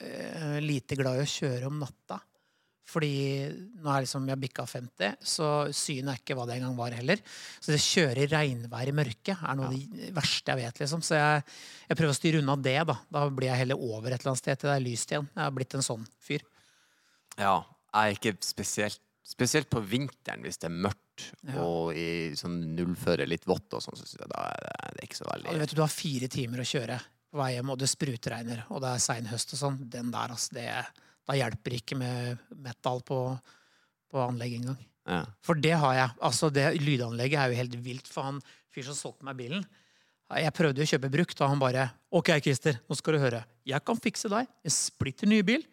eh, 0.00 0.54
lite 0.64 0.96
glad 0.96 1.18
i 1.18 1.24
å 1.26 1.28
kjøre 1.28 1.68
om 1.68 1.76
natta. 1.82 2.16
Fordi 2.88 3.10
nå 3.84 3.90
er 3.92 4.06
liksom 4.06 4.24
jeg 4.30 4.40
bikka 4.40 4.64
50, 4.64 5.18
så 5.20 5.48
synet 5.76 6.14
er 6.14 6.20
ikke 6.22 6.36
hva 6.38 6.46
det 6.48 6.54
en 6.56 6.62
gang 6.64 6.78
var 6.78 6.94
heller. 6.96 7.20
Så 7.60 7.68
det 7.74 7.82
å 7.82 7.84
kjøre 7.84 8.22
i 8.24 8.30
regnvær 8.32 8.88
i 8.88 8.94
mørket 8.96 9.42
er 9.44 9.58
noe 9.58 9.68
av 9.68 9.74
det 9.76 10.08
verste 10.16 10.54
jeg 10.54 10.62
vet. 10.62 10.80
liksom. 10.80 11.02
Så 11.04 11.18
jeg, 11.18 11.42
jeg 11.84 11.98
prøver 12.00 12.14
å 12.14 12.16
styre 12.16 12.40
unna 12.40 12.56
det. 12.56 12.78
Da 12.88 12.96
Da 13.12 13.26
blir 13.28 13.50
jeg 13.50 13.60
heller 13.66 13.76
over 13.90 14.08
et 14.08 14.22
eller 14.22 14.32
annet 14.32 14.40
sted 14.40 14.56
til 14.62 14.70
det 14.70 14.78
er 14.78 14.86
lyst 14.86 15.12
igjen. 15.12 15.28
Jeg 15.34 15.44
har 15.44 15.52
blitt 15.58 15.76
en 15.76 15.84
sånn 15.84 16.08
fyr. 16.24 16.46
Ja, 17.38 17.60
jeg 17.94 18.00
er 18.14 18.16
ikke 18.18 18.36
spesielt 18.44 19.00
Spesielt 19.28 19.68
på 19.68 19.82
vinteren 19.84 20.40
hvis 20.40 20.56
det 20.56 20.70
er 20.70 20.76
mørkt 20.86 21.04
Ja. 21.44 21.58
og 21.60 21.92
i 21.98 22.30
sånn 22.38 22.54
nullføre 22.78 23.26
litt 23.28 23.44
vått 23.44 23.74
og 23.76 23.82
sånn, 23.84 23.96
så 23.98 24.06
synes 24.06 24.22
jeg 24.22 24.30
da 24.30 24.44
er 24.48 24.62
det, 24.64 24.70
det 24.94 25.02
er 25.02 25.06
ikke 25.08 25.18
så 25.18 25.26
Ja, 25.26 25.34
du 25.36 25.44
veldig 25.48 25.60
vet 25.60 25.74
du 25.76 25.82
har 25.82 25.90
fire 25.92 26.28
timer 26.32 26.62
å 26.62 26.66
kjøre 26.70 26.96
på 27.28 27.40
vei 27.42 27.48
hjem, 27.52 27.72
og 27.74 27.78
det 27.82 27.88
sprutregner, 27.92 28.62
og 28.72 28.80
det 28.80 28.92
er 28.94 29.02
sein 29.04 29.26
høst 29.28 29.52
og 29.52 29.60
sånn. 29.60 29.76
Den 29.92 30.08
der, 30.14 30.32
altså, 30.32 30.54
det, 30.56 30.64
da 31.28 31.36
hjelper 31.36 31.74
ikke 31.76 31.98
med 32.00 32.38
metal 32.56 33.02
på, 33.04 33.18
på 34.08 34.22
anlegg 34.22 34.54
engang. 34.62 34.78
ja. 35.10 35.20
For 35.44 35.60
det 35.60 35.74
har 35.82 35.98
jeg. 35.98 36.14
Altså, 36.30 36.48
det 36.54 36.64
lydanlegget 36.80 37.42
er 37.42 37.52
jo 37.52 37.58
helt 37.60 37.76
vilt. 37.84 38.08
For 38.08 38.30
han 38.30 38.40
fyr 38.72 38.86
som 38.88 38.96
solgte 38.96 39.28
meg 39.28 39.36
bilen 39.36 39.66
Jeg 40.38 40.54
prøvde 40.56 40.86
å 40.86 40.88
kjøpe 40.88 41.12
brukt, 41.12 41.40
og 41.42 41.52
han 41.52 41.60
bare 41.60 41.90
OK, 42.16 42.32
Christer, 42.40 42.80
nå 42.88 42.96
skal 42.96 43.18
du 43.18 43.20
høre. 43.26 43.42
Jeg 43.68 43.84
kan 43.84 44.00
fikse 44.00 44.30
deg 44.32 44.48
en 44.48 44.72
splitter 44.72 45.28
ny 45.28 45.42
bil 45.44 45.66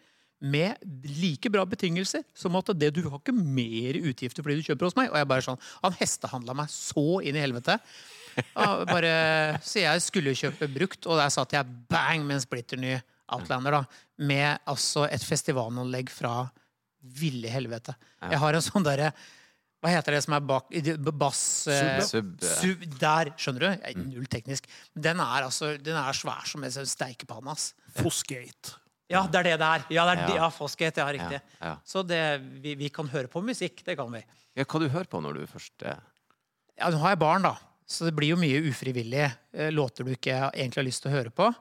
med 0.43 0.76
like 1.19 1.50
bra 1.50 1.63
betingelser 1.67 2.26
som 2.36 2.58
at 2.60 2.74
det 2.76 2.91
du 2.98 3.06
har 3.08 3.19
ikke 3.21 3.36
mer 3.36 3.98
utgifter 4.02 4.43
fordi 4.43 4.60
du 4.60 4.67
kjøper 4.67 4.89
hos 4.89 4.98
meg. 4.98 5.10
Og 5.12 5.17
jeg 5.19 5.30
bare 5.32 5.45
sånn 5.45 5.62
Han 5.86 5.95
hestehandla 6.00 6.56
meg 6.58 6.71
så 6.74 7.21
inn 7.24 7.38
i 7.38 7.43
helvete. 7.43 7.80
Bare, 8.56 9.13
så 9.63 9.80
jeg 9.80 10.04
skulle 10.04 10.36
kjøpe 10.36 10.67
brukt, 10.71 11.08
og 11.08 11.21
der 11.21 11.32
satt 11.32 11.56
jeg 11.56 11.78
bang 11.91 12.26
med 12.26 12.39
en 12.39 12.43
splitter 12.43 12.82
ny 12.82 12.98
Outlander. 13.32 13.80
da, 13.80 14.02
Med 14.17 14.60
altså 14.69 15.08
et 15.10 15.24
festivalanlegg 15.24 16.12
fra 16.13 16.43
ville 17.15 17.50
helvete. 17.50 17.95
Jeg 18.26 18.41
har 18.41 18.58
en 18.58 18.65
sånn 18.65 18.86
derre 18.86 19.12
Hva 19.84 19.91
heter 19.93 20.15
det 20.15 20.24
som 20.26 20.34
er 20.34 20.45
bak 20.50 20.71
Bass 21.13 21.67
eh, 21.69 22.00
Sub, 22.02 22.32
sub, 22.41 22.86
Der, 23.00 23.30
skjønner 23.38 23.62
du? 23.62 23.67
Jeg 23.69 23.91
er 23.91 24.00
Null 24.02 24.26
teknisk. 24.32 24.69
Den 24.93 25.21
er 25.21 25.45
altså, 25.45 25.76
den 25.78 25.98
er 26.00 26.17
svær 26.17 26.48
som 26.50 26.65
en 26.65 26.74
steikepanne. 26.74 27.54
ass. 27.54 27.74
Fosgate. 28.00 28.80
Ja, 29.12 29.22
det 29.30 29.38
er 29.44 29.48
det 29.52 29.56
det 29.62 29.68
er. 29.70 29.86
Ja, 29.94 30.06
det 30.10 30.15
er 30.18 30.34
Ja. 30.34 30.36
ja 30.46 30.50
Foskhet. 30.50 30.98
Ja, 30.98 31.06
riktig. 31.13 31.39
Ja, 31.60 31.68
ja. 31.68 31.76
Så 31.86 32.02
det, 32.08 32.22
vi, 32.63 32.74
vi 32.80 32.89
kan 32.89 33.08
høre 33.12 33.28
på 33.30 33.44
musikk. 33.46 33.84
Det 33.86 33.96
kan 34.00 34.10
vi. 34.12 34.24
ja, 34.58 34.63
hva 34.65 34.80
du 34.82 34.88
hører 34.89 35.10
på 35.12 35.22
når 35.22 35.41
du 35.41 35.46
først 35.52 35.86
eh, 35.86 36.00
Ja, 36.80 36.89
nå 36.89 36.98
har 37.04 37.13
jeg 37.13 37.20
barn, 37.22 37.46
da. 37.46 37.56
Så 37.86 38.08
det 38.08 38.15
blir 38.18 38.32
jo 38.34 38.39
mye 38.41 38.63
ufrivillig 38.72 39.28
eh, 39.30 39.70
låter 39.72 40.04
du 40.08 40.12
ikke 40.15 40.34
egentlig 40.56 40.82
har 40.82 40.88
lyst 40.89 41.04
til 41.06 41.12
å 41.12 41.18
høre 41.20 41.30
på. 41.30 41.52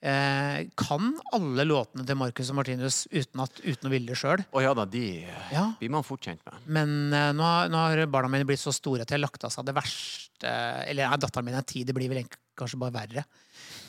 Eh, 0.00 0.62
kan 0.80 1.10
alle 1.36 1.66
låtene 1.68 2.06
til 2.08 2.16
Marcus 2.16 2.48
og 2.48 2.56
Martinus 2.56 3.02
uten, 3.12 3.42
at, 3.44 3.60
uten 3.60 3.90
å 3.90 3.92
ville 3.92 4.08
det 4.08 4.16
sjøl. 4.16 4.40
Å 4.56 4.62
ja 4.64 4.72
da, 4.72 4.86
de 4.88 5.26
Ja. 5.52 5.66
blir 5.76 5.92
man 5.92 6.06
fort 6.08 6.24
kjent 6.24 6.40
med. 6.48 6.56
Men 6.72 7.12
eh, 7.12 7.26
nå, 7.36 7.44
har, 7.44 7.68
nå 7.68 7.76
har 7.84 8.06
barna 8.08 8.32
mine 8.32 8.48
blitt 8.48 8.62
så 8.62 8.72
store 8.72 9.04
at 9.04 9.12
de 9.12 9.18
har 9.18 9.26
lagt 9.26 9.44
av 9.44 9.52
seg 9.52 9.68
det 9.68 9.76
verste 9.76 10.48
Eller 10.88 11.04
nei, 11.12 11.18
datteren 11.20 11.44
min 11.50 11.58
er 11.60 11.66
ti, 11.68 11.84
det 11.84 11.92
blir 11.92 12.08
vel 12.08 12.24
kanskje 12.56 12.80
bare 12.80 12.94
verre. 12.96 13.26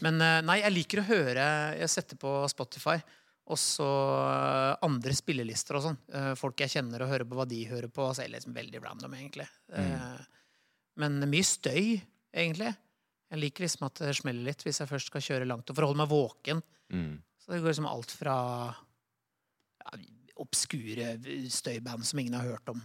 Men 0.01 0.21
eh, 0.21 0.39
nei, 0.45 0.59
jeg 0.63 0.73
liker 0.73 1.01
å 1.01 1.07
høre 1.07 1.43
Jeg 1.77 1.89
setter 1.93 2.17
på 2.21 2.31
Spotify. 2.51 2.97
Og 3.51 3.57
så 3.59 3.87
eh, 4.21 4.75
andre 4.85 5.13
spillelister 5.17 5.77
og 5.77 5.83
sånn. 5.87 5.97
Eh, 6.13 6.31
folk 6.39 6.61
jeg 6.63 6.73
kjenner 6.77 7.03
og 7.03 7.11
hører 7.11 7.27
på 7.27 7.37
hva 7.39 7.47
de 7.49 7.59
hører 7.69 7.89
på. 7.91 8.05
Altså, 8.09 8.27
liksom 8.31 8.55
veldig 8.55 8.81
random, 8.83 9.17
egentlig. 9.17 9.47
Mm. 9.71 10.21
men 11.01 11.19
mye 11.31 11.47
støy, 11.47 11.95
egentlig. 12.35 12.71
Jeg 13.31 13.39
liker 13.39 13.63
liksom 13.63 13.85
at 13.87 14.01
det 14.03 14.15
smeller 14.17 14.43
litt 14.49 14.63
hvis 14.65 14.81
jeg 14.83 14.89
først 14.89 15.07
skal 15.11 15.23
kjøre 15.23 15.47
langt. 15.47 15.69
Og 15.71 15.75
for 15.77 15.85
å 15.85 15.91
holde 15.91 16.01
meg 16.03 16.11
våken. 16.11 16.61
Mm. 16.91 17.13
Så 17.41 17.53
det 17.53 17.61
går 17.63 17.71
liksom 17.71 17.87
alt 17.89 18.11
fra 18.13 18.35
ja, 19.81 19.99
obskure 20.43 21.13
støyband 21.53 22.05
som 22.07 22.19
ingen 22.21 22.35
har 22.37 22.47
hørt 22.51 22.69
om, 22.73 22.81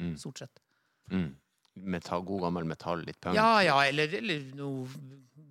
Mm. 0.00 0.14
stort 0.18 0.38
sett. 0.44 0.60
Mm. 1.12 1.34
Metall, 1.74 2.22
god 2.26 2.44
gammel 2.46 2.66
metall, 2.70 3.02
litt 3.06 3.18
punk. 3.20 3.34
Ja, 3.36 3.62
ja, 3.66 3.78
eller, 3.88 4.12
eller 4.20 4.44
noe 4.58 4.86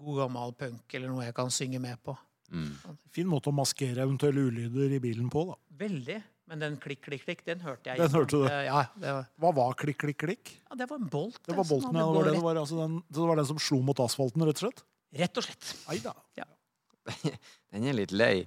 god 0.04 0.22
gammel 0.24 0.54
punk, 0.60 0.94
eller 0.96 1.12
noe 1.12 1.26
jeg 1.26 1.36
kan 1.36 1.52
synge 1.52 1.82
med 1.84 2.00
på. 2.04 2.16
Mm. 2.54 2.70
Fin 3.16 3.28
måte 3.28 3.50
å 3.50 3.56
maskere 3.56 4.04
eventuelle 4.06 4.46
ulyder 4.48 4.94
i 4.96 5.02
bilen 5.04 5.30
på. 5.34 5.46
da. 5.50 5.58
Veldig. 5.84 6.20
Men 6.52 6.60
den 6.60 6.74
klikk, 6.78 7.02
klikk, 7.06 7.24
klikk, 7.26 7.44
den 7.48 7.62
hørte 7.64 7.90
jeg. 7.90 8.00
Den 8.02 8.12
hørte 8.14 8.40
du. 8.42 8.48
Eh, 8.50 8.66
Ja, 8.68 8.82
det 9.00 9.14
var, 9.16 9.28
Hva 9.40 9.52
var 9.56 9.78
klikk, 9.80 10.02
klikk, 10.04 10.20
klikk? 10.26 10.52
ja, 10.70 10.76
det 10.76 10.90
var 10.90 11.00
en 11.00 11.08
bolt. 11.12 11.40
Det 11.48 11.56
var 11.56 11.66
bolten, 11.66 11.96
ja. 11.96 12.04
Det 12.04 12.18
var, 12.18 12.28
det. 12.28 12.34
Det, 12.36 12.44
var, 12.44 12.60
altså 12.62 12.80
den, 12.82 12.98
det 13.08 13.24
var 13.24 13.40
den 13.40 13.48
som 13.48 13.62
slo 13.64 13.80
mot 13.82 14.00
asfalten, 14.04 14.44
rett 14.44 14.60
og 14.60 14.68
slett? 14.68 14.84
Rett, 15.14 15.38
og 15.40 15.48
slett. 15.48 16.04
Da. 16.04 16.14
Den 17.74 17.88
er 17.90 17.96
litt 17.98 18.14
lei. 18.16 18.46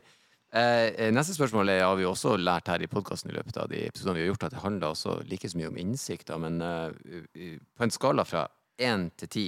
Eh, 0.57 1.09
neste 1.13 1.35
spørsmål 1.37 1.73
er, 1.75 1.83
har 1.85 1.97
vi 1.99 2.07
også 2.09 2.37
lært 2.41 2.71
her 2.73 2.85
i 2.85 2.89
podkasten 2.91 3.33
i 3.33 3.37
løpet 3.37 3.59
av 3.61 3.69
de 3.73 3.83
episodene 3.91 4.17
vi 4.17 4.25
har 4.25 4.31
gjort, 4.33 4.47
at 4.49 4.57
det 4.57 4.63
handler 4.63 4.95
også 4.95 5.19
like 5.29 5.51
så 5.53 5.59
mye 5.61 5.73
om 5.73 5.81
innsikt. 5.83 6.31
Da, 6.31 6.39
men 6.41 6.63
eh, 6.65 7.59
på 7.77 7.87
en 7.87 7.93
skala 7.95 8.25
fra 8.29 8.47
én 8.81 9.11
til 9.21 9.33
ti, 9.33 9.47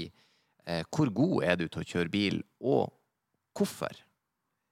eh, 0.67 0.85
hvor 0.93 1.13
god 1.15 1.49
er 1.49 1.57
du 1.61 1.67
til 1.69 1.85
å 1.85 1.89
kjøre 1.95 2.13
bil, 2.13 2.43
og 2.61 2.93
hvorfor 3.57 4.05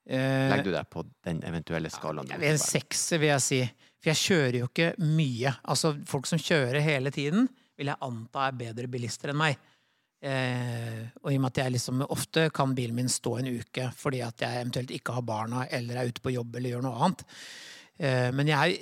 Eh, 0.07 0.49
legger 0.51 0.69
du 0.69 0.75
deg 0.75 0.87
på 0.91 1.03
den 1.27 1.41
eventuelle 1.47 1.91
skalaen? 1.91 2.29
Jeg 2.31 2.39
vil 2.39 2.53
en 2.55 2.63
sekser, 2.63 3.19
vil 3.19 3.33
jeg 3.33 3.43
si. 3.43 3.61
For 3.99 4.13
jeg 4.13 4.21
kjører 4.23 4.59
jo 4.61 4.69
ikke 4.69 4.91
mye. 5.03 5.55
Altså, 5.67 5.97
folk 6.07 6.29
som 6.31 6.39
kjører 6.39 6.79
hele 6.85 7.11
tiden, 7.15 7.49
vil 7.77 7.91
jeg 7.91 8.01
anta 8.07 8.47
er 8.47 8.61
bedre 8.61 8.91
bilister 8.91 9.33
enn 9.33 9.41
meg. 9.41 9.59
Eh, 10.27 11.03
og 11.23 11.31
i 11.31 11.37
og 11.37 11.43
med 11.45 11.53
at 11.53 11.61
jeg 11.63 11.75
liksom 11.77 12.01
ofte 12.11 12.49
kan 12.57 12.73
bilen 12.75 12.97
min 12.97 13.11
stå 13.13 13.37
en 13.39 13.51
uke 13.61 13.85
fordi 13.95 14.23
at 14.27 14.41
jeg 14.43 14.63
eventuelt 14.65 14.91
ikke 14.97 15.15
har 15.15 15.23
barna 15.29 15.67
eller 15.71 16.01
er 16.01 16.09
ute 16.11 16.23
på 16.25 16.33
jobb 16.35 16.57
eller 16.59 16.73
gjør 16.75 16.83
noe 16.89 16.99
annet. 17.07 17.23
Eh, 18.01 18.31
men 18.35 18.49
jeg, 18.51 18.81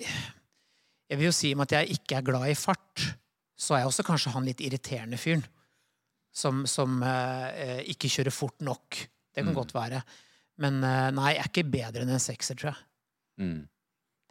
jeg 1.10 1.18
vil 1.20 1.28
jo 1.28 1.34
si 1.36 1.50
i 1.50 1.56
og 1.56 1.60
med 1.60 1.68
at 1.68 1.76
jeg 1.82 1.98
ikke 1.98 2.16
er 2.20 2.26
glad 2.30 2.46
i 2.48 2.56
fart, 2.56 3.04
så 3.58 3.74
er 3.76 3.82
jeg 3.84 3.90
også 3.92 4.06
kanskje 4.08 4.32
han 4.34 4.46
litt 4.48 4.62
irriterende 4.64 5.20
fyren. 5.20 5.44
Som, 6.34 6.64
som 6.66 6.96
eh, 7.06 7.84
ikke 7.92 8.08
kjører 8.10 8.34
fort 8.34 8.56
nok. 8.66 8.96
Det 9.34 9.42
kan 9.44 9.52
Mm. 9.52 9.58
godt 9.60 9.74
være. 9.74 10.00
Men 10.58 10.80
eh, 10.82 11.10
nei, 11.14 11.28
jeg 11.36 11.42
er 11.44 11.50
ikke 11.52 11.70
bedre 11.70 12.02
enn 12.02 12.10
en 12.16 12.22
sekser, 12.22 12.56
tror 12.58 12.72
jeg. 12.72 12.80
Mm. 13.44 13.60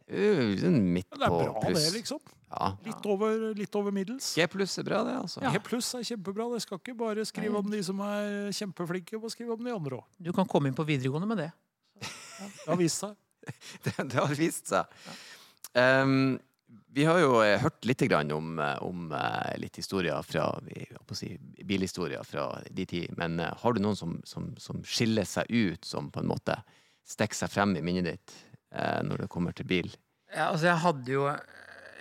Det 0.04 0.20
er 0.20 0.66
jo 0.68 0.72
midt 0.74 1.08
Men 1.14 1.22
det 1.22 1.28
er 1.30 1.32
bra, 1.38 1.62
pluss. 1.64 1.80
det, 1.86 1.94
liksom. 1.96 2.20
Ja. 2.54 2.70
Litt 2.86 3.10
over, 3.10 3.50
litt 3.58 3.76
over 3.80 3.96
middels. 3.96 4.30
G 4.38 4.46
pluss 4.52 4.78
er 4.78 4.88
bra, 4.88 5.02
det, 5.08 5.18
altså. 5.24 5.42
G 5.42 5.62
pluss 5.66 5.90
er 5.98 6.06
kjempebra. 6.08 6.48
Det 6.54 6.62
skal 6.66 6.82
ikke 6.82 6.96
bare 7.00 7.26
skrive 7.28 7.60
om 7.60 7.74
de 7.74 7.82
som 7.86 8.00
er 8.06 8.54
kjempeflinke, 8.54 9.20
må 9.20 9.34
skrive 9.34 9.58
om 9.58 9.66
de 9.66 9.74
andre 9.74 10.00
òg. 10.00 10.08
Du 10.22 10.32
kan 10.36 10.50
komme 10.50 10.70
inn 10.70 10.78
på 10.78 10.86
videregående 10.88 11.30
med 11.30 11.46
det. 11.46 11.52
Det 12.00 12.70
har 12.70 12.80
vist 12.80 13.04
seg. 13.04 13.18
det, 13.86 13.98
det 13.98 14.18
har 14.20 14.36
vist 14.38 14.70
seg. 14.72 15.06
Um, 15.74 16.38
vi 16.94 17.06
har 17.06 17.18
jo 17.20 17.40
eh, 17.42 17.58
hørt 17.62 17.86
litt 17.90 18.04
grann 18.06 18.32
om, 18.32 18.60
eh, 18.62 18.78
om 18.86 19.12
eh, 19.18 19.56
litt 19.62 19.78
historier 19.82 20.22
fra 20.26 20.46
vi, 20.66 20.86
å 20.94 21.18
si, 21.18 21.32
bilhistorier 21.66 22.22
fra 22.28 22.48
de 22.70 22.86
tid, 22.86 23.16
men 23.18 23.42
har 23.42 23.74
du 23.74 23.82
noen 23.82 23.98
som, 23.98 24.20
som, 24.30 24.52
som 24.62 24.84
skiller 24.86 25.26
seg 25.26 25.50
ut, 25.50 25.86
som 25.86 26.12
på 26.14 26.22
en 26.22 26.30
måte 26.30 26.60
stikker 27.10 27.44
seg 27.44 27.52
frem 27.52 27.74
i 27.78 27.84
minnet 27.84 28.14
ditt 28.14 28.36
når 29.06 29.26
det 29.26 29.30
kommer 29.30 29.54
til 29.54 29.68
bil? 29.70 29.90
Ja, 30.32 30.48
altså 30.48 30.66
jeg 30.66 30.82
hadde 30.82 31.12
jo 31.14 31.26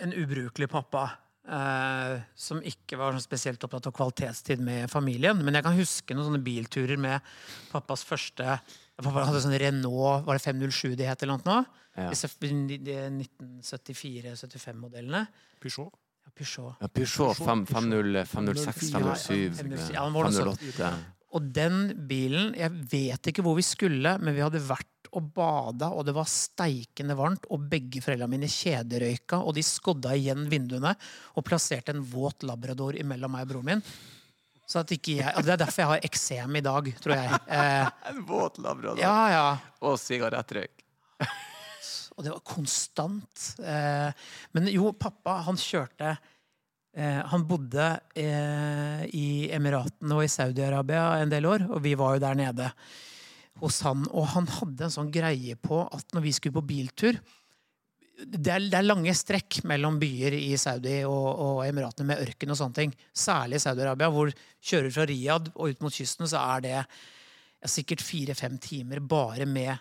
en 0.01 0.13
ubrukelig 0.17 0.69
pappa 0.73 1.03
eh, 1.49 2.21
som 2.35 2.63
ikke 2.65 2.97
var 3.01 3.13
sånn 3.13 3.21
spesielt 3.25 3.65
opptatt 3.67 3.87
av 3.91 3.95
kvalitetstid 3.97 4.61
med 4.65 4.91
familien. 4.91 5.43
Men 5.45 5.55
jeg 5.59 5.65
kan 5.67 5.77
huske 5.79 6.15
noen 6.17 6.27
sånne 6.31 6.45
bilturer 6.47 6.99
med 7.01 7.21
pappas 7.73 8.05
første 8.09 8.47
Pappa 9.03 9.25
hadde 9.27 9.41
sånn 9.43 9.57
Renault 9.59 10.23
var 10.29 10.35
det 10.37 10.43
507 10.45 10.93
de 11.01 11.05
het 11.09 11.23
eller 11.25 11.37
noe? 11.41 11.47
nå? 11.49 11.57
Ja. 11.97 12.11
Disse 12.13 12.29
1974-75-modellene. 12.31 15.23
Peugeot. 15.63 15.93
Ja, 16.23 16.31
Peugeot. 16.37 16.75
Ja, 16.81 16.87
Peugeot 16.89 17.37
fem- 17.41 17.67
50 17.67 18.27
506, 18.31 18.91
507, 18.93 19.53
507, 19.59 19.93
ja, 19.97 20.05
den 20.05 20.13
var 20.15 20.23
noe 20.29 20.33
sånt. 20.37 20.61
508. 20.61 20.93
Og 21.33 21.41
den 21.57 21.77
bilen 22.07 22.53
Jeg 22.55 22.71
vet 22.93 23.27
ikke 23.33 23.43
hvor 23.43 23.57
vi 23.57 23.63
skulle, 23.65 24.19
men 24.21 24.35
vi 24.37 24.43
hadde 24.45 24.61
vært 24.61 25.02
og 25.13 25.27
bada, 25.37 25.91
og 25.93 26.07
det 26.09 26.15
var 26.17 26.29
steikende 26.31 27.17
varmt, 27.19 27.45
og 27.53 27.67
begge 27.71 28.01
foreldrene 28.05 28.33
mine 28.33 28.49
kjederøyka, 28.49 29.43
og 29.45 29.55
de 29.59 29.65
skodda 29.67 30.15
igjen 30.17 30.47
vinduene 30.49 30.95
og 31.37 31.45
plasserte 31.45 31.93
en 31.93 32.01
våt 32.09 32.47
labrador 32.49 32.97
imellom 32.97 33.35
meg 33.37 33.45
og 33.45 33.51
broren 33.53 33.69
min. 33.75 33.83
Så 34.73 34.81
at 34.81 34.93
ikke 34.95 35.19
jeg, 35.19 35.43
Det 35.45 35.53
er 35.53 35.61
derfor 35.61 35.83
jeg 35.83 35.91
har 35.91 36.05
eksem 36.07 36.57
i 36.57 36.65
dag, 36.65 36.87
tror 37.03 37.17
jeg. 37.19 37.41
Eh, 37.59 37.89
En 38.09 38.23
våt 38.25 38.57
labrador. 38.63 39.01
ja, 39.03 39.17
ja. 39.35 39.47
Og 39.85 39.99
sigarettrøyk. 40.01 40.85
Og 42.17 42.25
det 42.25 42.33
var 42.33 42.41
konstant. 42.45 43.45
Eh, 43.61 44.13
men 44.57 44.69
jo, 44.73 44.93
pappa, 44.97 45.39
han 45.47 45.57
kjørte 45.61 46.11
eh, 46.97 47.21
Han 47.33 47.45
bodde 47.49 47.87
eh, 48.17 49.05
i 49.17 49.29
Emiratene 49.53 50.17
og 50.17 50.25
i 50.25 50.31
Saudi-Arabia 50.33 51.07
en 51.23 51.33
del 51.33 51.49
år, 51.49 51.67
og 51.73 51.81
vi 51.85 51.95
var 51.99 52.17
jo 52.17 52.25
der 52.25 52.39
nede 52.39 52.69
hos 53.61 53.83
han. 53.87 54.07
Og 54.11 54.27
han 54.35 54.49
hadde 54.61 54.89
en 54.89 54.95
sånn 54.95 55.13
greie 55.13 55.57
på 55.61 55.85
at 55.85 56.17
når 56.17 56.27
vi 56.27 56.35
skulle 56.37 56.61
på 56.61 56.69
biltur 56.73 57.21
det 58.23 58.51
er, 58.53 58.65
det 58.71 58.77
er 58.77 58.85
lange 58.85 59.13
strekk 59.17 59.63
mellom 59.67 59.97
byer 59.99 60.35
i 60.37 60.53
Saudi 60.61 61.01
og, 61.09 61.29
og 61.43 61.63
Emiratene 61.65 62.13
med 62.13 62.21
ørken 62.23 62.53
og 62.53 62.59
sånne 62.59 62.77
ting. 62.77 62.93
Særlig 63.17 63.59
i 63.59 63.63
Saudi-Arabia, 63.65 64.11
hvor 64.13 64.31
kjører 64.63 64.93
fra 64.95 65.07
Riyadh 65.09 65.51
og 65.57 65.73
ut 65.73 65.83
mot 65.83 65.97
kysten, 65.97 66.29
så 66.31 66.43
er 66.55 66.63
det 66.67 66.77
sikkert 67.73 68.05
fire-fem 68.05 68.59
timer 68.63 69.01
bare 69.01 69.47
med 69.49 69.73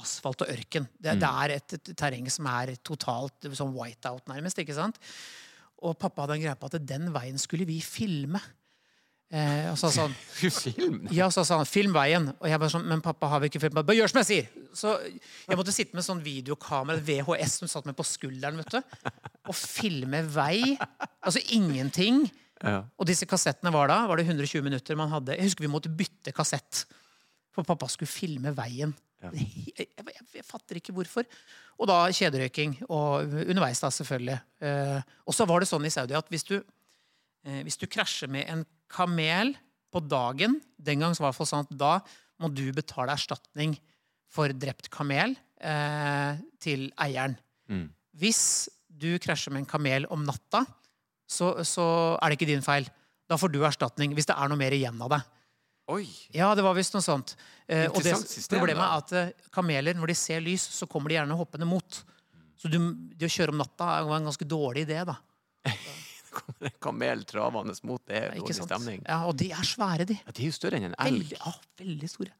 asfalt 0.00 0.44
og 0.44 0.52
ørken. 0.54 0.86
Det, 0.94 1.18
det 1.20 1.28
er 1.44 1.56
et, 1.58 1.76
et 1.76 1.92
terreng 1.98 2.28
som 2.32 2.48
er 2.52 2.74
totalt 2.84 3.50
sånn 3.50 3.74
whiteout, 3.76 4.24
nærmest. 4.30 4.62
ikke 4.62 4.78
sant? 4.78 5.00
Og 5.82 5.98
pappa 5.98 6.24
hadde 6.24 6.38
en 6.38 6.44
greie 6.46 6.58
på 6.58 6.70
at 6.70 6.80
den 6.86 7.10
veien 7.14 7.40
skulle 7.40 7.66
vi 7.68 7.80
filme. 7.84 8.40
Eh, 9.32 9.70
og 9.70 9.78
så 9.80 9.88
sa 9.88 10.04
han 10.04 10.16
Film? 10.42 11.06
ja, 11.14 11.30
så 11.32 11.40
sa 11.46 11.56
han 11.56 11.68
'film 11.68 11.94
veien'. 11.96 12.28
Og 12.36 12.48
jeg 12.50 12.60
bare 12.60 12.72
sånn, 12.74 12.84
men 12.88 13.00
pappa 13.00 13.30
har 13.32 13.40
vi 13.40 13.48
ikke 13.48 13.62
film? 13.62 13.78
Bare 13.80 13.96
gjør 13.96 14.10
som 14.12 14.20
jeg 14.20 14.28
sier! 14.28 14.50
Så 14.76 14.92
jeg 15.00 15.56
måtte 15.56 15.72
sitte 15.72 15.96
med 15.96 16.04
sånn 16.04 16.20
videokamera, 16.24 17.00
VHS, 17.00 17.58
som 17.62 17.70
satt 17.70 17.88
meg 17.88 17.96
på 17.96 18.04
skulderen, 18.04 18.60
vet 18.60 18.76
du. 18.76 19.08
Og 19.48 19.56
filme 19.56 20.20
vei. 20.34 20.76
Altså 21.24 21.40
ingenting. 21.52 22.26
Ja. 22.62 22.82
Og 23.00 23.08
disse 23.08 23.26
kassettene 23.28 23.72
var 23.74 23.88
da 23.90 24.02
var 24.06 24.20
det 24.20 24.26
120 24.28 24.62
minutter 24.64 24.96
man 24.98 25.10
hadde. 25.12 25.36
Jeg 25.36 25.48
husker 25.48 25.64
vi 25.64 25.72
måtte 25.72 25.92
bytte 25.92 26.32
kassett. 26.36 26.84
For 27.52 27.64
pappa 27.68 27.88
skulle 27.92 28.12
filme 28.12 28.52
veien. 28.56 28.94
Jeg, 29.22 29.48
jeg, 29.78 29.88
jeg, 29.96 30.28
jeg 30.34 30.44
fatter 30.46 30.78
ikke 30.80 30.94
hvorfor. 30.96 31.26
Og 31.80 31.88
da 31.88 32.04
kjederøyking. 32.12 32.76
Og 32.88 33.32
underveis, 33.46 33.80
da, 33.82 33.90
selvfølgelig. 33.92 34.38
Eh, 34.64 35.00
og 35.26 35.36
så 35.36 35.46
var 35.48 35.62
det 35.62 35.68
sånn 35.70 35.88
i 35.88 35.92
Saudi 35.94 36.16
at 36.18 36.28
hvis 36.32 36.46
du, 36.48 36.56
hvis 37.42 37.78
du 37.80 37.88
krasjer 37.90 38.30
med 38.30 38.46
en 38.46 38.60
kamel 38.92 39.54
på 39.92 40.02
dagen 40.06 40.60
Den 40.78 41.02
gang 41.02 41.16
så 41.16 41.24
var 41.24 41.34
det 41.34 41.42
i 41.42 41.48
sånn 41.50 41.66
at 41.66 41.72
da 41.78 41.94
må 42.42 42.50
du 42.54 42.64
betale 42.74 43.14
erstatning 43.14 43.74
for 44.32 44.52
drept 44.56 44.88
kamel 44.92 45.34
eh, 45.62 46.38
til 46.62 46.88
eieren. 47.00 47.36
Mm. 47.70 47.84
Hvis 48.18 48.42
du 48.88 49.14
krasjer 49.22 49.54
med 49.54 49.62
en 49.62 49.68
kamel 49.68 50.08
om 50.12 50.24
natta, 50.26 50.64
så, 51.28 51.54
så 51.66 51.84
er 52.16 52.32
det 52.32 52.38
ikke 52.38 52.50
din 52.50 52.64
feil. 52.64 52.88
Da 53.30 53.38
får 53.38 53.52
du 53.52 53.60
erstatning 53.64 54.16
hvis 54.16 54.28
det 54.30 54.36
er 54.36 54.50
noe 54.50 54.60
mer 54.60 54.74
igjen 54.74 54.98
av 55.04 55.12
det. 55.14 55.20
Oi! 55.92 56.06
Ja, 56.34 56.52
det 56.56 56.64
var 56.64 56.76
visst 56.78 56.96
noe 56.96 57.04
sånt. 57.04 57.34
Eh, 57.66 57.88
og 57.90 58.00
det, 58.04 58.14
system, 58.24 58.56
problemet 58.56 58.82
da. 58.82 58.88
er 58.88 59.04
at 59.04 59.14
eh, 59.18 59.50
kameler, 59.54 59.98
når 59.98 60.12
de 60.12 60.18
ser 60.18 60.42
lys, 60.44 60.64
så 60.80 60.88
kommer 60.90 61.12
de 61.12 61.18
gjerne 61.20 61.38
hoppende 61.38 61.68
mot. 61.68 62.02
Så 62.58 62.70
du, 62.72 62.78
det 63.18 63.28
å 63.28 63.34
kjøre 63.36 63.54
om 63.54 63.60
natta 63.60 63.90
er 63.96 64.06
jo 64.06 64.16
en 64.16 64.30
ganske 64.30 64.48
dårlig 64.48 64.86
idé, 64.86 65.00
da. 65.08 65.18
Det 66.32 66.42
kommer 66.48 66.68
en 66.72 66.78
kamel 66.88 67.24
travende 67.28 67.74
mot, 67.88 68.02
det 68.08 68.18
er 68.18 68.34
dårlig 68.38 68.56
stemning. 68.58 69.02
Ja, 69.08 69.20
og 69.28 69.36
de 69.40 69.50
er 69.54 69.68
svære, 69.68 70.06
de. 70.08 70.16
Ja, 70.22 70.32
de 70.36 70.44
er 70.46 70.50
jo 70.52 70.56
større 70.56 70.80
enn 70.80 70.88
en 70.90 70.96
elg. 70.98 71.22
Veldig, 71.22 71.38
ja, 71.38 71.52
veldig 71.84 72.10
store. 72.10 72.34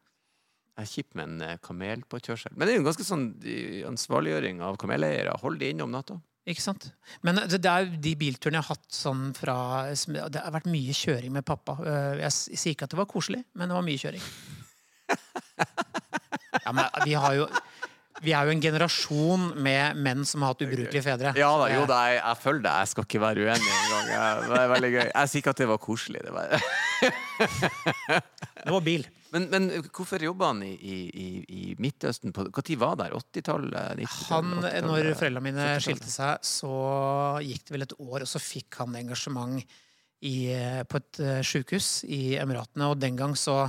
Jeg 0.72 0.86
er 0.86 0.88
kjipt 0.88 1.16
med 1.18 1.28
en 1.28 1.42
eh, 1.44 1.56
kamel 1.62 2.02
på 2.08 2.18
kjørsel. 2.24 2.54
Men 2.56 2.64
det 2.64 2.72
er 2.72 2.78
jo 2.78 2.82
en 2.82 2.88
ganske 2.88 3.04
sånn 3.04 3.24
eh, 3.44 3.82
ansvarliggjøring 3.90 4.62
av 4.64 4.78
kameleiere. 4.80 5.34
Hold 5.42 5.60
de 5.60 5.68
inne 5.74 5.84
om 5.84 5.92
natta. 5.92 6.16
Ikke 6.48 6.64
sant? 6.64 6.88
Men 7.22 7.36
det, 7.38 7.60
det 7.62 7.70
er 7.70 7.90
de 8.02 8.14
bilturene 8.18 8.58
jeg 8.58 8.66
har 8.66 8.74
hatt 8.74 8.88
sånn 8.96 9.28
fra 9.36 9.54
Det 9.94 10.40
har 10.42 10.54
vært 10.56 10.66
mye 10.72 10.96
kjøring 10.96 11.30
med 11.36 11.44
pappa. 11.46 11.76
Eh, 11.86 12.22
Jeg 12.24 12.32
sier 12.58 12.72
ikke 12.74 12.88
at 12.88 12.96
det 12.96 12.98
var 12.98 13.06
koselig, 13.12 13.44
men 13.54 13.70
det 13.70 13.76
var 13.78 13.86
mye 13.86 14.00
kjøring. 14.00 14.24
Ja, 16.62 16.70
men 16.76 16.84
vi 17.08 17.14
har 17.16 17.32
jo 17.34 17.46
Vi 18.22 18.34
er 18.36 18.46
jo 18.46 18.54
en 18.54 18.62
generasjon 18.62 19.48
med 19.62 19.98
menn 19.98 20.26
som 20.28 20.44
har 20.44 20.54
hatt 20.54 20.62
ubrukelige 20.62 21.02
fedre. 21.04 21.32
Ja 21.38 21.50
da, 21.58 21.66
jo 21.72 21.82
Eh, 21.82 21.88
da, 21.90 21.98
jeg, 22.10 22.20
jeg 22.20 22.40
følger 22.42 22.64
deg. 22.66 22.76
Jeg 22.82 22.90
skal 22.92 23.08
ikke 23.08 23.22
være 23.22 23.46
uenig 23.46 23.72
engang. 23.78 24.44
Det 24.46 24.60
er 24.60 24.70
veldig 24.72 24.92
gøy. 24.92 25.02
Jeg 25.08 25.32
sier 25.32 25.42
ikke 25.42 25.54
at 25.56 25.62
det 25.62 25.68
var 25.72 25.82
koselig. 25.82 26.22
Det 26.26 26.36
var... 26.36 26.46
Det 28.62 28.70
var 28.70 28.84
bil. 28.86 29.06
Men, 29.32 29.46
men 29.50 29.64
hvorfor 29.88 30.22
jobba 30.22 30.50
han 30.52 30.60
i, 30.62 30.74
i, 30.76 31.28
i, 31.42 31.62
Midtøsten? 31.82 32.34
Tid 32.36 32.76
var 32.78 32.98
det? 33.00 33.08
80-tallet? 33.16 34.02
80-tallet? 34.04 34.76
når 34.86 35.08
foreldrene 35.18 35.46
mine 35.48 35.68
skilte 35.82 36.10
seg, 36.12 36.44
så 36.46 36.74
gikk 37.42 37.64
det 37.66 37.74
vel 37.74 37.86
et 37.88 37.96
år, 37.96 38.18
og 38.22 38.28
så 38.28 38.42
fikk 38.42 38.82
han 38.82 38.98
engasjement 39.00 39.56
i, 40.22 40.36
på 40.86 41.00
et 41.00 41.22
uh, 41.24 41.40
sjukehus 41.42 42.04
i 42.06 42.36
Emiratene. 42.38 42.92
Og 42.92 43.00
den 43.00 43.18
gang 43.18 43.34
så 43.38 43.64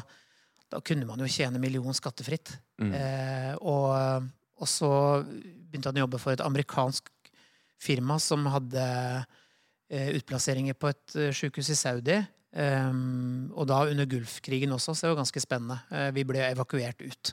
Da 0.73 0.81
kunne 0.81 1.05
man 1.05 1.21
jo 1.21 1.29
tjene 1.29 1.61
million 1.61 1.93
skattefritt. 1.93 2.55
Mm. 2.81 2.93
Eh, 2.97 3.51
og, 3.61 4.25
og 4.61 4.69
så 4.69 4.91
begynte 5.23 5.89
han 5.89 6.01
å 6.01 6.05
jobbe 6.05 6.21
for 6.21 6.35
et 6.35 6.43
amerikansk 6.45 7.09
firma 7.81 8.19
som 8.21 8.45
hadde 8.53 8.85
eh, 9.89 10.13
utplasseringer 10.19 10.77
på 10.77 10.91
et 10.93 11.03
sykehus 11.13 11.41
sjukehus 11.41 11.73
i 11.73 11.79
Saudi. 11.79 12.21
Um, 12.53 13.49
og 13.57 13.65
da 13.65 13.79
under 13.89 14.05
Gulfkrigen 14.05 14.75
også, 14.75 14.93
så 14.93 15.07
det 15.07 15.13
var 15.15 15.23
ganske 15.23 15.41
spennende. 15.41 15.79
Uh, 15.89 16.11
vi 16.13 16.21
ble 16.29 16.43
evakuert 16.45 16.99
ut 17.01 17.31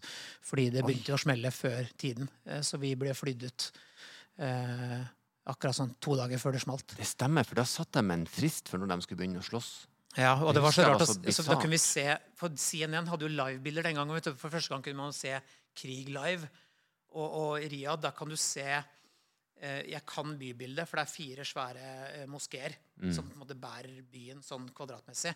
fordi 0.49 0.71
det 0.73 0.85
begynte 0.87 1.13
å 1.13 1.21
smelle 1.21 1.53
før 1.53 1.91
tiden. 2.01 2.31
Uh, 2.49 2.63
så 2.65 2.81
vi 2.81 2.95
ble 2.97 3.13
flydd 3.13 3.45
ut 3.45 3.67
uh, 4.41 5.03
akkurat 5.53 5.77
sånn 5.77 5.93
to 6.01 6.17
dager 6.17 6.41
før 6.41 6.57
det 6.57 6.63
smalt. 6.65 6.97
Det 6.97 7.09
stemmer, 7.09 7.45
for 7.45 7.61
da 7.61 7.67
satt 7.69 7.93
de 7.99 8.05
med 8.07 8.23
en 8.23 8.31
frist 8.33 8.73
for 8.73 8.81
når 8.81 8.95
de 8.95 9.05
skulle 9.05 9.21
begynne 9.21 9.43
å 9.43 9.45
slåss. 9.45 9.71
Ja, 10.17 10.33
og 10.41 10.55
det 10.57 10.65
var 10.65 10.75
så 10.75 10.89
rart 10.89 11.05
så 11.05 11.15
så 11.21 11.45
Da 11.47 11.55
kunne 11.61 11.77
vi 11.77 11.79
se 11.79 12.03
For 12.35 12.51
CNN 12.59 13.07
hadde 13.07 13.29
jo 13.29 13.31
livebilder 13.31 13.85
den 13.87 14.01
gangen. 14.01 14.17
Du. 14.25 14.33
For 14.41 14.51
første 14.51 14.73
gang 14.73 14.83
kunne 14.83 15.05
man 15.05 15.15
se 15.15 15.37
krig 15.77 16.09
live. 16.11 16.49
Og, 17.11 17.27
og 17.27 17.65
i 17.65 17.69
Riyadh, 17.73 18.03
da 18.05 18.13
kan 18.15 18.29
du 18.31 18.37
se 18.39 18.67
eh, 18.71 19.81
Jeg 19.91 20.03
kan 20.07 20.37
bybildet, 20.39 20.87
for 20.89 21.01
det 21.01 21.07
er 21.07 21.15
fire 21.15 21.47
svære 21.49 21.89
eh, 22.21 22.29
moskeer 22.31 22.79
Mm. 23.01 23.15
som 23.17 23.25
på 23.25 23.33
en 23.33 23.41
måte 23.41 23.57
bærer 23.57 24.03
byen 24.13 24.43
sånn 24.45 24.67
kvadratmessig. 24.77 25.33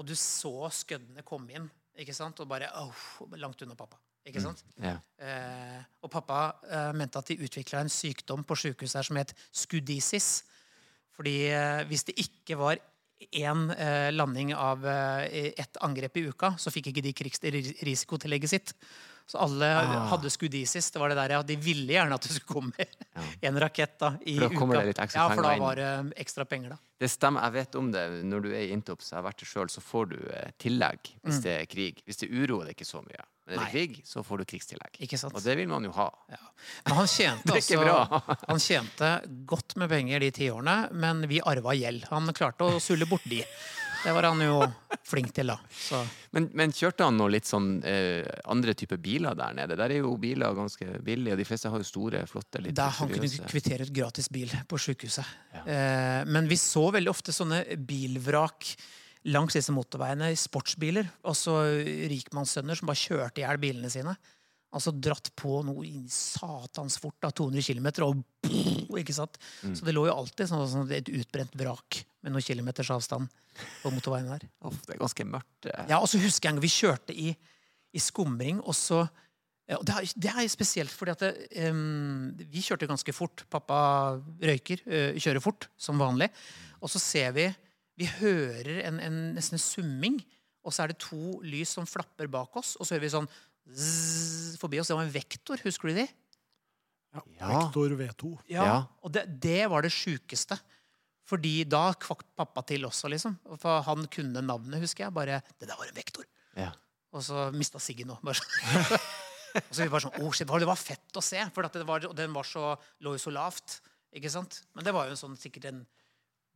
Og 0.00 0.06
du 0.08 0.14
så 0.16 0.70
skøddene 0.72 1.20
komme 1.26 1.52
inn, 1.52 1.66
ikke 2.00 2.14
sant? 2.16 2.40
og 2.40 2.48
bare 2.48 2.70
oh, 2.80 3.02
langt 3.36 3.60
unna 3.62 3.76
pappa. 3.76 3.98
Ikke 4.24 4.40
sant? 4.40 4.62
Ja. 4.80 4.94
Eh, 5.20 5.82
og 6.00 6.08
pappa 6.10 6.38
eh, 6.64 6.92
mente 6.96 7.20
at 7.20 7.28
de 7.28 7.36
utvikla 7.44 7.82
en 7.84 7.92
sykdom 7.92 8.40
på 8.48 8.56
sykehuset 8.56 9.02
her 9.02 9.08
som 9.10 9.20
het 9.20 9.34
skudisis. 9.52 10.30
Fordi 11.12 11.36
eh, 11.52 11.84
hvis 11.90 12.06
det 12.08 12.16
ikke 12.24 12.56
var 12.56 12.80
én 13.28 13.68
eh, 13.76 14.08
landing 14.16 14.54
av 14.56 14.88
ett 14.88 15.76
angrep 15.84 16.16
i 16.16 16.24
uka, 16.32 16.54
så 16.56 16.72
fikk 16.72 16.88
ikke 16.88 17.04
de 17.04 17.12
krigsrisikotillegget 17.20 18.54
sitt. 18.56 18.72
Så 19.26 19.38
alle 19.40 19.64
Ah. 19.64 20.06
hadde 20.10 20.28
skudisis. 20.30 20.90
Det 20.92 21.00
var 21.00 21.08
det 21.08 21.16
der, 21.16 21.30
ja, 21.38 21.42
De 21.42 21.56
ville 21.56 21.92
gjerne 21.94 22.12
at 22.14 22.22
det 22.22 22.34
skulle 22.36 22.54
komme 22.60 22.86
en 23.48 23.56
rakett 23.60 23.98
da, 23.98 24.10
i 24.26 24.34
For 24.38 24.48
da 24.48 24.54
uka. 24.54 24.66
det 24.80 24.86
litt 24.90 24.98
ekstra 25.00 25.20
ja, 25.22 25.28
for 25.34 25.42
da 25.42 25.52
var 25.62 25.76
det 25.80 25.88
ekstra 26.20 26.44
penger, 26.44 26.74
da. 26.74 26.78
Det 27.00 27.08
stemmer, 27.10 27.42
jeg 27.48 27.52
vet 27.56 27.74
om 27.80 27.88
det. 27.92 28.02
Når 28.24 28.42
du 28.44 28.50
er 28.52 28.62
i 28.66 28.72
Intops, 28.76 29.08
jeg 29.10 29.16
har 29.18 29.24
vært 29.24 29.40
det 29.40 29.48
sjøl, 29.48 29.68
så 29.72 29.80
får 29.82 30.10
du 30.12 30.18
eh, 30.30 30.50
tillegg 30.60 31.08
hvis 31.24 31.40
det 31.42 31.54
er 31.62 31.64
krig. 31.66 32.02
Hvis 32.04 32.20
det 32.20 32.28
er 32.28 32.36
uro, 32.44 32.60
er 32.62 32.74
ikke 32.76 32.86
så 32.86 33.00
mye. 33.04 33.24
Men 33.46 33.58
er 33.58 33.58
det 33.58 33.60
Mm. 33.60 33.64
Nei. 33.64 33.72
krig, 33.72 33.96
så 34.08 34.22
får 34.24 34.38
du 34.38 34.44
krigstillegg. 34.44 35.00
Og 35.34 35.42
det 35.44 35.56
vil 35.58 35.68
man 35.68 35.84
jo 35.84 35.90
ha. 35.92 36.06
Men 36.86 36.94
han 36.96 37.06
tjente, 37.06 37.44
Det 37.52 37.60
altså, 37.60 38.36
han 38.48 38.58
tjente 38.60 39.10
godt 39.46 39.76
med 39.76 39.88
penger 39.90 40.20
de 40.20 40.30
ti 40.30 40.48
årene, 40.52 40.90
men 40.92 41.26
vi 41.28 41.40
arva 41.44 41.74
gjeld. 41.76 42.06
Han 42.12 42.28
klarte 42.32 42.64
å 42.64 42.80
sulle 42.80 43.04
bort 43.10 43.24
de. 43.28 43.42
Det 44.04 44.12
var 44.12 44.26
han 44.28 44.42
jo 44.44 44.58
flink 45.08 45.32
til, 45.36 45.48
da. 45.48 45.56
Så. 45.72 46.00
Men, 46.36 46.50
men 46.56 46.74
kjørte 46.76 47.06
han 47.06 47.16
noe 47.16 47.32
litt 47.32 47.48
sånn 47.48 47.78
eh, 47.88 48.26
andre 48.52 48.74
typer 48.76 49.00
biler 49.00 49.36
der 49.38 49.56
nede? 49.56 49.78
Der 49.80 49.94
er 49.94 50.02
jo 50.02 50.12
biler 50.20 50.56
ganske 50.56 50.98
billige, 51.04 51.36
og 51.36 51.40
de 51.40 51.46
fleste 51.48 51.72
har 51.72 51.80
jo 51.80 51.88
store, 51.88 52.24
flotte, 52.28 52.60
litt 52.64 52.76
Der 52.76 52.92
han 52.98 53.12
kunne 53.12 53.48
kvittere 53.48 53.88
ut 53.88 53.94
gratis 53.96 54.28
bil 54.32 54.52
på 54.68 54.80
sykehuset. 54.80 55.32
Eh, 55.64 56.20
men 56.28 56.50
vi 56.50 56.60
så 56.60 56.90
veldig 56.94 57.12
ofte 57.14 57.34
sånne 57.34 57.64
bilvrak 57.80 58.74
langs 59.32 59.56
disse 59.56 59.72
motorveiene 59.72 60.30
i 60.34 60.38
sportsbiler. 60.38 61.08
Altså 61.24 61.62
rikmannssønner 62.12 62.76
som 62.76 62.90
bare 62.90 63.00
kjørte 63.00 63.40
i 63.40 63.46
hjel 63.46 63.60
bilene 63.62 63.92
sine. 63.92 64.16
Altså 64.74 64.92
dratt 64.92 65.30
på 65.38 65.62
noe 65.64 65.86
satans 66.10 66.98
fort, 67.00 67.22
av 67.24 67.32
200 67.38 67.62
km, 67.64 67.88
og 68.10 68.98
ikke 69.00 69.16
sant? 69.16 69.38
Mm. 69.62 69.76
Så 69.78 69.86
det 69.86 69.94
lå 69.94 70.08
jo 70.10 70.16
alltid 70.18 70.50
sånn, 70.50 70.66
sånn 70.68 70.92
et 70.92 71.08
utbrent 71.14 71.54
vrak 71.56 72.02
med 72.24 72.32
noen 72.32 72.44
kilometers 72.44 72.90
avstand 72.94 73.28
på 73.82 73.92
motorveien 73.92 74.30
der. 74.32 74.46
Uff, 74.64 74.80
det 74.86 74.96
er 74.96 75.02
ganske 75.02 75.26
mørkt. 75.28 75.68
eh. 75.68 75.84
Ja, 75.92 76.00
og 76.00 76.08
så 76.10 76.20
husker 76.22 76.48
jeg 76.48 76.54
en 76.54 76.58
gang 76.58 76.64
vi 76.64 76.72
kjørte 76.72 77.16
i, 77.16 77.34
i 77.94 78.02
skumring, 78.02 78.62
og 78.64 78.76
så 78.78 79.04
og 79.72 79.80
det, 79.88 79.94
er, 79.96 80.08
det 80.20 80.30
er 80.30 80.48
spesielt, 80.52 80.92
fordi 80.92 81.12
at 81.14 81.22
det, 81.24 81.30
um, 81.70 82.34
vi 82.36 82.60
kjørte 82.60 82.84
ganske 82.84 83.14
fort. 83.16 83.46
Pappa 83.48 83.78
røyker, 84.42 84.82
uh, 84.84 85.16
kjører 85.16 85.40
fort, 85.40 85.70
som 85.80 85.96
vanlig. 85.96 86.28
Og 86.84 86.92
så 86.92 87.00
ser 87.00 87.32
vi 87.32 87.46
Vi 87.96 88.08
hører 88.18 88.82
en, 88.88 88.98
en, 89.00 89.16
nesten 89.36 89.54
en 89.54 89.62
summing, 89.62 90.18
og 90.66 90.74
så 90.74 90.82
er 90.82 90.90
det 90.90 90.98
to 90.98 91.38
lys 91.46 91.70
som 91.76 91.86
flapper 91.86 92.26
bak 92.26 92.56
oss, 92.58 92.74
og 92.76 92.84
så 92.84 92.96
hører 92.96 93.04
vi 93.06 93.12
sånn 93.12 93.28
zzz, 93.70 94.56
forbi 94.60 94.80
oss. 94.82 94.90
Det 94.90 94.96
var 94.98 95.06
en 95.06 95.14
vektor, 95.14 95.62
husker 95.62 95.92
du 95.92 96.00
de? 96.00 96.06
Ja. 97.14 97.22
Vektor 97.52 97.94
V2. 97.94 98.32
Ja. 98.50 98.82
Og 99.06 99.14
det, 99.14 99.28
det 99.40 99.62
var 99.70 99.86
det 99.86 99.92
sjukeste. 99.94 100.58
Fordi 101.24 101.54
da 101.64 101.86
kvakk 101.96 102.24
pappa 102.36 102.64
til 102.68 102.84
også, 102.84 103.08
liksom. 103.12 103.38
For 103.60 103.84
han 103.86 104.04
kunne 104.12 104.42
navnet, 104.44 104.82
husker 104.82 105.06
jeg. 105.06 105.14
Bare 105.16 105.40
Det 105.58 105.68
der 105.68 105.78
var 105.78 105.88
en 105.88 105.96
vektor. 105.96 106.26
Ja. 106.58 106.70
Og 107.14 107.24
så 107.24 107.48
mista 107.54 107.80
Siggen 107.80 108.12
òg. 108.12 108.20
Og 109.54 109.70
så 109.70 109.84
vi 109.84 109.90
bare 109.90 110.02
sånn, 110.02 110.16
oh, 110.18 110.32
shit, 110.34 110.48
Det 110.50 110.66
var 110.66 110.78
fett 110.78 111.18
å 111.18 111.22
se, 111.22 111.38
for 111.54 111.66
at 111.66 111.76
det 111.78 111.86
var, 111.86 112.02
den 112.18 112.32
var 112.34 112.46
så, 112.48 112.74
lå 113.06 113.14
jo 113.14 113.22
så 113.22 113.30
lavt. 113.30 113.78
Ikke 114.14 114.30
sant? 114.30 114.60
Men 114.74 114.86
det 114.86 114.94
var 114.94 115.06
jo 115.06 115.14
en 115.14 115.20
sånn, 115.20 115.36
sikkert 115.38 115.68
en 115.70 115.84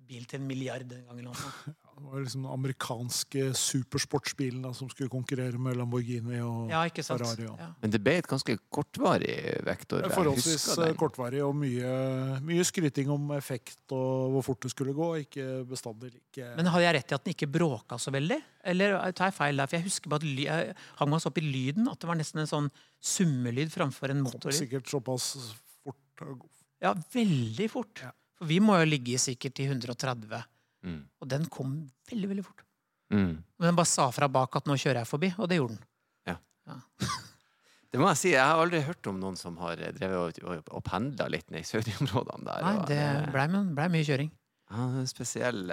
bil 0.08 0.24
til 0.28 0.40
en 0.40 0.46
milliard 0.48 0.88
den 0.88 1.04
gangen. 1.06 1.28
eller 1.28 1.32
noe. 1.68 1.76
Det 1.98 2.04
var 2.06 2.20
liksom 2.22 2.44
den 2.44 2.52
amerikanske 2.54 3.40
supersportsbilen 3.58 4.62
da, 4.62 4.70
som 4.76 4.86
skulle 4.90 5.10
konkurrere 5.10 5.58
med 5.58 5.74
Lamborghini 5.80 6.38
og 6.46 6.68
Ja, 6.70 6.84
ikke 6.86 7.02
sant? 7.02 7.24
Ferrari. 7.24 7.48
Og. 7.50 7.58
Ja. 7.58 7.66
Men 7.82 7.90
det 7.94 8.00
ble 8.04 8.12
et 8.20 8.28
ganske 8.30 8.54
kortvarig 8.70 9.34
vektor. 9.66 10.04
Det 10.04 10.10
er 10.12 10.14
forholdsvis 10.14 10.66
husker 10.68 10.84
eh, 10.86 10.94
kortvarig 11.00 11.40
og 11.42 11.56
mye, 11.58 11.90
mye 12.46 12.66
skryting 12.68 13.10
om 13.10 13.32
effekt 13.34 13.82
og 13.96 14.36
hvor 14.36 14.46
fort 14.46 14.62
det 14.62 14.70
skulle 14.74 14.94
gå. 14.94 15.08
Ikke 15.24 15.48
bestandig 15.68 16.12
like 16.14 16.52
Men 16.60 16.70
hadde 16.70 16.84
jeg 16.86 16.96
rett 17.00 17.10
i 17.10 17.18
at 17.18 17.26
den 17.26 17.34
ikke 17.34 17.50
bråka 17.58 17.98
så 17.98 18.14
veldig? 18.14 18.38
Eller 18.74 18.94
tar 19.18 19.32
jeg 19.32 19.38
feil 19.40 19.58
der? 19.58 19.66
For 19.72 19.80
jeg 19.80 19.88
husker 19.88 20.14
bare 20.14 20.22
at 20.22 20.28
ly, 20.38 20.46
jeg 20.46 20.78
hang 21.02 21.10
meg 21.10 21.24
så 21.24 21.32
opp 21.32 21.42
i 21.42 21.46
lyden 21.48 21.90
at 21.90 21.98
det 21.98 22.12
var 22.12 22.20
nesten 22.22 22.44
en 22.44 22.52
sånn 22.54 22.70
summelyd 23.02 23.74
framfor 23.74 24.14
en 24.14 24.22
motorlyd. 24.22 24.54
Sikkert 24.62 24.94
såpass 24.94 25.32
fort. 25.82 26.22
Ja, 26.78 26.94
veldig 27.14 27.66
fort. 27.74 28.06
Ja. 28.06 28.14
For 28.38 28.50
vi 28.50 28.58
må 28.62 28.78
jo 28.80 28.88
ligge 28.88 29.18
sikkert 29.20 29.60
i 29.62 29.68
130. 29.68 30.42
Mm. 30.86 31.00
Og 31.20 31.30
den 31.30 31.46
kom 31.52 31.78
veldig, 32.10 32.32
veldig 32.32 32.44
fort. 32.46 32.64
Mm. 33.12 33.38
Men 33.40 33.70
den 33.70 33.78
bare 33.78 33.90
sa 33.90 34.08
fra 34.14 34.28
bak 34.30 34.58
at 34.60 34.68
nå 34.68 34.76
kjører 34.78 35.02
jeg 35.02 35.10
forbi, 35.10 35.32
og 35.38 35.50
det 35.50 35.60
gjorde 35.60 35.78
den. 35.78 35.86
Det 37.88 37.96
må 37.96 38.10
jeg 38.10 38.18
si, 38.20 38.30
jeg 38.34 38.44
har 38.44 38.60
aldri 38.60 38.82
hørt 38.84 39.06
om 39.08 39.16
noen 39.16 39.36
som 39.40 39.54
har 39.62 39.80
drevet 39.96 40.42
og, 40.42 40.42
og, 40.44 40.66
og 40.76 40.82
pendla 40.84 41.24
litt 41.32 41.46
ned 41.48 41.62
i 41.64 41.64
Søri-områdene 41.64 42.44
der. 42.44 42.66
Nei, 42.66 42.72
og, 42.76 42.82
det 42.90 43.30
blei 43.32 43.46
ble 43.78 43.86
mye 43.94 44.04
kjøring. 44.04 44.28
Ja, 44.68 44.88
spesiell 45.08 45.72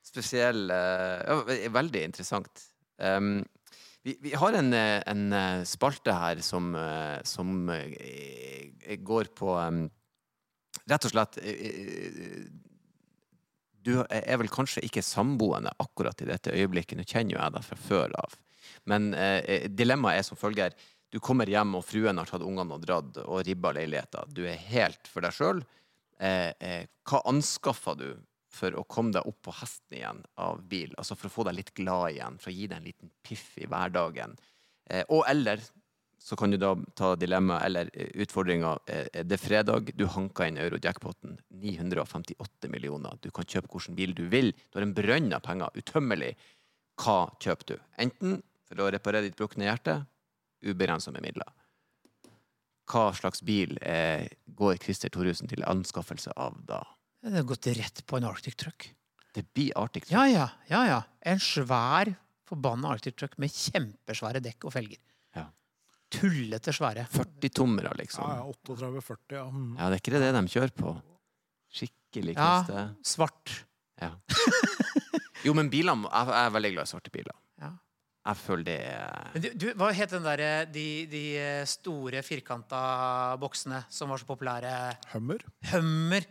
Spesiell 0.00 0.72
ja, 0.72 1.36
Veldig 1.76 2.06
interessant. 2.08 2.64
Um, 2.96 3.42
vi, 4.06 4.14
vi 4.22 4.32
har 4.38 4.54
en, 4.54 4.70
en 4.72 5.22
eh, 5.34 5.64
spalte 5.66 6.14
her 6.14 6.40
som, 6.44 6.70
eh, 6.78 7.18
som 7.26 7.68
eh, 7.74 8.94
går 9.02 9.32
på 9.34 9.56
um, 9.58 9.80
Rett 10.90 11.06
og 11.08 11.12
slett 11.12 11.38
eh, 11.42 11.62
eh, 11.66 12.42
Du 13.86 13.94
er 14.02 14.38
vel 14.40 14.50
kanskje 14.52 14.84
ikke 14.86 15.04
samboende 15.04 15.72
akkurat 15.82 16.20
i 16.22 16.28
dette 16.30 16.54
øyeblikket. 16.54 16.98
Nå 16.98 17.06
kjenner 17.06 17.36
jo 17.36 17.40
jeg 17.42 17.56
deg 17.56 17.66
fra 17.68 17.80
før 17.80 18.14
av. 18.22 18.36
Men 18.90 19.12
eh, 19.14 19.66
dilemmaet 19.70 20.20
er 20.20 20.26
som 20.26 20.38
følger. 20.38 20.74
Du 21.12 21.20
kommer 21.22 21.48
hjem, 21.48 21.76
og 21.78 21.84
fruen 21.86 22.18
har 22.18 22.28
tatt 22.28 22.44
ungene 22.44 22.76
og 22.76 22.82
dratt 22.82 23.20
og 23.22 23.44
ribba 23.46 23.72
leiligheta. 23.76 24.24
Du 24.26 24.42
er 24.46 24.58
helt 24.70 25.06
for 25.10 25.24
deg 25.24 25.34
sjøl. 25.36 25.62
Eh, 26.18 26.50
eh, 26.60 26.88
hva 27.06 27.22
anskaffer 27.30 27.98
du 28.00 28.08
for 28.56 28.72
å 28.72 28.86
komme 28.88 29.12
deg 29.12 29.26
opp 29.28 29.38
på 29.46 29.54
hesten 29.58 29.98
igjen 29.98 30.22
av 30.40 30.62
bil? 30.68 30.94
Altså 30.98 31.16
for 31.18 31.28
å 31.28 31.34
få 31.34 31.46
deg 31.48 31.58
litt 31.60 31.74
glad 31.76 32.16
igjen, 32.16 32.38
for 32.42 32.52
å 32.52 32.56
gi 32.56 32.68
deg 32.70 32.78
en 32.78 32.88
liten 32.88 33.12
piff 33.26 33.50
i 33.60 33.68
hverdagen. 33.70 34.36
Eh, 34.90 35.04
og 35.08 35.26
eller 35.30 35.62
så 36.26 36.36
kan 36.36 36.50
du 36.50 36.56
da 36.58 36.72
ta 36.98 37.12
dilemma 37.14 37.60
eller 37.62 37.90
eh, 37.94 38.08
utfordringa. 38.24 38.72
Eh, 38.90 39.22
det 39.22 39.36
er 39.36 39.42
fredag, 39.42 39.92
du 39.94 40.08
hanka 40.10 40.48
inn 40.48 40.58
euro-jackpoten. 40.58 41.36
958 41.62 42.70
millioner. 42.72 43.14
Du 43.22 43.30
kan 43.30 43.46
kjøpe 43.46 43.70
hvilken 43.70 43.94
bil 43.98 44.14
du 44.18 44.24
vil. 44.32 44.50
Du 44.72 44.80
har 44.80 44.88
en 44.88 44.96
brønn 44.96 45.30
av 45.36 45.44
penger. 45.46 45.70
Utømmelig. 45.78 46.32
Hva 46.98 47.28
kjøper 47.38 47.70
du? 47.70 47.86
Enten 48.02 48.40
for 48.66 48.82
å 48.82 48.90
reparere 48.90 49.28
ditt 49.28 49.38
brukne 49.38 49.68
hjerte, 49.68 50.00
ubegrensa 50.66 51.14
med 51.14 51.28
midler. 51.28 51.54
Hva 52.90 53.06
slags 53.14 53.46
bil 53.46 53.78
eh, 53.86 54.26
går 54.58 54.82
Christer 54.82 55.14
Thoresen 55.14 55.50
til 55.50 55.62
anskaffelse 55.62 56.34
av 56.34 56.58
da? 56.66 56.82
Det 57.22 57.38
har 57.38 57.46
gått 57.46 57.70
rett 57.78 58.02
på 58.06 58.18
en 58.18 58.26
Arctic 58.26 58.58
Truck. 58.58 58.90
Det 59.30 59.46
blir 59.54 59.74
Arctic 59.78 60.08
Truck. 60.08 60.16
Ja, 60.18 60.26
ja, 60.26 60.50
ja, 60.74 60.82
ja. 60.90 61.02
En 61.22 61.38
svær, 61.38 62.16
forbanna 62.50 62.96
Arctic 62.96 63.14
Truck 63.14 63.38
med 63.38 63.54
kjempesvære 63.54 64.42
dekk 64.42 64.66
og 64.66 64.74
felger. 64.74 64.98
Ja. 66.06 66.20
Tullete 66.20 66.72
svære. 66.72 67.06
40-tommere, 67.10 67.90
liksom. 67.98 68.24
ja, 68.30 68.44
38-40, 68.68 69.34
ja. 69.34 69.44
Mm. 69.50 69.72
Ja, 69.76 69.88
det 69.90 69.96
er 69.96 70.02
ikke 70.04 70.12
det 70.20 70.34
de 70.36 70.42
kjører 70.52 70.74
på. 70.78 70.92
Skikkelig 71.76 72.36
Ja, 72.36 72.62
kniste. 72.62 72.84
svart. 73.04 73.56
Ja. 74.00 74.12
Jo, 75.44 75.52
men 75.54 75.68
bilene 75.70 76.08
Jeg 76.10 76.28
jeg 76.30 76.46
er 76.46 76.54
veldig 76.54 76.70
glad 76.76 76.86
i 76.86 76.90
svarte 76.90 77.10
biler. 77.14 77.34
Ja. 77.62 77.72
Jeg 78.26 78.36
føler 78.40 78.64
det 78.66 78.78
Men 79.34 79.42
du, 79.44 79.48
du, 79.54 79.66
hva 79.78 79.90
het 79.94 80.10
den 80.10 80.24
derre 80.26 80.48
de, 80.74 80.86
de 81.10 81.24
store 81.70 82.22
firkanta 82.26 82.80
boksene 83.38 83.84
som 83.92 84.10
var 84.10 84.18
så 84.18 84.26
populære? 84.26 84.72
Hummer. 85.12 85.44
Hummer. 85.72 86.26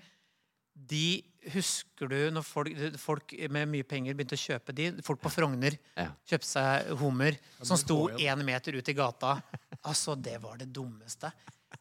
De 0.76 1.06
husker 1.54 2.10
du 2.10 2.18
når 2.34 2.44
folk, 2.48 2.72
folk 3.02 3.34
med 3.54 3.70
mye 3.72 3.84
penger 3.88 4.16
begynte 4.18 4.38
å 4.38 4.42
kjøpe 4.42 4.74
de? 4.76 4.88
Folk 5.06 5.22
på 5.24 5.32
Frogner 5.34 5.78
Ja. 5.98 6.10
kjøpte 6.28 6.48
seg 6.50 6.92
hummer 7.00 7.38
som 7.62 7.78
sto 7.78 8.10
én 8.18 8.44
meter 8.48 8.76
ut 8.78 8.90
i 8.90 8.94
gata. 8.98 9.38
Altså, 9.86 10.16
det 10.20 10.38
var 10.42 10.58
det 10.58 10.72
dummeste. 10.74 11.32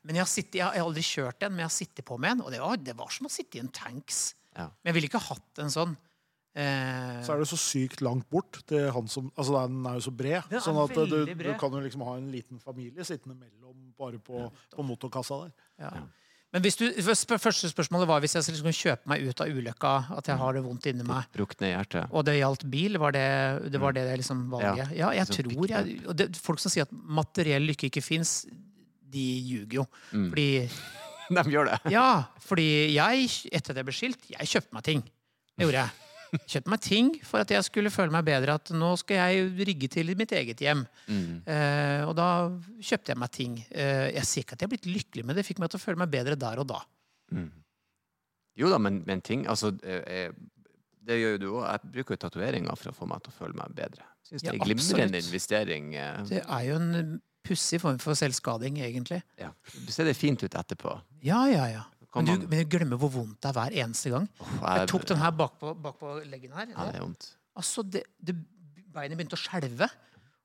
Men 0.05 0.17
jeg 0.17 0.25
har, 0.25 0.29
sittet, 0.29 0.55
jeg 0.61 0.65
har 0.67 0.81
aldri 0.85 1.03
kjørt 1.07 1.43
en, 1.47 1.53
men 1.55 1.62
jeg 1.65 1.71
har 1.71 1.77
sittet 1.79 2.05
på 2.05 2.19
med 2.21 2.33
en, 2.35 2.41
og 2.45 2.51
det 2.53 2.61
var, 2.61 2.77
det 2.77 2.97
var 2.99 3.09
som 3.15 3.27
å 3.27 3.31
sitte 3.33 3.57
i 3.57 3.61
en 3.62 3.71
tanks. 3.73 4.35
Ja. 4.57 4.67
Men 4.83 4.91
jeg 4.91 4.95
ville 4.99 5.09
ikke 5.09 5.23
hatt 5.31 5.62
en 5.65 5.71
sånn. 5.73 5.95
Eh, 6.55 7.23
Så 7.27 7.33
er 7.35 7.41
det 7.41 7.49
så 7.51 7.57
sykt 7.59 8.03
langt 8.05 8.29
bort 8.31 8.61
til 8.71 8.85
han 8.95 9.09
som 9.11 9.33
Altså, 9.35 9.57
den 9.67 9.81
er 9.91 9.95
jo 9.99 10.05
så 10.07 10.12
bred. 10.15 10.45
Den 10.51 10.61
er 10.61 10.62
Sånn 10.62 10.77
at 10.79 10.95
du, 10.95 11.25
du 11.35 11.49
kan 11.59 11.73
jo 11.75 11.81
liksom 11.83 12.05
ha 12.07 12.12
en 12.21 12.29
liten 12.31 12.61
familie 12.62 13.03
sittende 13.03 13.35
mellom 13.35 13.89
bare 13.99 14.21
på, 14.23 14.45
på 14.71 14.85
motorkassa 14.87 15.41
der. 15.47 15.57
ja. 15.83 16.05
Men 16.55 16.63
hvis 16.63 16.77
du, 16.79 16.85
første 17.03 17.67
spørsmålet 17.67 18.07
var 18.07 18.21
hvis 18.23 18.37
jeg 18.37 18.47
skulle 18.47 18.61
liksom 18.61 18.77
kjøpe 18.79 19.11
meg 19.11 19.25
ut 19.27 19.41
av 19.43 19.51
ulykka, 19.51 19.95
at 20.15 20.29
jeg 20.31 20.39
har 20.39 20.55
det 20.55 20.61
vondt 20.63 20.85
inni 20.87 21.07
meg. 21.07 21.27
brukne 21.35 21.73
hjertet. 21.73 22.13
Og 22.15 22.23
det 22.29 22.37
gjaldt 22.39 22.67
bil, 22.71 22.99
var 23.03 23.17
det 23.17 23.25
det, 23.75 23.81
var 23.83 23.97
det 23.97 24.05
liksom 24.21 24.45
valget? 24.53 24.93
Ja, 24.95 25.11
jeg 25.17 25.27
Sånn 25.27 25.41
tror 25.51 25.73
jeg, 25.73 25.97
det, 26.15 26.29
Folk 26.39 26.63
som 26.63 26.71
sier 26.71 26.87
at 26.87 26.95
materiell 26.95 27.67
lykke 27.73 27.91
ikke 27.91 28.05
fins, 28.07 28.45
de 29.15 29.27
ljuger 29.49 29.81
jo. 29.83 29.89
Mm. 30.13 30.29
Fordi 30.31 30.49
De 31.35 31.43
gjør 31.51 31.71
det. 31.73 31.81
Ja, 31.95 32.07
fordi 32.45 32.69
jeg, 32.95 33.29
etter 33.51 33.73
at 33.73 33.81
jeg 33.81 33.89
ble 33.89 33.97
skilt, 33.97 34.31
jeg 34.31 34.51
kjøpte 34.55 34.77
meg 34.77 34.87
ting. 34.87 35.05
Det 35.57 35.67
gjorde 35.67 35.87
jeg. 35.87 36.04
Kjøpte 36.51 36.70
meg 36.72 36.80
ting 36.85 37.11
for 37.26 37.41
at 37.45 37.51
jeg 37.55 37.64
skulle 37.66 37.91
føle 37.95 38.12
meg 38.14 38.24
bedre. 38.26 38.57
At 38.59 38.70
nå 38.74 38.91
skal 39.01 39.20
jeg 39.22 39.53
rigge 39.68 39.89
til 39.93 40.14
mitt 40.18 40.32
eget 40.35 40.61
hjem. 40.64 40.85
Mm. 41.09 41.43
Eh, 41.47 42.03
og 42.09 42.14
da 42.18 42.28
kjøpte 42.80 43.14
jeg 43.14 43.20
meg 43.22 43.30
ting. 43.35 43.59
Eh, 43.70 44.09
jeg 44.16 44.24
sier 44.30 44.47
ikke 44.47 44.57
at 44.59 44.64
jeg 44.64 44.68
er 44.70 44.74
blitt 44.76 44.89
lykkelig, 44.91 45.24
men 45.28 45.39
det 45.39 45.47
fikk 45.47 45.61
meg 45.62 45.70
til 45.72 45.80
å 45.80 45.85
føle 45.85 46.01
meg 46.03 46.11
bedre 46.14 46.39
der 46.41 46.62
og 46.64 46.68
da. 46.72 46.80
Mm. 47.35 47.51
Jo 48.61 48.68
da, 48.70 48.78
men, 48.78 49.01
men 49.09 49.22
ting 49.24 49.47
Altså, 49.51 49.72
eh, 49.82 50.03
eh, 50.07 50.35
det 51.05 51.18
gjør 51.20 51.37
jo 51.37 51.43
du 51.43 51.47
òg. 51.59 51.62
Jeg 51.68 51.93
bruker 51.99 52.16
jo 52.16 52.22
tatoveringer 52.24 52.78
for 52.80 52.93
å 52.93 52.97
få 52.97 53.09
meg 53.11 53.22
til 53.24 53.35
å 53.35 53.39
føle 53.39 53.59
meg 53.59 53.74
bedre. 53.76 54.07
Syns 54.24 54.41
det 54.43 54.49
Ja, 54.49 54.57
er 54.57 54.64
glimrende 54.64 55.20
investering. 55.20 55.95
eh. 56.01 56.20
Det 56.30 56.43
er 56.47 56.62
jo 56.70 56.76
en 56.80 57.20
pussig 57.45 57.76
form 57.82 57.99
for 58.01 58.16
selvskading, 58.16 58.78
egentlig. 58.80 59.18
Ja. 59.37 59.51
Ser 59.93 60.09
det 60.09 60.14
fint 60.16 60.41
ut 60.47 60.55
etterpå. 60.57 60.95
Ja, 61.26 61.43
ja, 61.51 61.66
ja. 61.68 61.82
Men 62.15 62.29
du, 62.29 62.47
men 62.47 62.62
du 62.62 62.71
glemmer 62.71 63.01
hvor 63.01 63.11
vondt 63.15 63.41
det 63.43 63.51
er 63.51 63.57
hver 63.59 63.77
eneste 63.85 64.12
gang. 64.12 64.29
Oh, 64.39 64.55
Jeg 64.62 64.91
tok 64.91 65.07
den 65.11 65.23
her 65.23 65.33
bakpå 65.35 65.75
bak 65.83 65.99
på 66.01 66.17
leggen 66.31 66.55
her. 66.55 66.69
Ja, 66.71 66.89
det 66.91 67.01
er 67.01 67.07
vondt. 67.07 67.31
Altså, 67.59 67.85
det, 67.87 68.05
det, 68.23 68.37
beinet 68.95 69.19
begynte 69.19 69.39
å 69.39 69.43
skjelve. 69.43 69.89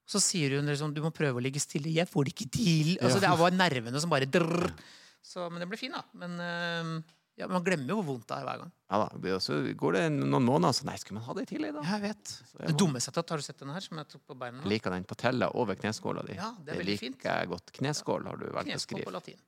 Så 0.10 0.22
sier 0.24 0.58
hun 0.58 0.70
liksom, 0.70 0.96
du 0.96 1.04
må 1.06 1.12
prøve 1.14 1.38
å 1.38 1.44
ligge 1.44 1.62
stille. 1.62 1.92
Jeg 1.94 2.10
får 2.10 2.26
det 2.26 2.34
ikke 2.34 2.50
til. 2.56 2.96
Altså, 2.98 3.22
Det 3.22 3.30
var 3.44 3.54
nervene 3.54 4.02
som 4.02 4.10
bare 4.10 4.30
drrr. 4.30 4.72
Så, 5.22 5.46
Men 5.52 5.62
den 5.62 5.70
ble 5.70 5.78
fin, 5.78 5.94
da. 5.94 6.02
Men 6.18 6.40
uh, 6.42 7.16
ja, 7.40 7.48
man 7.48 7.64
glemmer 7.64 7.94
jo 7.94 8.00
hvor 8.02 8.08
vondt 8.10 8.26
det 8.28 8.36
er 8.36 8.48
hver 8.48 8.64
gang. 8.64 8.72
Ja 8.92 8.98
da. 9.06 9.36
Så 9.44 9.60
går 9.80 9.96
det 9.96 10.02
noen 10.18 10.44
måneder, 10.44 10.76
så 10.76 10.88
nei, 10.90 10.98
skulle 11.00 11.22
man 11.22 11.28
ha 11.30 11.36
det 11.38 11.46
tidlig, 11.52 11.70
da? 11.76 11.84
Jeg 11.88 12.04
vet. 12.04 12.34
er 12.58 12.66
Det 12.66 12.74
må... 12.74 12.80
dummeste 12.82 13.14
jeg 13.14 13.20
har 13.22 13.30
har 13.32 13.44
du 13.44 13.46
sett 13.46 13.62
den 13.62 13.72
her? 13.72 13.86
som 13.86 14.02
jeg 14.02 14.10
tok 14.12 14.24
på 14.28 14.36
beina? 14.42 14.60
Jeg 14.66 14.74
liker 14.74 14.96
den 14.96 15.06
patella 15.08 15.48
over 15.62 15.80
kneskåla 15.80 16.26
di. 16.28 16.36
Ja, 16.40 16.50
det 16.58 16.74
er 16.74 16.82
veldig 16.82 16.98
fint. 17.00 17.16
liker 17.20 17.40
jeg 17.44 17.52
godt. 17.54 17.72
Kneskål 17.80 18.28
har 18.28 18.42
du 18.42 18.50
valgt 18.50 18.66
å 18.66 18.74
Kneskål 18.74 19.06
på 19.08 19.16
latin. 19.16 19.40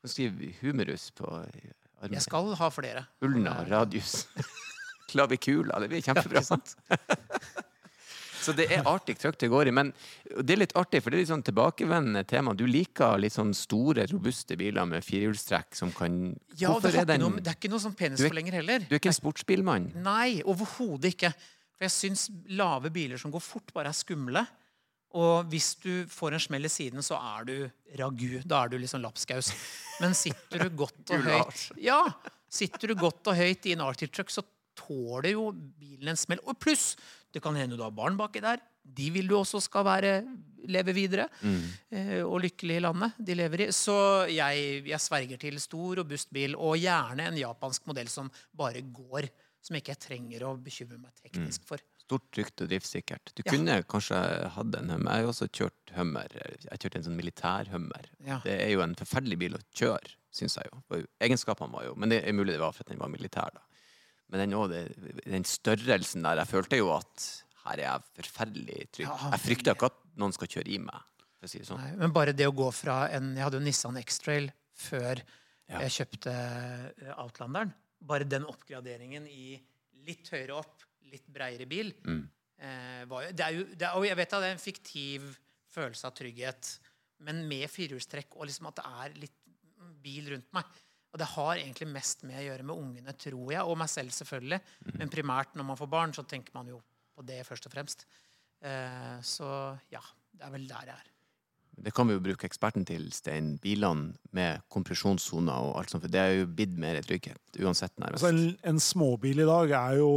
Kan 0.00 0.12
skrive 0.12 0.52
humerus 0.60 1.10
på 1.16 1.28
armen. 1.28 2.14
Jeg 2.14 2.24
skal 2.24 2.54
ha 2.56 2.68
flere. 2.72 3.04
Ulna 3.24 3.58
radius. 3.68 4.24
Klavikula. 5.10 5.80
Det 5.82 5.90
blir 5.92 6.04
kjempebra. 6.04 6.40
Ja? 6.40 7.00
Så 8.40 8.54
det 8.56 8.70
er 8.72 8.86
artig 8.88 9.18
trøkk 9.20 9.36
det 9.42 9.50
går 9.52 9.68
i. 9.68 9.74
Men 9.76 9.90
det 10.40 10.54
er 10.54 10.62
litt 10.62 10.72
artig, 10.78 11.02
for 11.02 11.12
det 11.12 11.18
er 11.18 11.24
litt 11.24 11.32
sånn 11.32 11.44
tilbakevendende 11.44 12.22
tema. 12.28 12.54
Du 12.56 12.64
liker 12.68 13.20
litt 13.20 13.34
sånn 13.36 13.52
store, 13.56 14.06
robuste 14.08 14.56
biler 14.60 14.88
med 14.88 15.04
firehjulstrekk 15.04 15.76
som 15.76 15.92
kan 15.92 16.20
Ja, 16.56 16.72
det, 16.80 16.94
er 16.94 17.08
den 17.10 17.24
noe, 17.26 17.40
det 17.40 17.52
er 17.52 17.58
ikke 17.58 17.72
noe 17.72 17.82
sånn 17.82 17.96
penisforlenger 17.98 18.56
heller. 18.62 18.86
Du 18.88 18.96
er 18.96 19.02
ikke 19.02 19.12
en 19.12 19.18
sportsbilmann? 19.20 19.90
Nei, 20.00 20.40
overhodet 20.48 21.12
ikke. 21.12 21.34
For 21.76 21.88
jeg 21.88 21.96
syns 21.96 22.26
lave 22.56 22.92
biler 22.94 23.20
som 23.20 23.32
går 23.32 23.44
fort, 23.44 23.74
bare 23.76 23.92
er 23.92 23.96
skumle. 23.96 24.46
Og 25.18 25.48
hvis 25.50 25.72
du 25.82 26.06
får 26.10 26.36
en 26.36 26.42
smell 26.42 26.68
i 26.68 26.70
siden, 26.70 27.02
så 27.02 27.18
er 27.18 27.46
du 27.48 27.54
ragu. 27.98 28.40
Da 28.46 28.62
er 28.62 28.70
du 28.72 28.78
liksom 28.78 29.02
lapskaus. 29.02 29.50
Men 30.02 30.14
sitter 30.14 30.66
du 30.66 30.76
godt 30.84 31.14
og 31.16 31.24
høyt 31.28 31.64
Ja, 31.82 32.02
sitter 32.50 32.92
du 32.92 32.98
godt 33.00 33.26
og 33.30 33.38
høyt 33.38 33.66
i 33.66 33.74
en 33.74 33.82
Arctic 33.84 34.12
Truck, 34.14 34.30
så 34.30 34.44
tåler 34.78 35.34
jo 35.34 35.50
bilen 35.52 36.12
en 36.12 36.20
smell. 36.20 36.40
Og 36.46 36.58
pluss, 36.62 36.94
det 37.34 37.42
kan 37.42 37.58
hende 37.58 37.78
du 37.78 37.84
har 37.84 37.94
barn 37.94 38.18
baki 38.18 38.42
der. 38.44 38.62
De 38.80 39.10
vil 39.12 39.28
du 39.28 39.36
også 39.38 39.60
skal 39.62 39.84
være, 39.86 40.14
leve 40.70 40.94
videre. 40.96 41.26
Mm. 41.42 41.60
og 42.26 42.40
lykkelig 42.46 42.78
i 42.78 42.82
landet 42.86 43.18
de 43.18 43.36
lever 43.36 43.66
i. 43.66 43.70
Så 43.74 43.96
jeg, 44.30 44.82
jeg 44.88 45.02
sverger 45.02 45.40
til 45.42 45.58
stor, 45.62 46.00
robust 46.00 46.30
bil, 46.34 46.54
og 46.54 46.78
gjerne 46.80 47.28
en 47.30 47.38
japansk 47.40 47.90
modell 47.90 48.10
som 48.12 48.30
bare 48.56 48.82
går. 48.94 49.28
Som 49.60 49.76
ikke 49.76 49.92
jeg 49.92 50.00
trenger 50.06 50.46
å 50.48 50.54
bekymre 50.56 50.96
meg 50.96 51.12
teknisk 51.20 51.66
for. 51.68 51.82
Stort, 52.10 52.24
trygt 52.34 52.60
og 52.64 52.68
driftssikkert. 52.72 53.30
Du 53.38 53.42
Ja. 53.46 53.52
kunne 53.52 53.74
kanskje 53.86 54.18
hatt 54.50 54.74
en 54.74 54.88
Hummer. 54.90 55.12
Jeg 55.14 55.24
har 55.24 55.30
også 55.30 55.46
kjørt 55.48 55.92
Hummer. 55.94 56.26
Jeg 56.34 56.78
kjørte 56.82 56.96
en 56.96 57.04
sånn 57.06 57.16
militær-Hummer. 57.20 58.04
Ja. 58.26 58.40
Det 58.42 58.56
er 58.66 58.70
jo 58.72 58.80
en 58.82 58.96
forferdelig 58.98 59.38
bil 59.38 59.54
å 59.54 59.60
kjøre, 59.72 60.10
syns 60.34 60.56
jeg 60.58 60.66
jo. 60.72 61.04
Egenskapene 61.20 61.70
var 61.72 61.84
jo 61.84 61.94
Men 61.94 62.08
det 62.10 62.24
er 62.26 62.32
mulig 62.32 62.52
det 62.56 62.60
var 62.60 62.72
for 62.72 62.82
at 62.82 62.88
den 62.90 62.98
var 62.98 63.08
militær, 63.08 63.52
da. 63.54 63.60
Men 64.28 64.40
den, 64.50 64.58
også, 64.58 65.22
den 65.24 65.44
størrelsen 65.44 66.22
der 66.22 66.36
Jeg 66.42 66.46
følte 66.50 66.76
jo 66.78 66.90
at 66.96 67.44
her 67.64 67.78
er 67.78 67.86
jeg 67.86 68.02
forferdelig 68.24 68.90
trygg. 68.92 69.06
Jeg 69.30 69.40
frykter 69.46 69.74
ikke 69.76 69.86
at 69.86 69.98
noen 70.18 70.32
skal 70.34 70.48
kjøre 70.48 70.68
i 70.74 70.78
meg, 70.78 71.00
si 71.46 71.58
sånn. 71.60 71.78
Nei, 71.78 71.94
men 71.96 72.12
bare 72.12 72.32
det 72.34 72.46
å 72.46 72.54
gå 72.54 72.72
fra 72.74 73.08
en 73.10 73.34
Jeg 73.36 73.44
hadde 73.44 73.58
jo 73.60 73.64
Nissan 73.64 73.96
X-Trail 74.02 74.50
før 74.76 75.22
Ja. 75.68 75.78
jeg 75.86 75.90
kjøpte 76.08 76.34
Outlanderen. 77.18 77.72
Bare 78.02 78.24
den 78.24 78.42
oppgraderingen 78.48 79.26
i 79.28 79.60
litt 80.06 80.26
høyere 80.32 80.56
opp, 80.58 80.82
litt 81.12 81.26
breiere 81.30 81.66
bil. 81.70 81.92
Mm. 82.06 82.22
eh, 82.58 83.02
var 83.10 83.30
det 83.32 83.46
er 83.46 83.58
jo, 83.58 83.66
det 83.72 83.88
er, 83.88 83.96
og 83.98 84.06
jeg 84.08 84.18
vet 84.20 84.36
at 84.36 84.44
det 84.44 84.50
er 84.50 84.56
en 84.56 84.62
fiktiv 84.62 85.26
følelse 85.70 86.08
av 86.08 86.14
trygghet, 86.18 86.70
men 87.26 87.42
med 87.48 87.66
firehjulstrekk 87.70 88.38
og 88.38 88.48
liksom 88.48 88.70
at 88.70 88.80
det 88.80 88.86
er 89.02 89.18
litt 89.26 89.36
bil 90.02 90.32
rundt 90.34 90.48
meg. 90.56 90.80
Og 91.10 91.18
det 91.18 91.26
har 91.32 91.58
egentlig 91.58 91.88
mest 91.90 92.22
med 92.26 92.38
å 92.38 92.44
gjøre 92.44 92.64
med 92.68 92.78
ungene, 92.78 93.14
tror 93.18 93.50
jeg, 93.50 93.62
og 93.66 93.78
meg 93.80 93.90
selv 93.90 94.14
selvfølgelig. 94.14 94.60
Men 94.94 95.10
primært 95.10 95.56
når 95.58 95.66
man 95.72 95.78
får 95.80 95.90
barn, 95.90 96.14
så 96.14 96.22
tenker 96.22 96.54
man 96.54 96.70
jo 96.70 96.78
på 97.16 97.24
det 97.26 97.40
først 97.48 97.66
og 97.66 97.74
fremst. 97.74 98.06
Eh, 98.62 99.16
så 99.26 99.48
ja, 99.90 100.02
det 100.30 100.46
er 100.46 100.54
vel 100.54 100.68
der 100.70 100.92
jeg 100.92 100.96
er. 100.96 101.10
Det 101.80 101.92
kan 101.96 102.08
vi 102.08 102.16
jo 102.16 102.22
bruke 102.24 102.46
eksperten 102.48 102.84
til, 102.88 103.06
Stein. 103.14 103.54
Bilene 103.62 104.12
med 104.36 104.60
kompresjonssoner 104.72 105.70
og 105.70 105.78
alt 105.80 105.92
sånt, 105.92 106.04
for 106.04 106.12
det 106.12 106.20
er 106.20 106.34
jo 106.40 106.50
blitt 106.50 106.76
mer 106.80 107.00
trygghet 107.06 107.60
uansett, 107.62 107.94
nærmest. 107.98 108.24
Altså 108.24 108.32
en, 108.34 108.58
en 108.72 108.82
småbil 108.82 109.42
i 109.42 109.48
dag 109.48 109.74
er 109.78 109.98
jo 110.00 110.12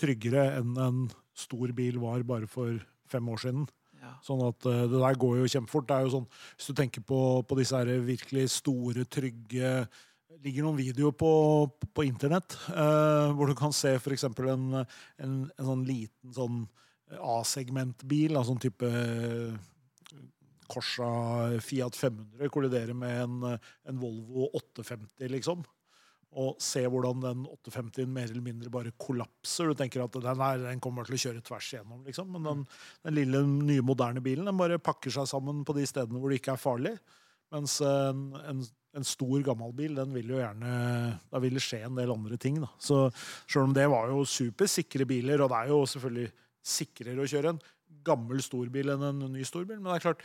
tryggere 0.00 0.46
enn 0.60 0.78
en 0.80 1.02
stor 1.36 1.72
bil 1.76 1.98
var 2.02 2.22
bare 2.28 2.48
for 2.50 2.78
fem 3.10 3.30
år 3.32 3.42
siden. 3.42 3.66
Ja. 4.00 4.14
Sånn 4.24 4.42
at 4.46 4.64
uh, 4.68 4.84
Det 4.88 5.00
der 5.00 5.18
går 5.20 5.40
jo 5.40 5.50
kjempefort. 5.50 5.88
Det 5.88 5.96
er 5.96 6.06
jo 6.06 6.14
sånn, 6.14 6.28
Hvis 6.56 6.70
du 6.70 6.76
tenker 6.78 7.04
på, 7.04 7.20
på 7.44 7.58
disse 7.58 7.76
her 7.76 7.90
virkelig 8.06 8.46
store, 8.56 9.04
trygge 9.08 9.74
ligger 10.40 10.64
noen 10.64 10.78
videoer 10.78 11.12
på, 11.20 11.32
på 11.92 12.04
internett 12.06 12.54
uh, 12.70 13.28
hvor 13.36 13.50
du 13.50 13.56
kan 13.58 13.74
se 13.76 13.96
f.eks. 13.98 14.24
En, 14.30 14.70
en, 14.80 15.34
en 15.50 15.66
sånn 15.66 15.82
liten 15.88 16.32
sånn 16.36 16.62
A-segmentbil, 17.10 18.36
altså 18.38 18.52
sånn 18.52 18.62
type 18.62 18.88
Corsa 20.70 21.10
Fiat 21.64 21.98
500 21.98 22.50
kolliderer 22.52 22.96
med 22.96 23.22
en, 23.24 23.36
en 23.50 24.00
Volvo 24.00 24.48
850, 24.54 25.28
liksom. 25.34 25.64
Og 26.38 26.60
se 26.62 26.84
hvordan 26.86 27.22
den 27.24 27.46
850-en 27.50 28.12
mer 28.14 28.28
eller 28.30 28.44
mindre 28.44 28.70
bare 28.70 28.92
kollapser. 29.02 29.66
Du 29.66 29.74
tenker 29.78 30.04
at 30.04 30.14
den, 30.14 30.42
her, 30.42 30.60
den 30.62 30.82
kommer 30.82 31.06
til 31.06 31.16
å 31.16 31.22
kjøre 31.24 31.42
tvers 31.46 31.70
igjennom, 31.72 32.04
liksom. 32.06 32.28
Men 32.36 32.46
den, 32.46 32.66
den 33.06 33.16
lille, 33.18 33.40
nye, 33.50 33.86
moderne 33.86 34.22
bilen 34.22 34.46
den 34.46 34.60
bare 34.60 34.78
pakker 34.78 35.10
seg 35.14 35.26
sammen 35.30 35.64
på 35.66 35.74
de 35.74 35.88
stedene 35.90 36.22
hvor 36.22 36.30
det 36.30 36.38
ikke 36.38 36.54
er 36.54 36.62
farlig. 36.62 36.94
Mens 37.50 37.80
en, 37.82 38.28
en, 38.46 38.62
en 38.94 39.06
stor, 39.06 39.34
gammel 39.42 39.74
bil, 39.74 39.98
den 39.98 40.14
vil 40.14 40.30
jo 40.36 40.38
gjerne 40.38 40.70
Da 41.32 41.40
vil 41.42 41.58
det 41.58 41.64
skje 41.66 41.82
en 41.88 41.98
del 41.98 42.14
andre 42.14 42.38
ting, 42.38 42.62
da. 42.62 42.70
Så 42.78 43.08
sjøl 43.50 43.66
om 43.66 43.74
det 43.74 43.88
var 43.90 44.14
jo 44.14 44.22
supersikre 44.22 45.08
biler, 45.10 45.42
og 45.42 45.50
det 45.50 45.64
er 45.64 45.74
jo 45.74 45.82
selvfølgelig 45.90 46.30
sikrere 46.70 47.24
å 47.24 47.28
kjøre 47.30 47.56
en 47.56 47.60
gammel 48.06 48.38
storbil 48.44 48.94
enn 48.94 49.04
en 49.08 49.26
ny 49.34 49.42
storbil, 49.46 49.80
men 49.80 49.90
det 49.90 49.98
er 49.98 50.06
klart 50.06 50.24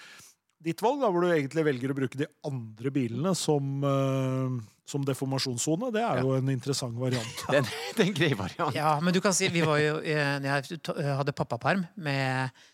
ditt 0.66 0.82
valg, 0.82 1.02
da, 1.04 1.10
hvor 1.14 1.26
du 1.26 1.32
egentlig 1.32 1.66
velger 1.68 1.92
å 1.94 1.98
bruke 1.98 2.20
de 2.20 2.28
andre 2.48 2.92
bilene 2.94 3.34
som, 3.38 3.84
uh, 3.86 4.56
som 4.90 5.06
deformasjonssone, 5.06 5.92
det 5.94 6.02
er 6.06 6.24
jo 6.24 6.34
en 6.38 6.54
interessant 6.54 6.98
variant. 6.98 7.44
Det 7.52 7.62
er 7.62 8.08
en, 8.08 8.16
grei 8.18 8.32
variant. 8.38 8.74
Ja, 8.76 8.96
men 9.04 9.14
du 9.16 9.22
kan 9.24 9.36
si, 9.38 9.50
vi 9.54 9.64
var 9.66 9.80
jo, 9.82 10.00
eh, 10.02 10.40
når 10.42 10.50
jeg 10.50 10.82
to- 10.86 10.98
hadde 11.22 11.36
pappaperm 11.38 11.86
med 11.96 12.66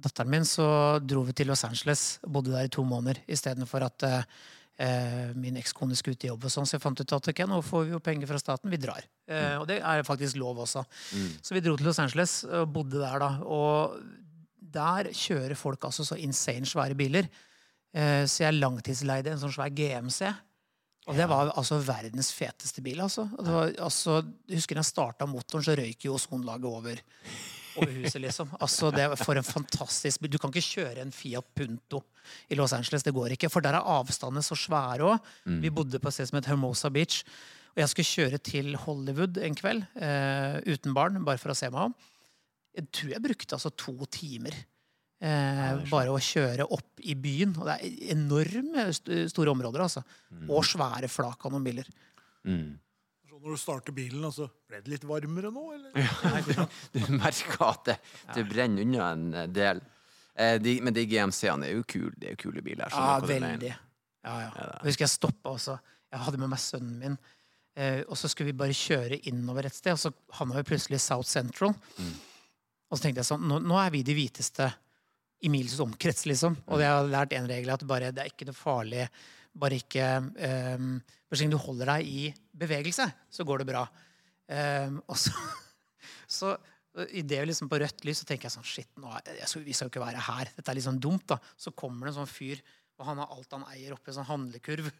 datteren 0.00 0.30
min, 0.32 0.46
så 0.46 0.64
dro 1.02 1.24
vi 1.26 1.34
til 1.36 1.50
Los 1.50 1.66
Angeles 1.66 2.04
og 2.24 2.32
bodde 2.38 2.54
der 2.54 2.68
i 2.68 2.72
to 2.72 2.84
måneder 2.86 3.20
istedenfor 3.28 3.84
at 3.84 4.06
uh, 4.06 4.22
eh, 4.80 5.34
min 5.36 5.58
ekskone 5.60 5.98
skulle 5.98 6.16
ut 6.16 6.24
i 6.24 6.30
jobb. 6.30 6.46
og 6.46 6.54
sånn, 6.54 6.68
Så 6.68 6.78
jeg 6.78 6.84
fant 6.84 7.02
ut 7.02 7.16
at 7.18 7.28
okay, 7.32 7.46
nå 7.50 7.60
får 7.66 7.84
vi 7.86 7.94
jo 7.96 8.00
penger 8.04 8.30
fra 8.30 8.40
staten, 8.40 8.70
vi 8.72 8.80
drar. 8.80 9.04
Eh, 9.28 9.56
og 9.60 9.66
det 9.68 9.80
er 9.82 10.06
faktisk 10.06 10.38
lov 10.40 10.62
også. 10.64 10.84
Så 11.42 11.54
vi 11.56 11.62
dro 11.64 11.76
til 11.76 11.90
Los 11.90 12.00
Angeles 12.02 12.40
og 12.46 12.70
bodde 12.72 13.02
der, 13.02 13.18
da. 13.20 13.30
Og 13.44 13.98
der 14.72 15.10
kjører 15.16 15.58
folk 15.58 15.84
altså 15.88 16.06
så 16.06 16.18
insane 16.20 16.68
svære 16.68 16.96
biler. 16.98 17.28
Eh, 17.94 18.24
så 18.30 18.46
jeg 18.46 18.58
langtidsleide 18.58 19.32
en 19.34 19.42
sånn 19.42 19.54
svær 19.54 19.72
GMC. 19.74 20.30
Og 21.08 21.16
det 21.16 21.26
var 21.30 21.48
altså 21.58 21.78
verdens 21.82 22.28
feteste 22.36 22.82
bil. 22.84 23.00
altså. 23.02 23.24
Var, 23.40 23.72
altså 23.82 24.20
husker 24.52 24.78
jeg 24.78 24.86
starta 24.86 25.26
motoren, 25.26 25.64
så 25.66 25.74
røyk 25.78 26.04
jo 26.06 26.14
ozonlaget 26.14 26.68
over, 26.68 27.00
over 27.80 27.94
huset. 27.96 28.20
liksom. 28.22 28.52
Altså, 28.60 28.92
det 28.94 29.08
var 29.10 29.18
For 29.18 29.40
en 29.40 29.46
fantastisk 29.46 30.20
bil. 30.20 30.30
Du 30.30 30.38
kan 30.38 30.52
ikke 30.52 30.82
kjøre 30.82 31.02
en 31.02 31.14
Fiat 31.14 31.48
Punto 31.56 32.02
i 32.52 32.58
Los 32.58 32.76
Angeles. 32.76 33.02
Det 33.02 33.14
går 33.16 33.34
ikke, 33.34 33.50
For 33.50 33.64
der 33.64 33.80
er 33.80 33.88
avstandene 33.96 34.44
så 34.44 34.54
svære 34.54 35.08
òg. 35.08 35.32
Vi 35.64 35.72
bodde 35.74 35.98
på 35.98 36.12
et 36.12 36.14
sted 36.14 36.30
som 36.30 36.38
het 36.38 36.46
Hermosa 36.52 36.92
Beach. 36.92 37.24
Og 37.74 37.82
jeg 37.82 37.88
skulle 37.88 38.12
kjøre 38.12 38.38
til 38.42 38.76
Hollywood 38.76 39.38
en 39.38 39.54
kveld 39.54 39.84
eh, 40.02 40.56
uten 40.66 40.94
barn, 40.94 41.20
bare 41.24 41.38
for 41.38 41.52
å 41.52 41.58
se 41.58 41.68
meg 41.70 41.88
om. 41.88 41.94
Jeg 42.76 42.90
tror 42.94 43.14
jeg 43.14 43.24
brukte 43.24 43.56
altså 43.56 43.72
to 43.74 43.96
timer. 44.12 44.54
Eh, 45.20 45.80
bare 45.90 46.12
å 46.14 46.20
kjøre 46.22 46.64
opp 46.72 47.02
i 47.04 47.16
byen. 47.18 47.52
Og 47.58 47.66
det 47.68 47.74
er 47.76 48.12
enorme 48.14 48.86
st 48.94 49.24
store 49.32 49.52
områder, 49.52 49.82
altså. 49.84 50.04
Og 50.48 50.64
svære 50.66 51.10
flak 51.12 51.44
av 51.44 51.54
noen 51.54 51.66
biler. 51.66 51.90
Mm. 52.48 52.78
Så 53.28 53.36
når 53.36 53.56
du 53.56 53.60
starter 53.60 53.96
bilen, 53.96 54.24
altså, 54.24 54.48
ble 54.68 54.80
det 54.84 54.94
litt 54.94 55.08
varmere 55.08 55.52
nå, 55.52 55.66
eller? 55.76 56.68
Du 56.94 57.02
merker 57.18 57.66
at 57.68 57.84
det, 57.90 57.98
det 58.36 58.46
brenner 58.48 58.86
unna 58.86 59.10
en 59.12 59.52
del. 59.52 59.82
Eh, 60.40 60.56
de, 60.62 60.78
men 60.84 60.96
de 60.96 61.04
GMC-ene 61.10 61.68
er 61.68 61.76
jo 61.76 61.84
kule. 61.84 62.14
Det 62.16 62.30
er 62.30 62.38
jo 62.38 62.42
kule 62.46 62.64
biler. 62.64 62.88
Ja, 62.94 63.18
veldig. 63.20 63.74
Ja, 64.24 64.38
ja. 64.46 64.48
Jeg 64.54 64.88
husker 64.88 65.04
jeg 65.04 65.12
stoppa 65.18 65.52
også. 65.52 65.76
Jeg 66.10 66.24
hadde 66.24 66.40
med 66.40 66.52
meg 66.52 66.60
sønnen 66.62 66.96
min. 67.00 67.20
Eh, 67.76 68.00
og 68.08 68.16
så 68.18 68.28
skulle 68.28 68.50
vi 68.50 68.58
bare 68.60 68.74
kjøre 68.76 69.20
innover 69.30 69.68
et 69.68 69.76
sted, 69.76 69.94
og 69.94 70.00
så 70.00 70.10
havna 70.40 70.58
vi 70.58 70.66
plutselig 70.72 70.98
i 70.98 71.04
South 71.04 71.28
Central. 71.28 71.76
Og 72.90 72.98
så 72.98 73.06
tenkte 73.06 73.22
jeg 73.22 73.30
sånn, 73.30 73.46
nå, 73.46 73.60
nå 73.62 73.76
er 73.78 73.92
vi 73.94 74.02
de 74.06 74.16
hviteste 74.18 74.66
i 75.46 75.50
mils 75.52 75.78
omkrets, 75.80 76.26
liksom. 76.28 76.56
Og 76.68 76.82
jeg 76.82 76.90
har 76.90 77.06
lært 77.08 77.34
en 77.36 77.48
regel, 77.48 77.70
at 77.72 77.84
bare, 77.88 78.10
det 78.14 78.24
er 78.24 78.32
ikke 78.32 78.48
noe 78.48 78.58
farlig. 78.58 79.06
Bare 79.60 79.78
ikke 79.80 80.08
um, 80.20 80.92
Bare 81.30 81.38
så 81.38 81.46
du 81.50 81.56
holder 81.62 81.92
deg 81.92 82.08
i 82.10 82.22
bevegelse, 82.60 83.06
så 83.30 83.46
går 83.46 83.62
det 83.62 83.68
bra. 83.70 83.84
Um, 84.50 84.98
og 85.06 85.18
så, 85.18 85.30
så 86.38 86.52
det 87.30 87.38
liksom 87.46 87.70
på 87.70 87.78
rødt 87.78 88.02
lys 88.04 88.22
så 88.22 88.26
tenker 88.26 88.48
jeg 88.48 88.56
sånn 88.56 88.66
Shit, 88.66 88.90
er, 88.98 89.36
jeg 89.38 89.50
skal, 89.52 89.62
vi 89.62 89.76
skal 89.76 89.86
jo 89.86 89.94
ikke 89.94 90.02
være 90.02 90.24
her. 90.26 90.50
Dette 90.56 90.72
er 90.72 90.78
litt 90.80 90.88
sånn 90.88 91.02
dumt. 91.02 91.28
da. 91.30 91.38
Så 91.54 91.72
kommer 91.78 92.06
det 92.06 92.14
en 92.14 92.20
sånn 92.24 92.32
fyr, 92.32 92.62
og 92.98 93.06
han 93.08 93.22
har 93.22 93.30
alt 93.36 93.56
han 93.56 93.68
eier, 93.70 93.94
oppi 93.94 94.10
en 94.10 94.18
sånn 94.18 94.30
handlekurv. 94.32 94.90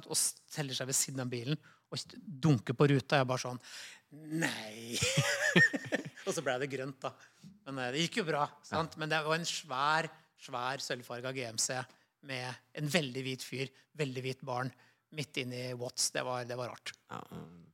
Og 0.00 0.16
steller 0.16 0.76
seg 0.76 0.88
ved 0.90 0.96
siden 0.96 1.22
av 1.22 1.30
bilen 1.32 1.60
og 1.90 2.16
dunker 2.20 2.76
på 2.76 2.88
ruta. 2.90 3.20
Jeg 3.20 3.26
er 3.26 3.30
bare 3.30 3.44
sånn 3.44 3.60
Nei! 4.40 4.98
og 6.30 6.36
så 6.36 6.44
ble 6.46 6.56
det 6.62 6.70
grønt, 6.72 7.00
da. 7.02 7.12
Men 7.68 7.80
eh, 7.84 7.92
det 7.94 8.04
gikk 8.06 8.20
jo 8.22 8.28
bra. 8.30 8.44
sant? 8.66 8.96
Men 9.00 9.12
det 9.12 9.22
var 9.26 9.38
en 9.38 9.48
svær, 9.48 10.10
svær 10.40 10.84
sølvfarga 10.84 11.34
GMC 11.36 11.80
med 12.30 12.78
en 12.80 12.92
veldig 12.92 13.24
hvit 13.24 13.44
fyr, 13.46 13.70
veldig 13.98 14.24
hvit 14.24 14.44
barn, 14.46 14.70
midt 15.16 15.42
inni 15.42 15.70
Watts. 15.78 16.10
Det 16.14 16.24
var, 16.26 16.44
det 16.48 16.58
var 16.58 16.72
rart. 16.74 16.94
Ja, 17.10 17.20
mm. 17.34 17.66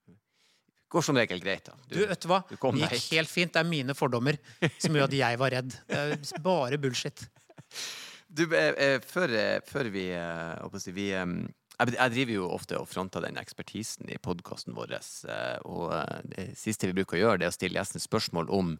Går 0.96 1.02
som 1.02 1.18
regel 1.18 1.40
greit, 1.42 1.66
da. 1.66 1.74
Du, 1.90 1.98
vet 2.06 2.22
du 2.22 2.28
hva? 2.30 2.40
du 2.46 2.54
Det 2.54 2.84
gikk 2.84 2.92
hit. 2.94 3.06
helt 3.16 3.30
fint. 3.30 3.52
Det 3.52 3.62
er 3.62 3.66
mine 3.68 3.94
fordommer 3.98 4.38
som 4.78 4.94
gjør 4.94 5.08
at 5.08 5.16
jeg 5.18 5.40
var 5.42 5.54
redd. 5.56 5.74
Det 5.90 5.98
er 5.98 6.44
bare 6.44 6.80
bullshit. 6.80 7.26
Du, 8.36 8.42
eh, 8.58 8.74
eh, 8.82 8.96
før, 9.06 9.30
eh, 9.38 9.60
før 9.64 9.86
vi 9.94 10.08
eh, 10.12 10.88
vi, 10.92 11.04
eh, 11.14 11.26
jeg, 11.78 12.12
driver 12.14 12.32
jo 12.32 12.48
ofte 12.56 12.78
og 12.80 12.88
fronter 12.88 13.24
den 13.24 13.38
ekspertisen 13.40 14.08
i 14.12 14.18
podkasten 14.22 14.76
vår. 14.76 14.96
eh, 14.96 15.58
Og 15.68 15.92
eh, 15.92 16.20
det 16.32 16.46
siste 16.58 16.88
vi 16.88 16.96
bruker 16.96 17.18
å 17.18 17.20
gjøre, 17.20 17.40
det 17.42 17.48
er 17.48 17.54
å 17.54 17.56
stille 17.56 17.78
gjesten 17.80 18.02
spørsmål 18.02 18.50
om 18.54 18.76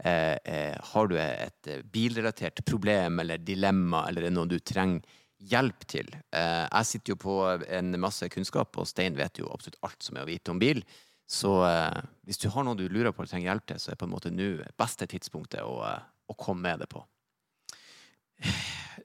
eh, 0.00 0.36
eh, 0.44 0.76
Har 0.92 1.10
du 1.10 1.16
et 1.20 1.72
bilrelatert 1.92 2.64
problem 2.64 3.20
eller 3.20 3.38
dilemma, 3.38 4.06
eller 4.08 4.24
er 4.24 4.30
det 4.30 4.36
noe 4.38 4.48
du 4.48 4.58
trenger 4.58 5.04
hjelp 5.38 5.84
til? 5.86 6.08
Eh, 6.32 6.64
jeg 6.64 6.88
sitter 6.92 7.14
jo 7.14 7.20
på 7.26 7.36
en 7.68 8.00
masse 8.00 8.28
kunnskap, 8.32 8.80
og 8.80 8.88
Stein 8.88 9.18
vet 9.18 9.42
jo 9.42 9.52
absolutt 9.52 9.78
alt 9.86 10.02
som 10.02 10.16
er 10.16 10.24
å 10.24 10.30
vite 10.32 10.54
om 10.54 10.62
bil. 10.62 10.82
Så 11.28 11.52
eh, 11.68 12.00
hvis 12.24 12.40
du 12.40 12.48
har 12.54 12.64
noe 12.64 12.78
du 12.78 12.86
lurer 12.88 13.12
på 13.12 13.20
eller 13.20 13.34
trenger 13.34 13.52
hjelp 13.52 13.68
til, 13.68 13.84
så 13.84 13.92
er 13.92 14.00
på 14.00 14.08
en 14.08 14.14
måte 14.16 14.32
nå 14.32 14.54
beste 14.80 15.06
tidspunktet 15.10 15.60
å, 15.68 15.84
å 15.84 16.40
komme 16.40 16.64
med 16.64 16.86
det 16.86 16.88
på. 16.96 17.04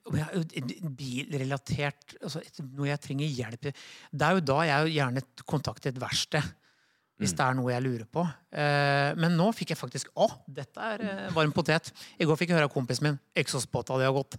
Bilrelatert 0.03 2.17
altså 2.19 2.41
Noe 2.75 2.89
jeg 2.89 2.99
trenger 3.05 3.29
hjelp 3.31 3.69
Det 3.69 4.25
er 4.27 4.35
jo 4.35 4.41
da 4.43 4.57
jeg 4.67 4.97
gjerne 4.97 5.21
kontakter 5.47 5.93
et 5.93 6.01
verksted. 6.01 6.43
Hvis 7.21 7.35
det 7.37 7.45
er 7.45 7.55
noe 7.55 7.71
jeg 7.71 7.85
lurer 7.85 8.07
på. 8.09 8.23
Eh, 8.51 9.13
men 9.15 9.37
nå 9.37 9.51
fikk 9.55 9.71
jeg 9.71 9.79
faktisk 9.79 10.09
Å, 10.19 10.27
dette 10.49 10.81
er 10.81 11.03
eh, 11.07 11.35
varm 11.35 11.53
potet. 11.55 11.93
I 12.19 12.27
går 12.27 12.39
fikk 12.39 12.51
jeg 12.51 12.57
høre 12.57 12.67
av 12.67 12.73
kompisen 12.73 13.07
min. 13.07 13.19
Eksospotta 13.37 13.99
di 14.01 14.07
har 14.07 14.15
gått. 14.15 14.35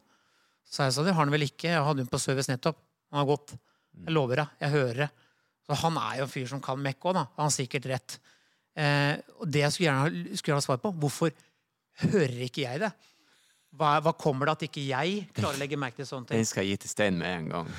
Så 0.68 0.84
jeg 0.84 0.96
sa 0.96 1.04
det 1.06 1.14
har 1.14 1.22
han 1.22 1.32
vel 1.32 1.46
ikke. 1.46 1.70
Jeg 1.70 1.86
hadde 1.86 2.02
den 2.02 2.10
på 2.10 2.20
service 2.20 2.50
nettopp. 2.50 2.80
Han 3.14 3.22
har 3.22 3.30
gått. 3.30 3.54
Jeg 4.02 4.16
lover 4.16 4.42
deg. 4.42 4.58
Jeg 4.66 4.74
hører 4.74 4.96
det. 5.04 5.10
Så 5.64 5.78
han 5.80 5.94
er 6.02 6.18
jo 6.18 6.26
en 6.26 6.34
fyr 6.34 6.48
som 6.50 6.60
kan 6.64 6.82
mekke 6.82 7.08
òg, 7.08 7.16
da. 7.16 7.24
Han 7.38 7.48
har 7.48 7.54
sikkert 7.54 7.88
rett. 7.88 8.18
Eh, 8.74 9.14
og 9.38 9.48
det 9.48 9.62
jeg 9.62 9.76
skulle 9.76 9.88
gjerne 9.88 10.02
ha, 10.02 10.34
skulle 10.34 10.52
gjerne 10.52 10.60
ha 10.60 10.66
svar 10.66 10.82
på, 10.82 10.92
hvorfor 11.00 11.32
hører 12.04 12.40
ikke 12.48 12.66
jeg 12.66 12.82
det? 12.82 12.90
Hva, 13.74 13.96
hva 14.04 14.12
kommer 14.14 14.46
det 14.46 14.54
at 14.54 14.64
ikke 14.68 14.82
jeg 14.86 15.24
klarer 15.34 15.56
å 15.56 15.60
legge 15.60 15.78
merke 15.80 15.98
til 15.98 16.06
sånne 16.06 16.28
ting? 16.28 16.38
Den 16.38 16.46
skal 16.46 16.62
jeg 16.62 16.76
gi 16.76 16.82
til 16.84 16.92
Stein 16.92 17.16
med 17.18 17.40
en 17.40 17.48
gang. 17.50 17.72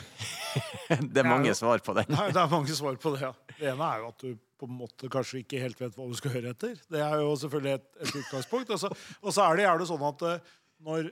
det 1.13 1.21
er 1.21 1.27
mange 1.29 1.53
svar 1.55 1.79
på 1.83 1.95
den. 1.95 2.09
Nei, 2.11 2.27
det 2.35 2.41
er 2.41 2.51
mange 2.51 2.75
svar 2.81 2.97
på 2.99 3.13
det, 3.15 3.21
ja. 3.23 3.31
Det 3.55 3.69
ene 3.71 3.87
er 3.87 4.01
jo 4.03 4.09
at 4.11 4.25
du 4.25 4.41
på 4.59 4.67
en 4.67 4.77
måte 4.79 5.11
kanskje 5.11 5.41
ikke 5.41 5.59
helt 5.61 5.79
vet 5.79 5.95
hva 5.95 6.07
du 6.09 6.15
skal 6.19 6.35
høre 6.35 6.51
etter. 6.55 6.75
Det 6.91 6.99
er 7.03 7.15
jo 7.21 7.31
selvfølgelig 7.39 7.73
et, 7.77 7.87
et 8.03 8.13
utgangspunkt. 8.21 8.73
Og 8.75 8.81
så, 8.81 8.91
og 9.21 9.35
så 9.35 9.45
er 9.45 9.57
det 9.57 9.65
gjerne 9.67 9.87
sånn 9.89 10.05
at 10.09 10.25
eh, 10.27 10.53
når, 10.87 11.09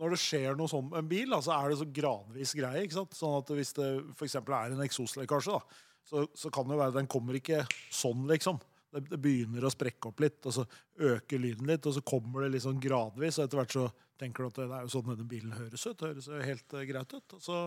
når 0.00 0.14
det 0.14 0.20
skjer 0.22 0.58
noe 0.58 0.70
sånn 0.70 0.88
med 0.90 1.02
en 1.02 1.10
bil, 1.10 1.34
da, 1.34 1.40
så 1.42 1.54
er 1.56 1.70
det 1.70 1.80
så 1.82 1.90
gradvis 1.98 2.54
greie. 2.58 2.86
ikke 2.86 2.98
sant? 2.98 3.18
Sånn 3.18 3.36
at 3.38 3.52
hvis 3.58 3.74
det 3.78 3.90
f.eks. 4.14 4.38
er 4.42 4.74
en 4.74 4.86
eksoslekkasje, 4.86 5.58
da, 5.58 5.82
så, 6.06 6.26
så 6.38 6.50
kan 6.54 6.66
det 6.66 6.76
jo 6.76 6.82
være 6.82 6.98
den 6.98 7.10
kommer 7.10 7.38
ikke 7.38 7.64
sånn, 7.90 8.26
liksom. 8.30 8.58
det, 8.94 9.06
det 9.10 9.18
begynner 9.22 9.66
å 9.66 9.72
sprekke 9.74 10.10
opp 10.10 10.22
litt, 10.22 10.38
og 10.46 10.54
så 10.54 10.66
øker 11.14 11.42
lyden 11.42 11.70
litt, 11.70 11.86
og 11.86 11.94
så 11.96 12.02
kommer 12.06 12.46
det 12.46 12.62
sånn 12.62 12.82
gradvis, 12.82 13.40
og 13.40 13.46
etter 13.46 13.62
hvert 13.62 13.74
så 13.74 13.88
tenker 14.20 14.44
du 14.44 14.50
at 14.50 14.58
det 14.58 14.66
er 14.66 14.86
jo 14.86 14.92
sånn 14.94 15.10
denne 15.10 15.26
bilen 15.28 15.54
høres 15.56 15.86
ut. 15.86 15.96
Det 15.98 16.10
høres 16.10 16.28
jo 16.30 16.40
helt 16.40 16.76
uh, 16.76 16.84
greit 16.88 17.16
ut. 17.16 17.36
Og 17.36 17.42
så, 17.44 17.58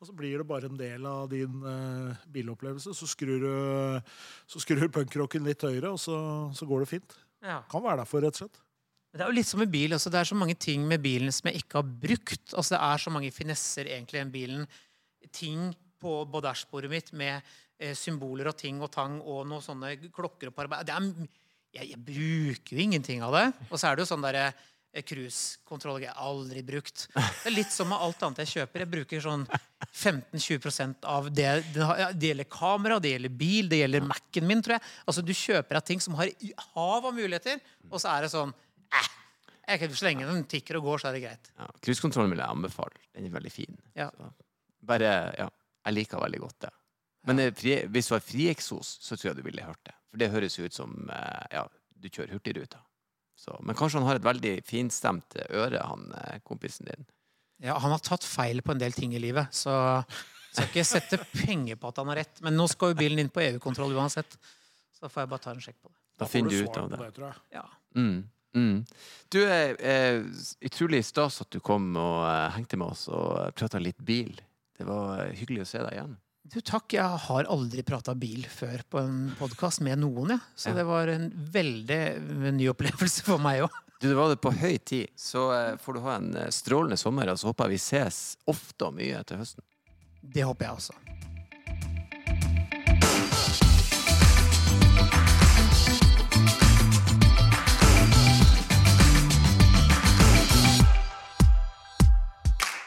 og 0.00 0.08
så 0.08 0.16
blir 0.16 0.40
det 0.40 0.48
bare 0.48 0.70
en 0.70 0.80
del 0.80 1.06
av 1.08 1.28
din 1.32 1.60
uh, 1.64 2.24
bilopplevelse. 2.32 2.94
Så 2.96 3.08
skrur 3.10 3.44
du, 3.44 3.52
så 4.50 4.62
skrur 4.62 4.88
punkrocken 4.92 5.46
litt 5.46 5.64
høyere, 5.66 5.92
og 5.92 6.00
så, 6.00 6.16
så 6.56 6.68
går 6.68 6.84
det 6.84 6.90
fint. 6.96 7.16
Ja. 7.44 7.62
Kan 7.70 7.84
være 7.84 8.02
derfor, 8.02 8.24
rett 8.24 8.36
og 8.36 8.44
slett. 8.44 8.60
Det 9.10 9.24
er 9.24 9.32
jo 9.32 9.34
litt 9.40 9.48
som 9.48 9.58
med 9.58 9.72
bil. 9.72 9.92
Altså, 9.96 10.10
det 10.12 10.20
er 10.20 10.28
så 10.28 10.38
mange 10.38 10.54
ting 10.54 10.84
med 10.86 11.02
bilen 11.02 11.34
som 11.34 11.50
jeg 11.50 11.64
ikke 11.64 11.80
har 11.80 11.94
brukt. 12.04 12.52
Altså, 12.54 12.76
det 12.76 12.82
er 12.86 13.02
så 13.02 13.12
mange 13.14 13.32
finesser 13.34 13.90
egentlig 13.90 14.20
i 14.20 14.22
den 14.22 14.34
bilen. 14.34 14.66
Ting 15.34 15.70
på, 16.00 16.12
på 16.30 16.42
dashbordet 16.44 16.90
mitt 16.92 17.10
med 17.18 17.40
eh, 17.80 17.96
symboler 17.98 18.52
og 18.52 18.58
ting 18.60 18.78
og 18.84 18.92
tang 18.94 19.18
og 19.20 19.42
noen 19.50 19.64
sånne 19.64 19.96
klokker 20.14 20.52
og 20.52 20.56
par... 20.56 20.70
Det 20.86 20.94
er, 20.94 21.08
jeg, 21.74 21.90
jeg 21.90 22.02
bruker 22.06 22.76
jo 22.76 22.84
ingenting 22.86 23.24
av 23.26 23.34
det. 23.34 23.46
Og 23.68 23.74
så 23.80 23.90
er 23.90 23.98
det 23.98 24.06
jo 24.06 24.12
sånn 24.12 24.26
derre 24.28 24.46
eh, 24.52 24.68
cruisekontroll 25.06 26.02
jeg 26.02 26.10
har 26.10 26.26
aldri 26.26 26.62
brukt. 26.66 27.04
Det 27.14 27.46
er 27.46 27.54
litt 27.54 27.70
som 27.70 27.88
med 27.92 28.02
alt 28.02 28.22
annet 28.26 28.42
jeg 28.42 28.50
kjøper. 28.56 28.82
Jeg 28.84 28.90
bruker 28.90 29.22
sånn 29.22 29.44
15-20 29.86 31.06
av 31.06 31.28
det. 31.34 31.52
Det 31.74 32.30
gjelder 32.30 32.48
kamera, 32.50 32.98
det 33.02 33.14
gjelder 33.14 33.36
bil, 33.42 33.70
det 33.70 33.82
gjelder 33.84 34.08
Mac-en 34.08 34.48
min, 34.50 34.64
tror 34.66 34.78
jeg. 34.78 34.88
Altså, 35.06 35.24
Du 35.26 35.32
kjøper 35.36 35.78
deg 35.78 35.86
ting 35.92 36.02
som 36.02 36.18
har 36.18 36.32
hav 36.74 37.06
av 37.06 37.14
muligheter, 37.14 37.62
og 37.90 38.02
så 38.02 38.16
er 38.16 38.26
det 38.26 38.32
sånn 38.34 38.52
eh, 38.90 39.08
jeg 39.70 39.84
kan 39.84 39.94
Så 39.94 40.08
lenge 40.08 40.26
den 40.26 40.44
tikker 40.50 40.80
og 40.80 40.88
går, 40.88 40.98
så 40.98 41.10
er 41.10 41.18
det 41.18 41.22
greit. 41.28 41.52
Ja, 41.54 41.70
Cruisekontrollen 41.86 42.34
vil 42.34 42.42
jeg 42.42 42.56
anbefale. 42.58 43.04
Den 43.14 43.30
er 43.30 43.36
veldig 43.38 43.54
fin. 43.54 43.78
Ja. 43.94 44.10
Bare, 44.90 45.14
ja, 45.38 45.46
jeg 45.86 45.98
liker 46.00 46.22
veldig 46.24 46.42
godt 46.42 46.66
det. 46.66 46.74
Men 47.30 47.38
eh, 47.46 47.86
hvis 47.86 48.10
du 48.10 48.16
har 48.16 48.24
frieksos, 48.24 48.96
så 49.04 49.14
tror 49.14 49.30
jeg 49.30 49.38
du 49.38 49.46
ville 49.46 49.62
hørt 49.66 49.82
det. 49.86 49.94
For 50.10 50.18
det 50.18 50.32
høres 50.32 50.58
jo 50.58 50.66
ut 50.66 50.74
som 50.74 50.96
eh, 51.14 51.44
ja, 51.54 51.66
du 51.94 52.08
kjører 52.10 52.34
Hurtigruta. 52.34 52.82
Så, 53.40 53.54
men 53.64 53.76
kanskje 53.78 54.02
han 54.02 54.08
har 54.10 54.18
et 54.20 54.26
veldig 54.26 54.52
finstemt 54.68 55.38
øre, 55.48 55.80
han 55.80 56.10
eh, 56.18 56.40
kompisen 56.44 56.90
din. 56.90 57.06
Ja, 57.64 57.78
han 57.80 57.92
har 57.92 58.02
tatt 58.04 58.24
feil 58.24 58.60
på 58.64 58.74
en 58.74 58.80
del 58.80 58.92
ting 58.96 59.14
i 59.16 59.20
livet, 59.20 59.48
så 59.52 60.02
skal 60.50 60.68
ikke 60.68 60.84
sette 60.86 61.20
penger 61.32 61.78
på 61.80 61.90
at 61.92 62.00
han 62.02 62.10
har 62.12 62.20
rett. 62.22 62.42
Men 62.44 62.56
nå 62.58 62.66
skal 62.70 62.92
jo 62.92 63.00
bilen 63.00 63.22
inn 63.22 63.32
på 63.32 63.42
EU-kontroll 63.44 63.96
uansett, 63.96 64.36
så 64.96 65.08
får 65.08 65.24
jeg 65.24 65.32
bare 65.32 65.44
ta 65.46 65.54
en 65.54 65.64
sjekk 65.64 65.78
på 65.80 65.88
det. 65.92 65.98
Da 66.20 66.28
finner 66.28 66.52
du 66.52 66.60
ut 66.66 66.76
av 66.76 66.90
det. 66.92 67.00
tror 67.16 67.26
jeg. 67.30 67.42
Ja. 67.56 67.64
Mm, 67.96 68.18
mm. 68.56 68.78
Du 69.32 69.38
er 69.44 69.76
eh, 69.80 70.20
utrolig 70.68 71.00
stas 71.08 71.40
at 71.44 71.52
du 71.52 71.62
kom 71.64 71.94
og 71.96 72.26
eh, 72.28 72.48
hengte 72.58 72.80
med 72.80 72.92
oss 72.92 73.06
og 73.08 73.54
prata 73.56 73.80
litt 73.80 74.00
bil. 74.04 74.34
Det 74.76 74.88
var 74.88 75.24
eh, 75.24 75.32
hyggelig 75.38 75.64
å 75.64 75.70
se 75.70 75.80
deg 75.84 75.96
igjen. 75.96 76.18
Du, 76.48 76.60
takk. 76.64 76.94
Jeg 76.96 77.18
har 77.26 77.46
aldri 77.52 77.82
prata 77.86 78.14
bil 78.18 78.46
før 78.50 78.80
på 78.90 79.00
en 79.02 79.18
podkast 79.38 79.82
med 79.84 79.98
noen, 80.00 80.30
Ja. 80.30 80.38
Så 80.56 80.70
Ja. 80.70 80.74
det 80.74 80.86
var 80.86 81.06
en 81.08 81.30
veldig 81.30 82.52
ny 82.56 82.68
opplevelse 82.68 83.22
for 83.22 83.38
meg 83.38 83.62
òg. 83.62 83.70
Du, 84.00 84.08
Det 84.08 84.16
var 84.16 84.28
det 84.30 84.40
på 84.40 84.50
høy 84.56 84.78
tid. 84.78 85.08
Så 85.16 85.52
eh, 85.52 85.76
får 85.76 85.94
du 85.94 86.00
ha 86.00 86.16
en 86.16 86.34
eh, 86.36 86.48
strålende 86.48 86.96
sommer, 86.96 87.28
og 87.28 87.36
så 87.38 87.48
håper 87.52 87.64
jeg 87.68 87.70
vi 87.70 87.78
ses 87.78 88.36
ofte 88.48 88.86
og 88.86 88.94
mye 88.94 89.22
til 89.24 89.36
høsten. 89.36 89.62
Det 90.22 90.42
håper 90.42 90.64
jeg 90.64 90.72
også. 90.76 90.94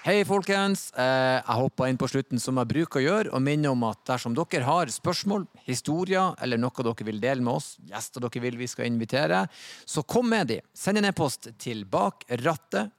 Hei, 0.03 0.25
folkens. 0.27 0.89
Eh, 0.99 1.39
Jeg 1.39 1.55
hopper 1.55 1.87
inn 1.87 1.95
på 1.95 2.09
slutten 2.11 2.35
som 2.35 2.57
jeg 2.59 2.67
bruker 2.67 2.99
å 2.99 3.03
gjøre, 3.03 3.29
og 3.31 3.39
minner 3.39 3.71
om 3.71 3.85
at 3.87 4.01
dersom 4.03 4.33
dere 4.35 4.65
har 4.67 4.89
spørsmål, 4.91 5.45
historier 5.63 6.35
eller 6.43 6.59
noe 6.59 6.83
dere 6.83 7.05
vil 7.07 7.21
dele 7.23 7.39
med 7.39 7.53
oss, 7.53 7.77
gjester 7.87 8.19
dere 8.19 8.41
vil 8.43 8.57
vi 8.59 8.67
skal 8.67 8.89
invitere, 8.89 9.47
så 9.87 10.03
kom 10.03 10.27
med 10.27 10.47
de. 10.51 10.59
Send 10.75 10.99
en 10.99 11.07
e-post 11.07 11.47
til 11.57 11.85
bakrattet. 11.85 12.91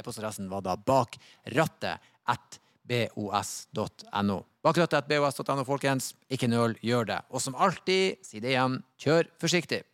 E-postadressen 0.00 0.48
var 0.48 0.64
da 0.64 0.78
bakrattet 0.80 2.00
at 2.24 2.60
folkens. 5.68 6.14
Ikke 6.32 6.48
nøl, 6.48 6.80
gjør 6.80 7.12
det. 7.12 7.20
Og 7.28 7.44
som 7.44 7.60
alltid, 7.60 8.24
si 8.24 8.40
det 8.40 8.56
igjen, 8.56 8.80
kjør 8.96 9.28
forsiktig. 9.36 9.84